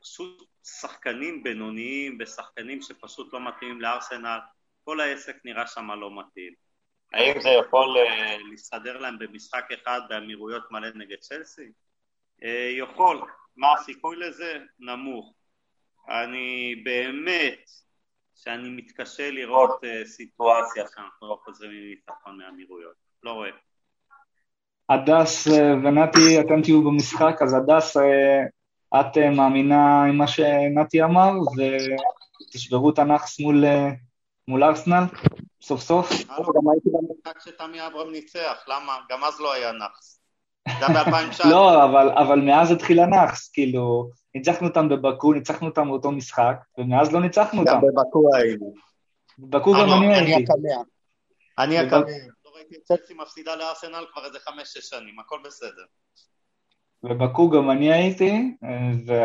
פשוט 0.00 0.48
שחקנים 0.80 1.42
בינוניים 1.42 2.18
ושחקנים 2.20 2.82
שפשוט 2.82 3.32
לא 3.32 3.48
מתאימים 3.48 3.80
לארסנל, 3.80 4.38
כל 4.84 5.00
העסק 5.00 5.36
נראה 5.44 5.66
שם 5.66 5.90
לא 5.90 6.20
מתאים. 6.20 6.63
האם 7.14 7.40
זה 7.40 7.48
יכול 7.48 7.96
uh, 7.96 8.50
להסתדר 8.50 8.98
להם 8.98 9.18
במשחק 9.18 9.64
אחד 9.72 10.00
באמירויות 10.08 10.62
מלא 10.70 10.88
נגד 10.94 11.16
צ'לסי? 11.20 11.72
Uh, 12.42 12.46
יכול. 12.78 13.20
מה 13.56 13.72
הסיכוי 13.72 14.16
לזה? 14.16 14.58
נמוך. 14.78 15.34
אני 16.08 16.74
באמת, 16.84 17.70
שאני 18.34 18.68
מתקשה 18.68 19.30
לראות 19.30 19.70
uh, 19.70 20.06
סיטואציה 20.06 20.84
שאנחנו 20.94 21.28
לא 21.28 21.38
חוזרים 21.44 21.70
עם 21.70 21.88
ניצחון 21.88 22.38
מהאמירויות. 22.38 22.94
לא 23.22 23.32
רואה. 23.32 23.50
הדס 24.88 25.46
ונתי, 25.84 26.40
אתם 26.40 26.62
תהיו 26.62 26.84
במשחק, 26.84 27.36
אז 27.42 27.54
הדס, 27.54 27.96
את 29.00 29.18
מאמינה 29.36 30.04
עם 30.04 30.18
מה 30.18 30.26
שנתי 30.26 31.02
אמר, 31.02 31.30
ותשברו 32.50 32.90
את 32.90 32.98
הנאחס 32.98 33.40
מול, 33.40 33.64
מול 34.48 34.64
ארסנל? 34.64 35.04
סוף 35.62 35.80
סוף. 35.80 36.10
גם 36.10 36.70
הייתי 36.72 36.90
במשחק 36.92 37.40
שתמי 37.40 37.86
אברהם 37.86 38.12
ניצח, 38.12 38.64
למה? 38.68 38.96
גם 39.10 39.24
אז 39.24 39.40
לא 39.40 39.52
היה 39.52 39.72
נאחס. 39.72 40.20
גם 40.80 40.92
ב-2019. 40.94 41.48
לא, 41.50 41.84
אבל, 41.84 42.10
אבל 42.10 42.40
מאז 42.40 42.70
התחיל 42.70 43.00
הנאחס, 43.00 43.48
כאילו, 43.48 44.10
ניצחנו 44.34 44.68
אותם 44.68 44.88
בבקו, 44.88 45.32
ניצחנו 45.32 45.68
אותם 45.68 45.88
באותו 45.88 46.10
משחק, 46.10 46.56
ומאז 46.78 47.12
לא 47.12 47.20
ניצחנו 47.20 47.60
אותם. 47.60 47.72
גם 47.72 47.80
בבקו 47.80 48.36
היינו. 48.36 48.74
בבקו 49.38 49.72
גם 49.72 49.92
אני 49.92 50.14
הייתי. 50.14 50.52
אני 51.58 51.78
הקמע. 51.78 51.98
לא 52.44 52.50
ראיתי 52.54 52.76
את 52.76 52.82
צלסי 52.82 53.14
מפסידה 53.14 53.56
לארסנל 53.56 54.04
כבר 54.12 54.24
איזה 54.24 54.38
חמש-שש 54.38 54.88
שנים, 54.88 55.18
הכל 55.20 55.38
בסדר. 55.44 55.82
בבקו 57.02 57.50
גם 57.50 57.70
אני 57.70 57.92
הייתי, 57.92 58.56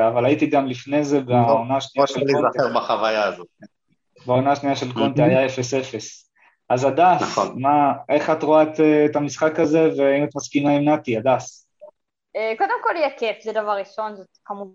אבל 0.08 0.26
הייתי 0.26 0.48
גם 0.48 0.68
לפני 0.68 1.04
זה 1.04 1.20
בעונה 1.20 1.78
השנייה 1.78 2.08
של 2.08 2.14
קונטה. 2.14 2.32
כמו 2.32 2.42
להיזכר 2.42 2.80
בחוויה 2.80 3.24
הזאת. 3.24 3.48
בעונה 4.26 4.52
השנייה 4.52 4.76
של 4.76 4.94
קונטה 4.94 5.24
היה 5.24 5.48
0-0. 5.48 5.50
אז 6.70 6.84
הדס, 6.84 7.22
נכון. 7.22 7.62
מה, 7.62 7.94
איך 8.10 8.30
את 8.30 8.44
רואה 8.44 8.64
את, 8.64 8.80
את 9.12 9.16
המשחק 9.16 9.60
הזה, 9.60 9.90
והאם 9.98 10.24
את 10.24 10.36
מסכימה 10.36 10.72
עם 10.72 10.90
נתי, 10.90 11.18
הדס? 11.18 11.68
קודם 12.58 12.76
כל 12.84 12.96
יהיה 12.96 13.18
כיף, 13.18 13.44
זה 13.44 13.52
דבר 13.52 13.72
ראשון, 13.72 14.16
זאת 14.16 14.28
כמובן 14.46 14.72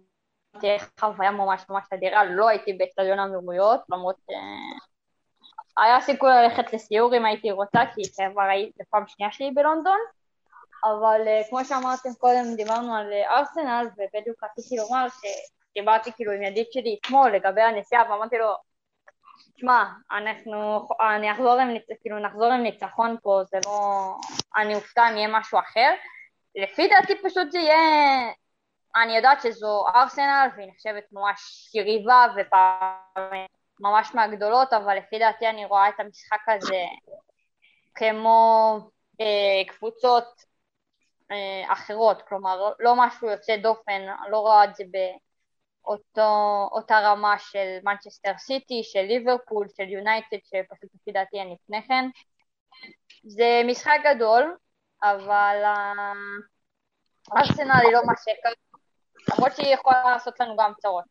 תהיה 0.61 0.79
חוויה 1.01 1.31
ממש 1.31 1.65
ממש 1.71 1.85
אדירה, 1.95 2.25
לא 2.25 2.49
הייתי 2.49 2.73
באצטדיון 2.73 3.19
המאומיות, 3.19 3.81
למרות 3.89 4.17
שהיה 4.27 6.01
סיכוי 6.01 6.31
ללכת 6.31 6.73
לסיור 6.73 7.17
אם 7.17 7.25
הייתי 7.25 7.51
רוצה, 7.51 7.81
כי 7.95 8.03
כבר 8.33 8.43
הייתי 8.43 8.83
פעם 8.91 9.05
שנייה 9.07 9.33
שלי 9.33 9.51
בלונדון, 9.51 9.99
אבל 10.85 11.21
כמו 11.51 11.65
שאמרתם 11.65 12.09
קודם, 12.19 12.55
דיברנו 12.57 12.95
על 12.95 13.13
ארסנל, 13.31 13.87
ובדיוק 13.93 14.45
רציתי 14.45 14.77
לומר 14.77 15.07
שדיברתי 15.09 16.13
כאילו 16.13 16.33
עם 16.33 16.43
ידיד 16.43 16.67
שלי 16.71 16.99
אתמול 17.01 17.31
לגבי 17.31 17.63
הנסיעה, 17.63 18.11
ואמרתי 18.11 18.39
לו, 18.39 18.55
תשמע, 19.57 19.85
אנחנו, 20.11 20.89
אני 21.17 21.33
אחזור 21.33 21.61
עם, 21.61 21.69
כאילו 22.01 22.19
נחזור 22.19 22.53
עם 22.53 22.63
ניצחון 22.63 23.17
פה, 23.23 23.41
זה 23.45 23.59
לא, 23.67 24.15
אני 24.57 24.75
אופתע 24.75 25.11
אם 25.11 25.17
יהיה 25.17 25.29
משהו 25.29 25.59
אחר. 25.59 25.95
לפי 26.57 26.89
דעתי 26.89 27.13
פשוט 27.25 27.51
זה 27.51 27.59
יהיה, 27.59 28.33
אני 28.97 29.17
יודעת 29.17 29.43
שזו 29.43 29.85
ארסנל 29.95 30.49
והיא 30.57 30.69
נחשבת 30.71 31.05
ממש 31.13 31.71
יריבה 31.75 32.27
וממש 33.81 34.15
מהגדולות, 34.15 34.73
אבל 34.73 34.97
לפי 34.97 35.19
דעתי 35.19 35.49
אני 35.49 35.65
רואה 35.65 35.89
את 35.89 36.01
המשחק 36.01 36.49
הזה 36.49 36.83
כמו 37.95 38.79
אה, 39.21 39.65
קבוצות 39.69 40.43
אה, 41.31 41.73
אחרות, 41.73 42.23
כלומר 42.23 42.73
לא 42.81 42.95
משהו 42.97 43.29
יוצא 43.31 43.57
דופן, 43.57 44.03
לא 44.31 44.39
רואה 44.39 44.65
את 44.65 44.75
זה 44.75 44.85
ב... 44.85 44.97
אותו, 45.87 46.69
אותה 46.73 47.01
רמה 47.01 47.39
של 47.39 47.79
מנצ'סטר 47.85 48.33
סיטי, 48.39 48.83
של 48.85 49.03
ליברפול, 49.03 49.67
של 49.77 49.89
יונייטד, 49.89 50.37
שפשוט 50.45 50.91
לפי 50.95 51.13
דעתי 51.13 51.37
אין 51.37 51.53
לפני 51.53 51.83
כן. 51.89 52.05
זה 53.25 53.63
משחק 53.67 53.99
גדול, 54.05 54.57
אבל 55.03 55.63
ארסנל 57.37 57.81
היא 57.83 57.93
לא 57.93 58.01
מה 58.07 58.13
שקרה, 58.17 58.53
למרות 59.29 59.57
שהיא 59.57 59.75
יכולה 59.75 60.03
לעשות 60.05 60.41
לנו 60.41 60.57
גם 60.57 60.73
צרות. 60.79 61.05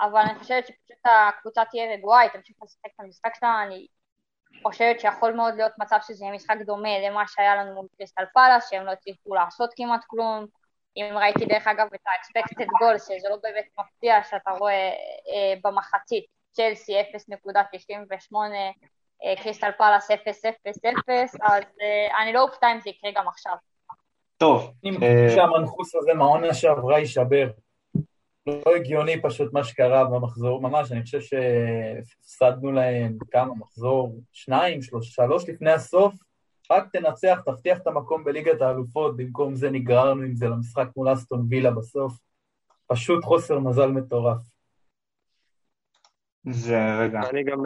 אבל 0.00 0.20
אני 0.20 0.38
חושבת 0.38 0.66
שפשוט 0.66 1.06
הקבוצה 1.06 1.64
תהיה 1.64 1.94
רגועה, 1.94 2.20
היא 2.20 2.30
תמשיך 2.30 2.56
לשחק 2.62 2.90
את 2.94 3.00
המשחק 3.00 3.34
שלה, 3.40 3.62
אני 3.62 3.86
חושבת 4.62 5.00
שיכול 5.00 5.32
מאוד 5.32 5.54
להיות 5.54 5.72
מצב 5.78 5.98
שזה 6.06 6.24
יהיה 6.24 6.34
משחק 6.34 6.56
דומה 6.66 6.98
למה 6.98 7.28
שהיה 7.28 7.56
לנו 7.56 7.74
מול 7.74 7.86
קריסטל 7.96 8.24
פאלאס, 8.34 8.70
שהם 8.70 8.86
לא 8.86 8.90
הצליחו 8.90 9.34
לעשות 9.34 9.70
כמעט 9.76 10.04
כלום, 10.06 10.46
אם 10.96 11.04
ראיתי 11.16 11.44
דרך 11.44 11.66
אגב 11.66 11.86
את 11.94 12.00
ה-expected 12.06 12.66
goal, 12.66 12.98
שזה 12.98 13.28
לא 13.30 13.36
באמת 13.42 13.64
מפתיע 13.80 14.22
שאתה 14.30 14.50
רואה 14.50 14.90
אה, 15.32 15.54
במחצית, 15.64 16.24
צ'לסי 16.52 17.00
0.98, 17.00 18.36
אה, 19.24 19.36
קריסטל 19.42 19.70
פלאס 19.78 20.10
0.00, 20.10 20.14
אז 21.42 21.62
אה, 21.82 22.22
אני 22.22 22.32
לא 22.32 22.42
אופתע 22.42 22.72
אם 22.72 22.80
זה 22.80 22.90
יקרה 22.90 23.10
גם 23.14 23.28
עכשיו. 23.28 23.54
טוב. 24.36 24.72
אני 24.84 24.96
חושב 24.96 25.36
שהמנחוס 25.36 25.94
הזה 25.94 26.14
מהעונה 26.14 26.54
שעברה 26.54 26.98
יישבר. 26.98 27.50
לא 28.46 28.76
הגיוני 28.76 29.22
פשוט 29.22 29.52
מה 29.52 29.64
שקרה 29.64 30.04
במחזור, 30.04 30.62
ממש, 30.62 30.92
אני 30.92 31.02
חושב 31.02 31.20
שהפסדנו 31.20 32.72
להם 32.72 33.16
כמה 33.30 33.54
מחזור, 33.54 34.20
שניים, 34.32 34.82
שלוש, 34.82 35.14
שלוש 35.14 35.48
לפני 35.48 35.72
הסוף, 35.72 36.14
רק 36.72 36.88
תנצח, 36.92 37.40
תבטיח 37.46 37.78
את 37.78 37.86
המקום 37.86 38.24
בליגת 38.24 38.60
האלופות, 38.60 39.16
במקום 39.16 39.54
זה 39.54 39.70
נגררנו 39.70 40.22
עם 40.22 40.34
זה 40.34 40.46
למשחק 40.46 40.88
מול 40.96 41.12
אסטון 41.12 41.46
וילה 41.48 41.70
בסוף. 41.70 42.12
פשוט 42.86 43.24
חוסר 43.24 43.58
מזל 43.58 43.86
מטורף. 43.86 44.38
זה 46.50 46.78
רגע. 47.00 47.20
אני 47.30 47.44
גם, 47.44 47.58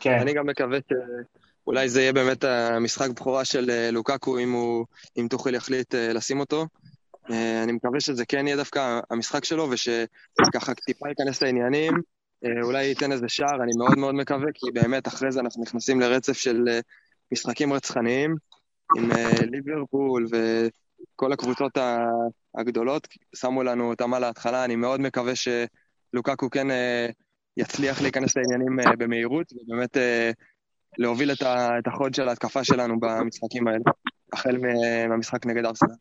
כן. 0.00 0.18
אני 0.20 0.34
גם 0.34 0.46
מקווה 0.46 0.78
שאולי 0.88 1.88
זה 1.88 2.00
יהיה 2.00 2.12
באמת 2.12 2.44
המשחק 2.44 3.10
בכורה 3.10 3.44
של 3.44 3.90
לוקקו, 3.92 4.38
אם, 4.38 4.52
הוא, 4.52 4.86
אם 5.16 5.26
תוכל 5.30 5.54
יחליט 5.54 5.94
לשים 5.94 6.40
אותו. 6.40 6.66
אני 7.64 7.72
מקווה 7.72 8.00
שזה 8.00 8.24
כן 8.26 8.46
יהיה 8.46 8.56
דווקא 8.56 9.00
המשחק 9.10 9.44
שלו, 9.44 9.68
ושככה 9.70 10.74
טיפה 10.74 11.08
ייכנס 11.08 11.42
לעניינים. 11.42 11.94
אולי 12.62 12.84
ייתן 12.84 13.12
איזה 13.12 13.28
שער, 13.28 13.62
אני 13.62 13.72
מאוד 13.78 13.98
מאוד 13.98 14.14
מקווה, 14.14 14.52
כי 14.54 14.66
באמת 14.74 15.08
אחרי 15.08 15.32
זה 15.32 15.40
אנחנו 15.40 15.62
נכנסים 15.62 16.00
לרצף 16.00 16.32
של 16.32 16.68
משחקים 17.32 17.72
רצחניים 17.72 18.34
עם 18.96 19.12
uh, 19.12 19.44
ליברפול 19.50 20.26
וכל 20.26 21.32
הקבוצות 21.32 21.78
הגדולות, 22.58 23.08
שמו 23.36 23.62
לנו 23.62 23.90
אותם 23.90 24.14
על 24.14 24.24
ההתחלה, 24.24 24.64
אני 24.64 24.76
מאוד 24.76 25.00
מקווה 25.00 25.32
שלוקקו 25.36 26.50
כן 26.50 26.70
uh, 26.70 27.12
יצליח 27.56 28.02
להיכנס 28.02 28.36
לעניינים 28.36 28.80
uh, 28.80 28.96
במהירות, 28.98 29.52
ובאמת 29.52 29.96
להוביל 30.98 31.32
את, 31.32 31.86
החוד 31.86 32.14
של 32.14 32.28
ההתקפה 32.28 32.64
שלנו 32.64 33.00
במשחקים 33.00 33.68
האלה. 33.68 33.84
החל 34.34 34.58
מהמשחק 34.58 35.46
נגד 35.46 35.64
ארסנל. 35.64 35.94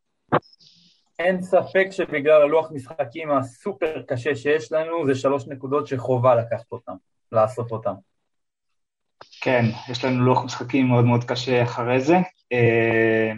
אין 1.20 1.42
ספק 1.42 1.88
שבגלל 1.92 2.42
הלוח 2.42 2.72
משחקים 2.72 3.32
הסופר 3.32 4.02
קשה 4.08 4.36
שיש 4.36 4.72
לנו, 4.72 5.06
זה 5.06 5.16
שלוש 5.16 5.48
נקודות 5.48 5.88
שחובה 5.88 6.36
לקחת 6.36 6.72
אותם, 6.72 6.94
לעשות 7.32 7.72
אותם. 7.72 7.94
כן, 9.44 9.66
יש 9.90 10.06
לנו 10.06 10.26
לוח 10.26 10.44
משחקים 10.44 10.88
מאוד 10.88 11.06
מאוד 11.06 11.24
קשה 11.24 11.64
אחרי 11.64 12.02
זה. 12.02 12.18
אה, 12.52 13.32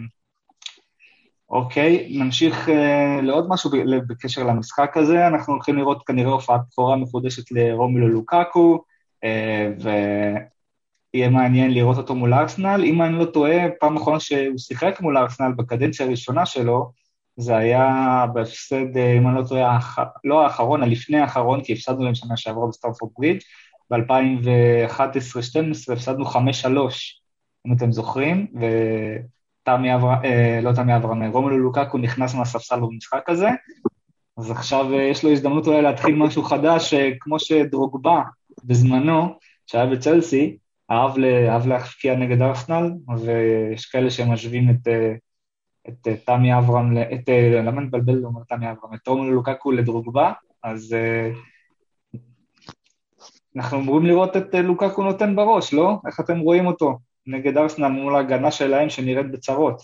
אוקיי, 1.50 2.18
נמשיך 2.18 2.68
אה, 2.68 3.20
לעוד 3.22 3.48
משהו 3.48 3.70
בקשר 4.08 4.42
למשחק 4.42 4.96
הזה. 4.96 5.26
אנחנו 5.26 5.52
הולכים 5.52 5.76
לראות 5.76 6.02
כנראה 6.06 6.32
הופעת 6.32 6.60
בכורה 6.68 6.96
מחודשת 6.96 7.50
לרומילו 7.50 8.08
לוקקו, 8.08 8.84
אה, 9.24 9.70
ויהיה 11.14 11.28
מעניין 11.28 11.74
לראות 11.74 11.96
אותו 11.96 12.14
מול 12.14 12.34
ארסנל. 12.34 12.84
אם 12.84 13.02
אני 13.02 13.18
לא 13.18 13.24
טועה, 13.24 13.56
פעם 13.80 13.96
אחרונה 13.96 14.20
שהוא 14.20 14.58
שיחק 14.58 15.00
מול 15.00 15.18
ארסנל 15.18 15.52
בקדנציה 15.56 16.06
הראשונה 16.06 16.46
שלו, 16.46 16.90
זה 17.36 17.56
היה 17.56 18.26
בהפסד, 18.34 18.96
אם 19.18 19.28
אני 19.28 19.36
לא 19.36 19.42
טועה, 19.48 19.78
לא 20.24 20.42
האחרון, 20.44 20.82
הלפני 20.82 21.18
האחרון, 21.18 21.64
כי 21.64 21.72
הפסדנו 21.72 22.04
להם 22.04 22.14
שנה 22.14 22.36
שעברה 22.36 22.68
בסטארפורד 22.68 23.12
ברידג', 23.18 23.40
ב-2011-2012 23.90 25.92
הפסדנו 25.92 26.24
5-3, 26.24 26.36
אם 27.66 27.72
אתם 27.72 27.92
זוכרים, 27.92 28.46
ותמי 28.54 29.94
אברהם, 29.94 30.24
אה, 30.24 30.60
לא 30.62 30.72
תמי 30.72 30.96
אברהם, 30.96 31.22
רומלו 31.22 31.58
לוקקו 31.58 31.98
נכנס 31.98 32.34
מהספסל 32.34 32.80
במשחק 32.80 33.24
הזה, 33.28 33.48
אז 34.36 34.50
עכשיו 34.50 34.92
אה, 34.92 35.02
יש 35.02 35.24
לו 35.24 35.30
הזדמנות 35.30 35.66
אולי 35.66 35.82
להתחיל 35.82 36.14
משהו 36.14 36.42
חדש, 36.42 36.94
אה, 36.94 37.10
כמו 37.20 37.40
שדרוגבה 37.40 38.22
בזמנו, 38.64 39.38
שהיה 39.66 39.86
בצלסי, 39.86 40.56
אהב, 40.90 41.18
אהב 41.48 41.66
להפקיע 41.66 42.16
נגד 42.16 42.42
ארסנל, 42.42 42.90
ויש 43.24 43.86
כאלה 43.86 44.10
שמשווים 44.10 44.70
את, 44.70 44.88
אה, 44.88 45.14
את, 45.88 46.08
תמי 46.26 46.58
אברהם, 46.58 46.96
את, 46.96 47.28
למה 47.62 47.80
אני 47.80 47.86
מבלבל 47.86 48.14
לומר 48.14 48.40
תמי 48.48 48.70
אברהם? 48.70 48.94
את 48.94 49.08
רומלו 49.08 49.32
לוקקו 49.32 49.72
לדרוגבה, 49.72 50.32
אז 50.62 50.96
אנחנו 53.56 53.78
אמורים 53.78 54.06
לראות 54.06 54.36
את 54.36 54.54
אה, 54.54 54.62
לוקקו 54.62 55.02
נותן 55.02 55.36
בראש, 55.36 55.72
לא? 55.72 55.90
איך 56.06 56.20
אתם 56.20 56.38
רואים 56.38 56.66
אותו 56.66 56.98
נגד 57.26 57.56
ארסנל 57.56 57.88
מול 57.88 58.16
ההגנה 58.16 58.50
שלהם 58.50 58.90
שנראית 58.90 59.30
בצרות? 59.30 59.82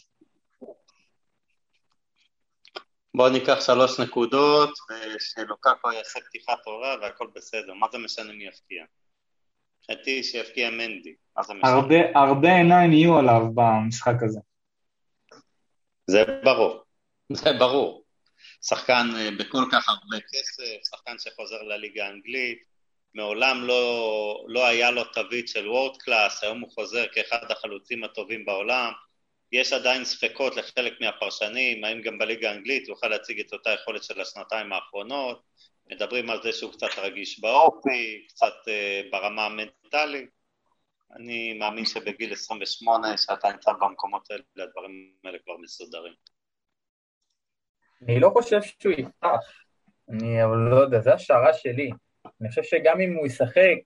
בואו 3.14 3.28
ניקח 3.28 3.60
שלוש 3.60 4.00
נקודות, 4.00 4.70
ושלוקקו 5.16 5.92
יעשה 5.92 6.20
פתיחה 6.20 6.52
טובה 6.64 6.94
והכל 7.02 7.26
בסדר, 7.34 7.74
מה 7.74 7.86
זה 7.92 7.98
משנה 7.98 8.32
מי 8.32 8.44
יפקיע? 8.44 8.84
מבחינתי 9.78 10.22
שיפקיע 10.22 10.70
מנדי, 10.70 11.14
מה 11.36 11.42
זה 11.42 11.54
משנה? 11.54 11.70
הרבה, 11.70 11.96
הרבה 12.14 12.56
עיניים 12.56 12.92
יהיו 12.92 13.18
עליו 13.18 13.42
במשחק 13.54 14.22
הזה. 14.22 14.40
זה 16.06 16.24
ברור, 16.44 16.82
זה 17.32 17.52
ברור. 17.58 18.02
שחקן 18.62 19.06
אה, 19.16 19.28
בכל 19.38 19.64
כך 19.72 19.88
הרבה 19.88 20.16
כסף, 20.32 20.90
שחקן 20.90 21.18
שחוזר 21.18 21.62
לליגה 21.62 22.06
האנגלית, 22.06 22.71
מעולם 23.14 23.64
לא, 23.64 24.44
לא 24.48 24.66
היה 24.66 24.90
לו 24.90 25.04
תווית 25.04 25.48
של 25.48 25.68
וורד 25.68 25.96
קלאס, 25.96 26.44
היום 26.44 26.60
הוא 26.60 26.70
חוזר 26.70 27.04
כאחד 27.12 27.50
החלוצים 27.50 28.04
הטובים 28.04 28.44
בעולם. 28.44 28.92
יש 29.52 29.72
עדיין 29.72 30.04
ספקות 30.04 30.56
לחלק 30.56 31.00
מהפרשנים, 31.00 31.84
האם 31.84 32.02
גם 32.02 32.18
בליגה 32.18 32.50
האנגלית 32.50 32.88
יוכל 32.88 33.08
להציג 33.08 33.40
את 33.40 33.52
אותה 33.52 33.70
יכולת 33.70 34.04
של 34.04 34.20
השנתיים 34.20 34.72
האחרונות. 34.72 35.42
מדברים 35.90 36.30
על 36.30 36.42
זה 36.42 36.52
שהוא 36.52 36.72
קצת 36.72 36.98
רגיש 36.98 37.40
באופי, 37.40 38.26
קצת 38.28 38.54
uh, 38.64 39.10
ברמה 39.12 39.46
המנטלית. 39.46 40.30
אני 41.16 41.52
מאמין 41.52 41.84
שבגיל 41.84 42.32
28, 42.32 43.16
שאתה 43.16 43.52
נמצא 43.52 43.72
במקומות 43.72 44.30
האלה, 44.30 44.42
הדברים 44.58 45.12
האלה 45.24 45.38
כבר 45.44 45.56
מסודרים. 45.56 46.12
אני 48.02 48.20
לא 48.20 48.30
חושב 48.32 48.62
שהוא 48.62 48.92
יפתח, 48.92 49.38
אני 50.08 50.44
אבל 50.44 50.56
לא 50.56 50.76
יודע, 50.76 51.00
זו 51.00 51.10
השערה 51.10 51.54
שלי. 51.54 51.90
אני 52.42 52.48
חושב 52.48 52.62
שגם 52.62 53.00
אם 53.00 53.14
הוא 53.14 53.26
ישחק, 53.26 53.76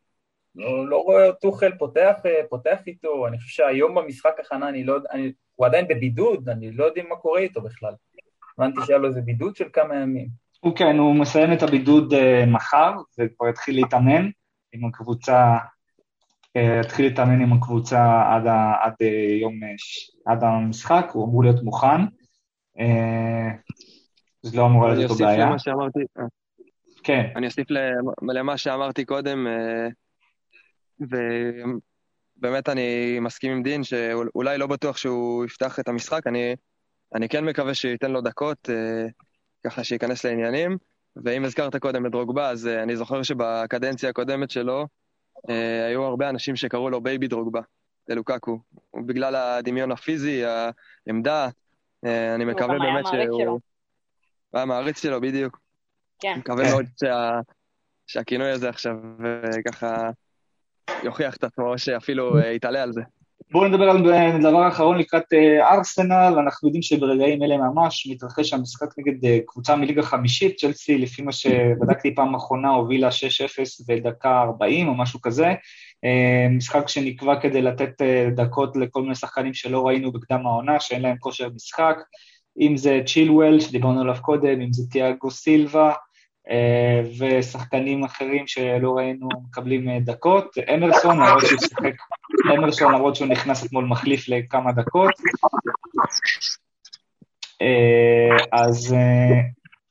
לא, 0.55 0.89
לא 0.89 0.97
רואה 0.97 1.33
טוחל 1.33 1.73
פותח, 1.79 2.13
פותח 2.49 2.79
איתו, 2.87 3.27
אני 3.27 3.39
חושב 3.39 3.49
שהיום 3.49 3.95
במשחק 3.95 4.37
הכנה, 4.41 4.69
אני 4.69 4.85
לא, 4.85 4.99
אני, 5.11 5.33
הוא 5.55 5.67
עדיין 5.67 5.89
בבידוד, 5.89 6.49
אני 6.49 6.73
לא 6.73 6.85
יודע 6.85 7.03
מה 7.09 7.17
קורה 7.17 7.41
איתו 7.41 7.61
בכלל. 7.61 7.93
הבנתי 8.59 8.81
שהיה 8.87 8.99
לו 8.99 9.09
איזה 9.09 9.21
בידוד 9.21 9.57
של 9.57 9.69
כמה 9.73 9.95
ימים. 9.95 10.29
הוא 10.61 10.77
כן, 10.77 10.99
הוא 10.99 11.15
מסיים 11.15 11.53
את 11.53 11.63
הבידוד 11.63 12.13
uh, 12.13 12.47
מחר, 12.47 12.93
וכבר 13.19 13.49
יתחיל 13.49 13.75
להתאמן 13.75 14.31
עם 14.73 14.85
הקבוצה, 14.85 15.57
uh, 16.59 16.85
יתחיל 16.85 17.07
להתאמן 17.07 17.41
עם 17.41 17.53
הקבוצה 17.53 18.23
עד, 18.35 18.47
ה, 18.47 18.73
עד, 18.83 18.93
uh, 19.03 19.33
יום, 19.41 19.61
עד 20.27 20.45
המשחק, 20.45 21.11
הוא 21.13 21.29
אמור 21.29 21.43
להיות 21.43 21.63
מוכן. 21.63 22.05
Uh, 22.79 23.73
זה 24.43 24.57
לא 24.57 24.67
אמור 24.67 24.89
להיות 24.89 25.11
אותו 25.11 25.25
בעיה. 25.25 25.45
אני 25.45 25.53
אוסיף 25.55 25.67
למה 25.67 25.79
שאמרתי, 25.79 25.99
כן. 27.07 27.27
אני 27.37 27.47
אוסיף 27.47 27.67
למה 28.23 28.57
שאמרתי 28.57 29.05
קודם, 29.05 29.47
אה, 29.47 29.89
ובאמת 31.01 32.69
אני 32.69 33.19
מסכים 33.21 33.53
עם 33.53 33.63
דין, 33.63 33.85
שאולי 33.85 34.59
לא 34.59 34.67
בטוח 34.67 34.97
שהוא 34.97 35.45
יפתח 35.45 35.81
את 35.81 35.89
המשחק, 35.89 36.27
אני, 36.27 36.55
אני 37.15 37.29
כן 37.29 37.45
מקווה 37.45 37.75
שייתן 37.75 38.11
לו 38.11 38.21
דקות, 38.21 38.71
אה, 38.71 39.07
ככה 39.67 39.85
שייכנס 39.85 40.25
לעניינים. 40.25 40.77
ואם 41.25 41.45
הזכרת 41.45 41.77
קודם 41.77 42.07
את 42.07 42.11
דרוגבה, 42.11 42.51
אז 42.51 42.67
אה, 42.67 42.83
אני 42.83 42.97
זוכר 42.97 43.23
שבקדנציה 43.23 44.11
הקודמת 44.11 44.51
שלו, 44.51 44.87
היו 45.89 46.03
הרבה 46.05 46.29
אנשים 46.29 46.57
שקראו 46.57 46.91
לו 46.91 47.01
baby 47.01 47.29
דרוגבה, 47.29 47.61
ללוקקו. 48.09 48.59
בגלל 49.07 49.35
הדמיון 49.35 49.93
הפיזי, 49.93 50.43
העמדה, 50.45 51.49
אני 52.05 52.45
מקווה 52.45 52.79
באמת 52.79 53.07
שהוא... 53.07 53.43
הוא 53.43 53.61
היה 54.55 54.65
מעריץ 54.65 55.03
שלו, 55.03 55.21
בדיוק. 55.21 55.66
כן. 56.21 56.29
אני 56.29 56.39
מקווה 56.39 56.71
מאוד 56.71 56.87
שה... 57.01 57.41
שהכינוי 58.07 58.51
הזה 58.51 58.69
עכשיו 58.69 58.97
ככה 59.69 60.11
יוכיח 61.03 61.37
את 61.37 61.45
עצמו, 61.45 61.79
שאפילו 61.79 62.39
אה, 62.39 62.53
יתעלה 62.53 62.83
על 62.83 62.93
זה. 62.93 63.01
בואו 63.51 63.69
נדבר 63.69 63.91
על 63.91 64.03
דבר 64.41 64.69
אחרון 64.69 64.99
לקראת 64.99 65.33
אה, 65.33 65.75
ארסנל, 65.75 66.35
אנחנו 66.39 66.69
יודעים 66.69 66.83
שברגעים 66.83 67.43
אלה 67.43 67.57
ממש 67.57 68.07
מתרחש 68.11 68.53
המשחק 68.53 68.87
נגד 68.99 69.25
אה, 69.25 69.39
קבוצה 69.47 69.77
מליגה 69.77 70.03
חמישית, 70.03 70.57
צ'לסי, 70.59 70.99
לפי 70.99 71.23
מה 71.23 71.33
שבדקתי 71.33 72.15
פעם 72.15 72.35
אחרונה, 72.35 72.69
הובילה 72.69 73.09
6-0 73.09 73.13
בדקה 73.89 74.43
40 74.43 74.89
או 74.89 74.95
משהו 74.95 75.21
כזה. 75.21 75.55
משחק 76.51 76.89
שנקבע 76.89 77.41
כדי 77.41 77.63
לתת 77.63 78.03
דקות 78.37 78.77
לכל 78.77 79.03
מיני 79.03 79.15
שחקנים 79.15 79.55
שלא 79.55 79.87
ראינו 79.87 80.13
בקדם 80.13 80.47
העונה, 80.47 80.81
שאין 80.81 81.03
להם 81.03 81.17
כושר 81.19 81.49
משחק, 81.55 81.97
אם 82.61 82.77
זה 82.77 83.01
צ'ילואל, 83.07 83.61
שדיברנו 83.61 84.01
עליו 84.01 84.17
קודם, 84.23 84.61
אם 84.61 84.73
זה 84.73 84.83
תיאגו 84.91 85.31
סילבה, 85.31 85.89
אה, 85.89 85.95
ושחקנים 87.19 88.05
אחרים 88.05 88.47
שלא 88.47 88.97
ראינו 88.97 89.29
מקבלים 89.49 89.89
אה, 89.89 90.01
דקות. 90.01 90.55
אמרסון, 90.75 91.17
למרות 91.17 91.47
שהוא 91.47 91.61
שיחק, 91.61 91.95
אמרסון 92.59 92.95
למרות 92.95 93.17
שהוא 93.17 93.29
נכנס 93.29 93.65
אתמול 93.67 93.85
מחליף 93.85 94.29
לכמה 94.29 94.73
דקות. 94.73 95.11
אה, 97.63 98.37
אז 98.53 98.95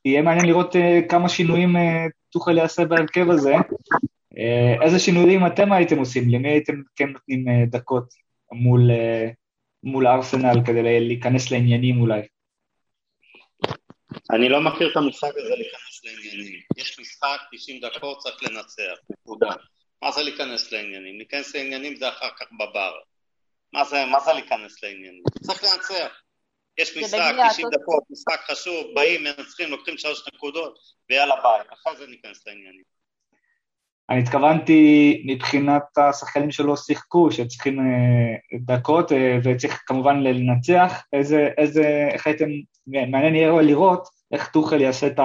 יהיה 0.05 0.21
מעניין 0.21 0.45
לראות 0.45 0.75
כמה 1.09 1.29
שינויים 1.29 1.75
תוכל 2.29 2.57
יעשה 2.57 2.85
בהרכב 2.85 3.29
הזה. 3.29 3.55
איזה 4.81 4.99
שינויים 4.99 5.45
אתם 5.45 5.71
הייתם 5.71 5.97
עושים? 5.97 6.29
למי 6.29 6.49
הייתם 6.49 6.73
כן 6.95 7.09
נותנים 7.09 7.45
דקות 7.65 8.05
מול, 8.51 8.91
מול 9.83 10.07
ארסנל 10.07 10.61
כדי 10.65 10.99
להיכנס 10.99 11.51
לעניינים 11.51 12.01
אולי? 12.01 12.21
אני 14.31 14.49
לא 14.49 14.61
מכיר 14.61 14.91
את 14.91 14.97
המושג 14.97 15.31
הזה 15.37 15.55
להיכנס 15.55 16.03
לעניינים. 16.03 16.59
יש 16.77 16.99
משחק, 16.99 17.39
90 17.51 17.81
דקות, 17.81 18.17
צריך 18.19 18.43
לנצח, 18.43 18.99
נקודה. 19.09 19.53
מה 20.01 20.11
זה 20.11 20.23
להיכנס 20.23 20.71
לעניינים? 20.71 21.17
להיכנס 21.17 21.55
לעניינים 21.55 21.95
זה 21.95 22.09
אחר 22.09 22.29
כך 22.39 22.45
בבר. 22.51 22.93
מה 23.73 23.85
זה, 23.85 24.05
מה 24.05 24.19
זה 24.19 24.33
להיכנס 24.33 24.83
לעניינים? 24.83 25.23
צריך 25.43 25.63
לנצח. 25.63 26.21
יש 26.77 26.97
משחק, 26.97 27.35
90 27.51 27.67
דקות, 27.71 28.03
משחק 28.09 28.41
חשוב, 28.51 28.95
באים, 28.95 29.23
מנצחים, 29.23 29.69
לוקחים 29.69 29.97
שלוש 29.97 30.27
נקודות, 30.33 30.79
ויאללה 31.09 31.35
ביי. 31.35 31.61
אחר 31.73 31.95
זה 31.95 32.07
ניכנס 32.07 32.47
לעניינים. 32.47 32.94
אני 34.09 34.19
התכוונתי 34.19 35.23
מבחינת 35.25 35.97
השחקנים 35.97 36.51
שלא 36.51 36.75
שיחקו, 36.75 37.31
שצריכים 37.31 37.79
אה, 37.79 38.57
דקות, 38.59 39.11
אה, 39.11 39.39
וצריך 39.43 39.83
כמובן 39.85 40.19
לנצח, 40.19 41.03
איזה, 41.13 41.49
איזה, 41.57 42.07
איך 42.11 42.27
הייתם, 42.27 42.49
מעניין 42.87 43.35
יהיה 43.35 43.61
לראות 43.61 44.07
איך 44.31 44.47
טוחל 44.47 44.81
יעשה 44.81 45.07
את 45.07 45.19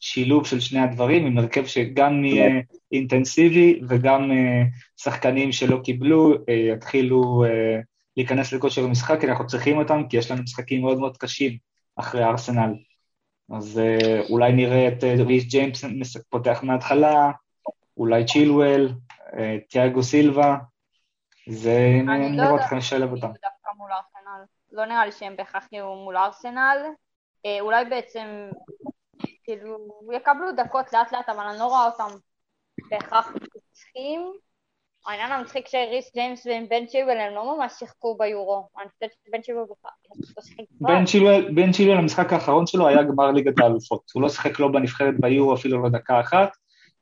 השילוב 0.00 0.46
של 0.46 0.60
שני 0.60 0.80
הדברים, 0.80 1.26
עם 1.26 1.38
הרכב 1.38 1.66
שגם 1.66 2.24
יהיה 2.24 2.60
אינטנסיבי 2.92 3.80
וגם 3.88 4.32
אה, 4.32 4.62
שחקנים 4.96 5.52
שלא 5.52 5.80
קיבלו 5.84 6.34
יתחילו 6.72 7.44
להיכנס 8.16 8.52
לכושר 8.52 8.84
המשחק, 8.84 9.20
כי 9.20 9.26
אנחנו 9.26 9.46
צריכים 9.46 9.78
אותם, 9.78 10.02
כי 10.10 10.16
יש 10.16 10.30
לנו 10.30 10.42
משחקים 10.42 10.80
מאוד 10.80 10.98
מאוד 10.98 11.16
קשים 11.16 11.56
אחרי 11.96 12.24
ארסנל. 12.24 12.74
אז 13.56 13.78
אה, 13.78 14.20
אולי 14.30 14.52
נראה 14.52 14.88
את 14.88 15.04
אה, 15.04 15.14
ריס 15.26 15.44
ג'יימס 15.44 16.16
פותח 16.30 16.60
מההתחלה, 16.62 17.30
אולי 17.96 18.26
צ'ילואל, 18.26 18.88
אה, 19.38 19.56
תיאגו 19.68 20.02
סילבה, 20.02 20.56
זה 21.48 21.78
לראות 22.30 22.60
איך 22.60 22.72
נשלב 22.72 23.12
אותם. 23.12 23.30
לא 24.72 24.84
נראה 24.84 25.06
לי 25.06 25.12
שהם 25.12 25.36
בהכרח 25.36 25.66
יהיו 25.72 25.94
מול 25.94 26.16
ארסנל. 26.16 26.78
אה, 27.46 27.60
אולי 27.60 27.84
בעצם, 27.84 28.50
כאילו, 29.44 29.88
יקבלו 30.12 30.52
דקות 30.52 30.92
לאט 30.92 31.12
לאט, 31.12 31.28
אבל 31.28 31.46
אני 31.46 31.58
לא 31.58 31.64
רואה 31.64 31.86
אותם 31.86 32.16
בהכרח 32.90 33.32
צריכים. 33.72 34.32
העניין 35.08 35.32
המצחיק 35.32 35.68
שריס 35.68 36.10
ג'יימס 36.14 36.46
ובן 36.46 36.86
צ'ילואל 36.86 37.18
הם 37.18 37.34
לא 37.34 37.56
ממש 37.56 37.72
שיחקו 37.78 38.16
ביורו. 38.18 38.68
אני 38.80 38.88
חושבת 38.88 39.10
שבן 39.26 39.40
צ'ילואל 39.40 39.64
בכלל... 39.64 39.90
בן 41.54 41.72
צ'ילואל, 41.72 41.98
המשחק 41.98 42.32
האחרון 42.32 42.66
שלו 42.66 42.88
היה 42.88 43.02
גמר 43.02 43.30
ליגת 43.30 43.58
האלופות. 43.60 44.10
הוא 44.14 44.22
לא 44.22 44.28
שיחק 44.28 44.60
לא 44.60 44.68
בנבחרת 44.68 45.14
ביורו 45.20 45.54
אפילו 45.54 45.82
לא 45.82 45.88
דקה 45.88 46.20
אחת, 46.20 46.50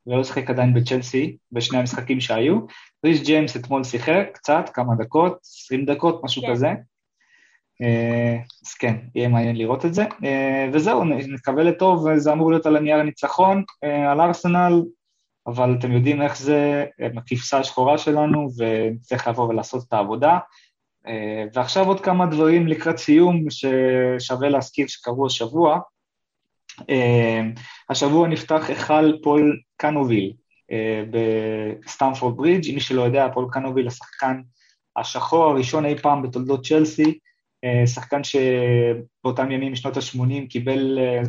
ולא 0.07 0.25
שיחק 0.25 0.51
עדיין 0.51 0.75
בצ'לסי, 0.75 1.37
בשני 1.53 1.79
המשחקים 1.79 2.21
שהיו. 2.21 2.59
ריס 3.07 3.23
ג'יימס 3.23 3.57
אתמול 3.57 3.85
שיחק 3.85 4.29
קצת, 4.33 4.71
כמה 4.75 4.95
דקות, 4.99 5.39
20 5.43 5.85
דקות, 5.85 6.25
משהו 6.25 6.43
כן. 6.43 6.51
כזה. 6.51 6.69
אה, 7.83 8.37
אז 8.67 8.75
כן, 8.75 8.97
יהיה 9.15 9.29
מעניין 9.29 9.57
לראות 9.57 9.85
את 9.85 9.95
זה. 9.95 10.05
אה, 10.25 10.69
וזהו, 10.73 11.05
נקווה 11.05 11.63
לטוב, 11.63 12.17
זה 12.17 12.33
אמור 12.33 12.51
להיות 12.51 12.67
על 12.67 12.77
הנייר 12.77 12.99
הניצחון, 12.99 13.63
אה, 13.85 14.13
על 14.13 14.21
ארסנל, 14.21 14.83
אבל 15.47 15.77
אתם 15.79 15.93
יודעים 15.93 16.23
איך 16.23 16.39
זה 16.39 16.85
עם 16.99 17.19
הכבשה 17.19 17.59
השחורה 17.59 17.99
שלנו, 17.99 18.49
וצריך 18.59 19.29
לבוא 19.29 19.49
ולעשות 19.49 19.85
את 19.89 19.93
העבודה. 19.93 20.39
ועכשיו 21.55 21.87
עוד 21.87 22.01
כמה 22.01 22.27
דברים 22.27 22.67
לקראת 22.67 22.99
סיום 22.99 23.45
ששווה 23.51 24.49
להזכיר 24.49 24.87
שקרו 24.87 25.27
השבוע. 25.27 25.81
השבוע 27.91 28.29
נפתח 28.29 28.65
היכל 28.69 29.13
פול 29.23 29.61
קנוביל 29.77 30.33
בסטמפורד 31.11 32.37
ברידג', 32.37 32.75
מי 32.75 32.81
שלא 32.81 33.03
יודע, 33.03 33.29
פול 33.35 33.47
קנוביל 33.53 33.87
השחקן 33.87 34.41
השחור 34.97 35.45
הראשון 35.45 35.85
אי 35.87 35.99
פעם 35.99 36.23
בתולדות 36.23 36.67
צ'לסי, 36.67 37.19
אה, 37.65 37.87
שחקן 37.87 38.21
שבאותם 38.25 39.51
ימים 39.51 39.73
משנות 39.73 39.97
ה-80 39.97 40.49
קיבל, 40.49 40.99
אה, 40.99 41.23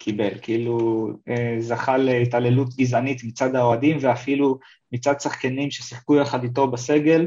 קיבל, 0.00 0.30
כאילו 0.42 1.08
אה, 1.28 1.56
זכה 1.58 1.96
להתעללות 1.96 2.68
גזענית 2.76 3.24
מצד 3.24 3.54
האוהדים 3.54 3.96
ואפילו 4.00 4.58
מצד 4.92 5.20
שחקנים 5.20 5.70
ששיחקו 5.70 6.16
יחד 6.16 6.42
איתו 6.42 6.70
בסגל, 6.70 7.26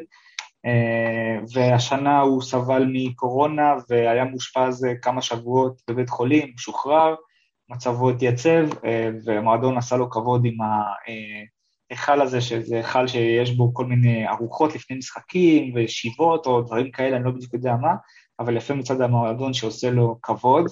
והשנה 1.53 2.21
הוא 2.21 2.41
סבל 2.41 2.85
מקורונה 2.93 3.73
והיה 3.89 4.25
מאושפז 4.25 4.87
כמה 5.01 5.21
שבועות 5.21 5.81
בבית 5.89 6.09
חולים, 6.09 6.53
שוחרר, 6.57 7.15
מצבו 7.69 8.09
התייצב, 8.09 8.65
והמועדון 9.25 9.77
עשה 9.77 9.95
לו 9.97 10.09
כבוד 10.09 10.45
עם 10.45 10.57
ההיכל 11.89 12.21
הזה, 12.21 12.41
שזה 12.41 12.75
היכל 12.75 13.07
שיש 13.07 13.51
בו 13.51 13.73
כל 13.73 13.85
מיני 13.85 14.27
ארוחות 14.27 14.75
לפני 14.75 14.97
משחקים 14.97 15.73
וישיבות 15.75 16.45
או 16.45 16.61
דברים 16.61 16.91
כאלה, 16.91 17.17
אני 17.17 17.25
לא 17.25 17.31
בדיוק 17.31 17.53
יודע 17.53 17.75
מה, 17.81 17.93
אבל 18.39 18.57
יפה 18.57 18.73
מצד 18.73 19.01
המועדון 19.01 19.53
שעושה 19.53 19.89
לו 19.89 20.19
כבוד. 20.21 20.65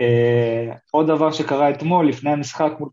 Uh, 0.00 0.76
עוד 0.90 1.06
דבר 1.06 1.32
שקרה 1.32 1.70
אתמול, 1.70 2.08
לפני 2.08 2.30
המשחק 2.30 2.72
מול 2.80 2.88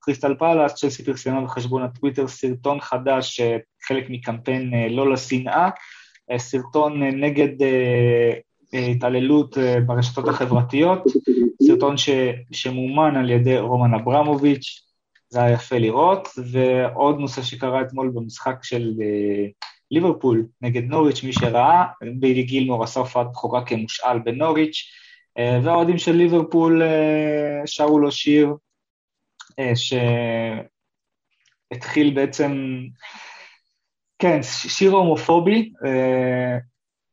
קריסטל 0.00 0.34
פאלאס, 0.34 0.74
צ'לסי 0.74 1.04
פרסמה 1.04 1.40
בחשבון 1.40 1.82
הטוויטר 1.82 2.28
סרטון 2.28 2.80
חדש, 2.80 3.40
חלק 3.86 4.10
מקמפיין 4.10 4.72
uh, 4.72 4.92
לא 4.92 5.12
לשנאה, 5.12 5.68
סרטון 6.36 7.02
נגד 7.02 7.48
התעללות 8.72 9.58
ברשתות 9.86 10.28
החברתיות, 10.28 11.02
סרטון 11.62 11.96
ש, 11.96 12.10
שמומן 12.52 13.16
על 13.16 13.30
ידי 13.30 13.58
רומן 13.58 13.94
אברמוביץ', 13.94 14.82
זה 15.28 15.42
היה 15.42 15.54
יפה 15.54 15.78
לראות, 15.78 16.28
ועוד 16.52 17.18
נושא 17.18 17.42
שקרה 17.42 17.80
אתמול 17.80 18.12
במשחק 18.14 18.56
של 18.62 18.92
ליברפול 19.90 20.46
נגד 20.62 20.84
נוריץ', 20.84 21.22
מי 21.24 21.32
שראה, 21.32 21.84
בילי 22.18 22.42
גילמור 22.42 22.84
הופעת 22.96 23.26
בכורה 23.32 23.64
כמושאל 23.64 24.18
בנוריץ', 24.18 24.76
אה, 24.76 25.05
והאוהדים 25.38 25.98
של 25.98 26.12
ליברפול 26.12 26.82
אה, 26.82 27.62
שרו 27.66 27.98
לו 27.98 28.12
שיר 28.12 28.54
אה, 29.58 29.72
שהתחיל 31.72 32.14
בעצם, 32.14 32.82
כן, 34.18 34.42
שיר 34.42 34.92
הומופובי, 34.92 35.72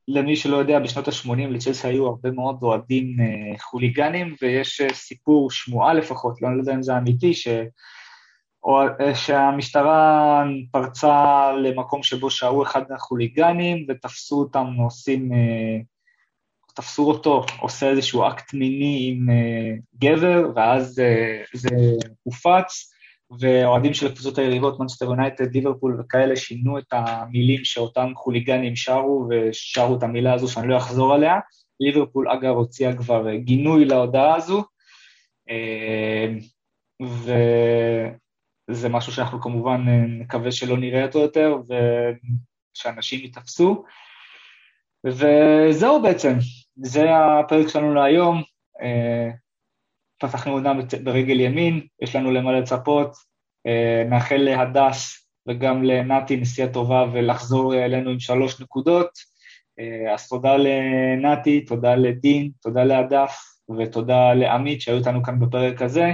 למי 0.07 0.35
שלא 0.35 0.57
יודע, 0.57 0.79
בשנות 0.79 1.07
ה-80 1.07 1.47
לצ'לסי 1.49 1.87
היו 1.87 2.07
הרבה 2.07 2.31
מאוד 2.31 2.59
אוהדים 2.61 3.17
חוליגנים, 3.59 4.35
ויש 4.41 4.81
סיפור, 4.91 5.51
שמועה 5.51 5.93
לפחות, 5.93 6.41
לא 6.41 6.47
יודע 6.47 6.73
אם 6.73 6.83
זה 6.83 6.97
אמיתי, 6.97 7.33
ש... 7.33 7.47
או 8.63 8.81
אה, 8.81 9.15
שהמשטרה 9.15 10.43
פרצה 10.71 11.51
למקום 11.63 12.03
שבו 12.03 12.29
שהו 12.29 12.63
אחד 12.63 12.81
מהחוליגנים 12.89 13.85
ותפסו 13.89 14.39
אותם 14.39 14.67
עושים, 14.77 15.33
אה, 15.33 15.77
תפסו 16.73 17.07
אותו 17.07 17.45
עושה 17.59 17.89
איזשהו 17.89 18.27
אקט 18.27 18.53
מיני 18.53 19.09
עם 19.11 19.29
אה, 19.29 19.75
גבר, 19.95 20.51
ואז 20.55 21.01
זה 21.53 21.69
הופץ, 22.23 22.93
ואוהדים 23.39 23.93
של 23.93 24.07
הקבוצות 24.07 24.37
היריבות, 24.37 24.79
מנצ'סטר 24.79 25.05
יונייטד, 25.05 25.55
ליברפול 25.55 26.01
וכאלה, 26.01 26.35
שינו 26.35 26.77
את 26.77 26.87
המילים 26.91 27.65
שאותם 27.65 28.11
חוליגנים 28.15 28.75
שרו, 28.75 29.27
ושרו 29.29 29.97
את 29.97 30.03
המילה 30.03 30.33
הזו 30.33 30.47
שאני 30.47 30.67
לא 30.67 30.77
אחזור 30.77 31.13
עליה. 31.13 31.35
ליברפול, 31.79 32.29
אגב, 32.29 32.55
הוציאה 32.55 32.95
כבר 32.95 33.35
גינוי 33.35 33.85
להודעה 33.85 34.35
הזו. 34.35 34.63
ו... 37.03 37.33
זה 38.71 38.89
משהו 38.89 39.11
שאנחנו 39.11 39.41
כמובן 39.41 39.85
אה, 39.87 40.05
נקווה 40.07 40.51
שלא 40.51 40.77
נראה 40.77 41.05
אותו 41.05 41.19
יותר, 41.19 41.55
ושאנשים 42.75 43.19
ייתפסו. 43.19 43.83
וזהו 45.05 46.01
בעצם, 46.01 46.33
זה 46.75 47.09
הפרק 47.15 47.67
שלנו 47.67 47.93
להיום. 47.93 48.41
אה, 48.81 49.29
פתחנו 50.19 50.51
עונה 50.51 50.73
ברגל 51.03 51.39
ימין, 51.39 51.87
יש 52.01 52.15
לנו 52.15 52.31
למה 52.31 52.51
לצפות. 52.51 53.11
אה, 53.67 54.03
נאחל 54.09 54.37
להדס 54.37 55.27
וגם 55.47 55.83
לנתי 55.83 56.37
נסיעה 56.37 56.73
טובה 56.73 57.05
ולחזור 57.13 57.75
אלינו 57.75 58.09
עם 58.09 58.19
שלוש 58.19 58.61
נקודות. 58.61 59.33
אז 60.13 60.27
תודה 60.27 60.55
לנתי, 60.57 61.61
תודה 61.65 61.95
לדין, 61.95 62.49
תודה 62.61 62.83
להדף 62.83 63.35
ותודה 63.77 64.33
לעמית 64.33 64.81
שהיו 64.81 64.97
איתנו 64.97 65.23
כאן 65.23 65.39
בפרק 65.39 65.81
הזה. 65.81 66.13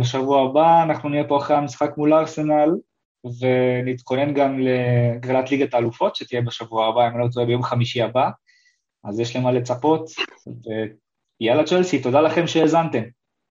בשבוע 0.00 0.42
הבא 0.42 0.82
אנחנו 0.82 1.08
נהיה 1.08 1.24
פה 1.24 1.36
אחרי 1.36 1.56
המשחק 1.56 1.90
מול 1.96 2.14
ארסנל, 2.14 2.70
ונתכונן 3.40 4.34
גם 4.34 4.58
לגרלת 4.60 5.50
ליגת 5.50 5.74
האלופות, 5.74 6.16
שתהיה 6.16 6.42
בשבוע 6.42 6.86
הבא, 6.88 7.08
אם 7.08 7.14
אני 7.14 7.24
לא 7.24 7.28
טועה, 7.32 7.46
ביום 7.46 7.62
חמישי 7.62 8.02
הבא, 8.02 8.30
אז 9.08 9.20
יש 9.20 9.36
למה 9.36 9.52
לצפות, 9.52 10.10
ויאללה 11.40 11.64
צ'לסי, 11.64 12.02
תודה 12.02 12.20
לכם 12.20 12.46
שהאזנתם. 12.46 13.02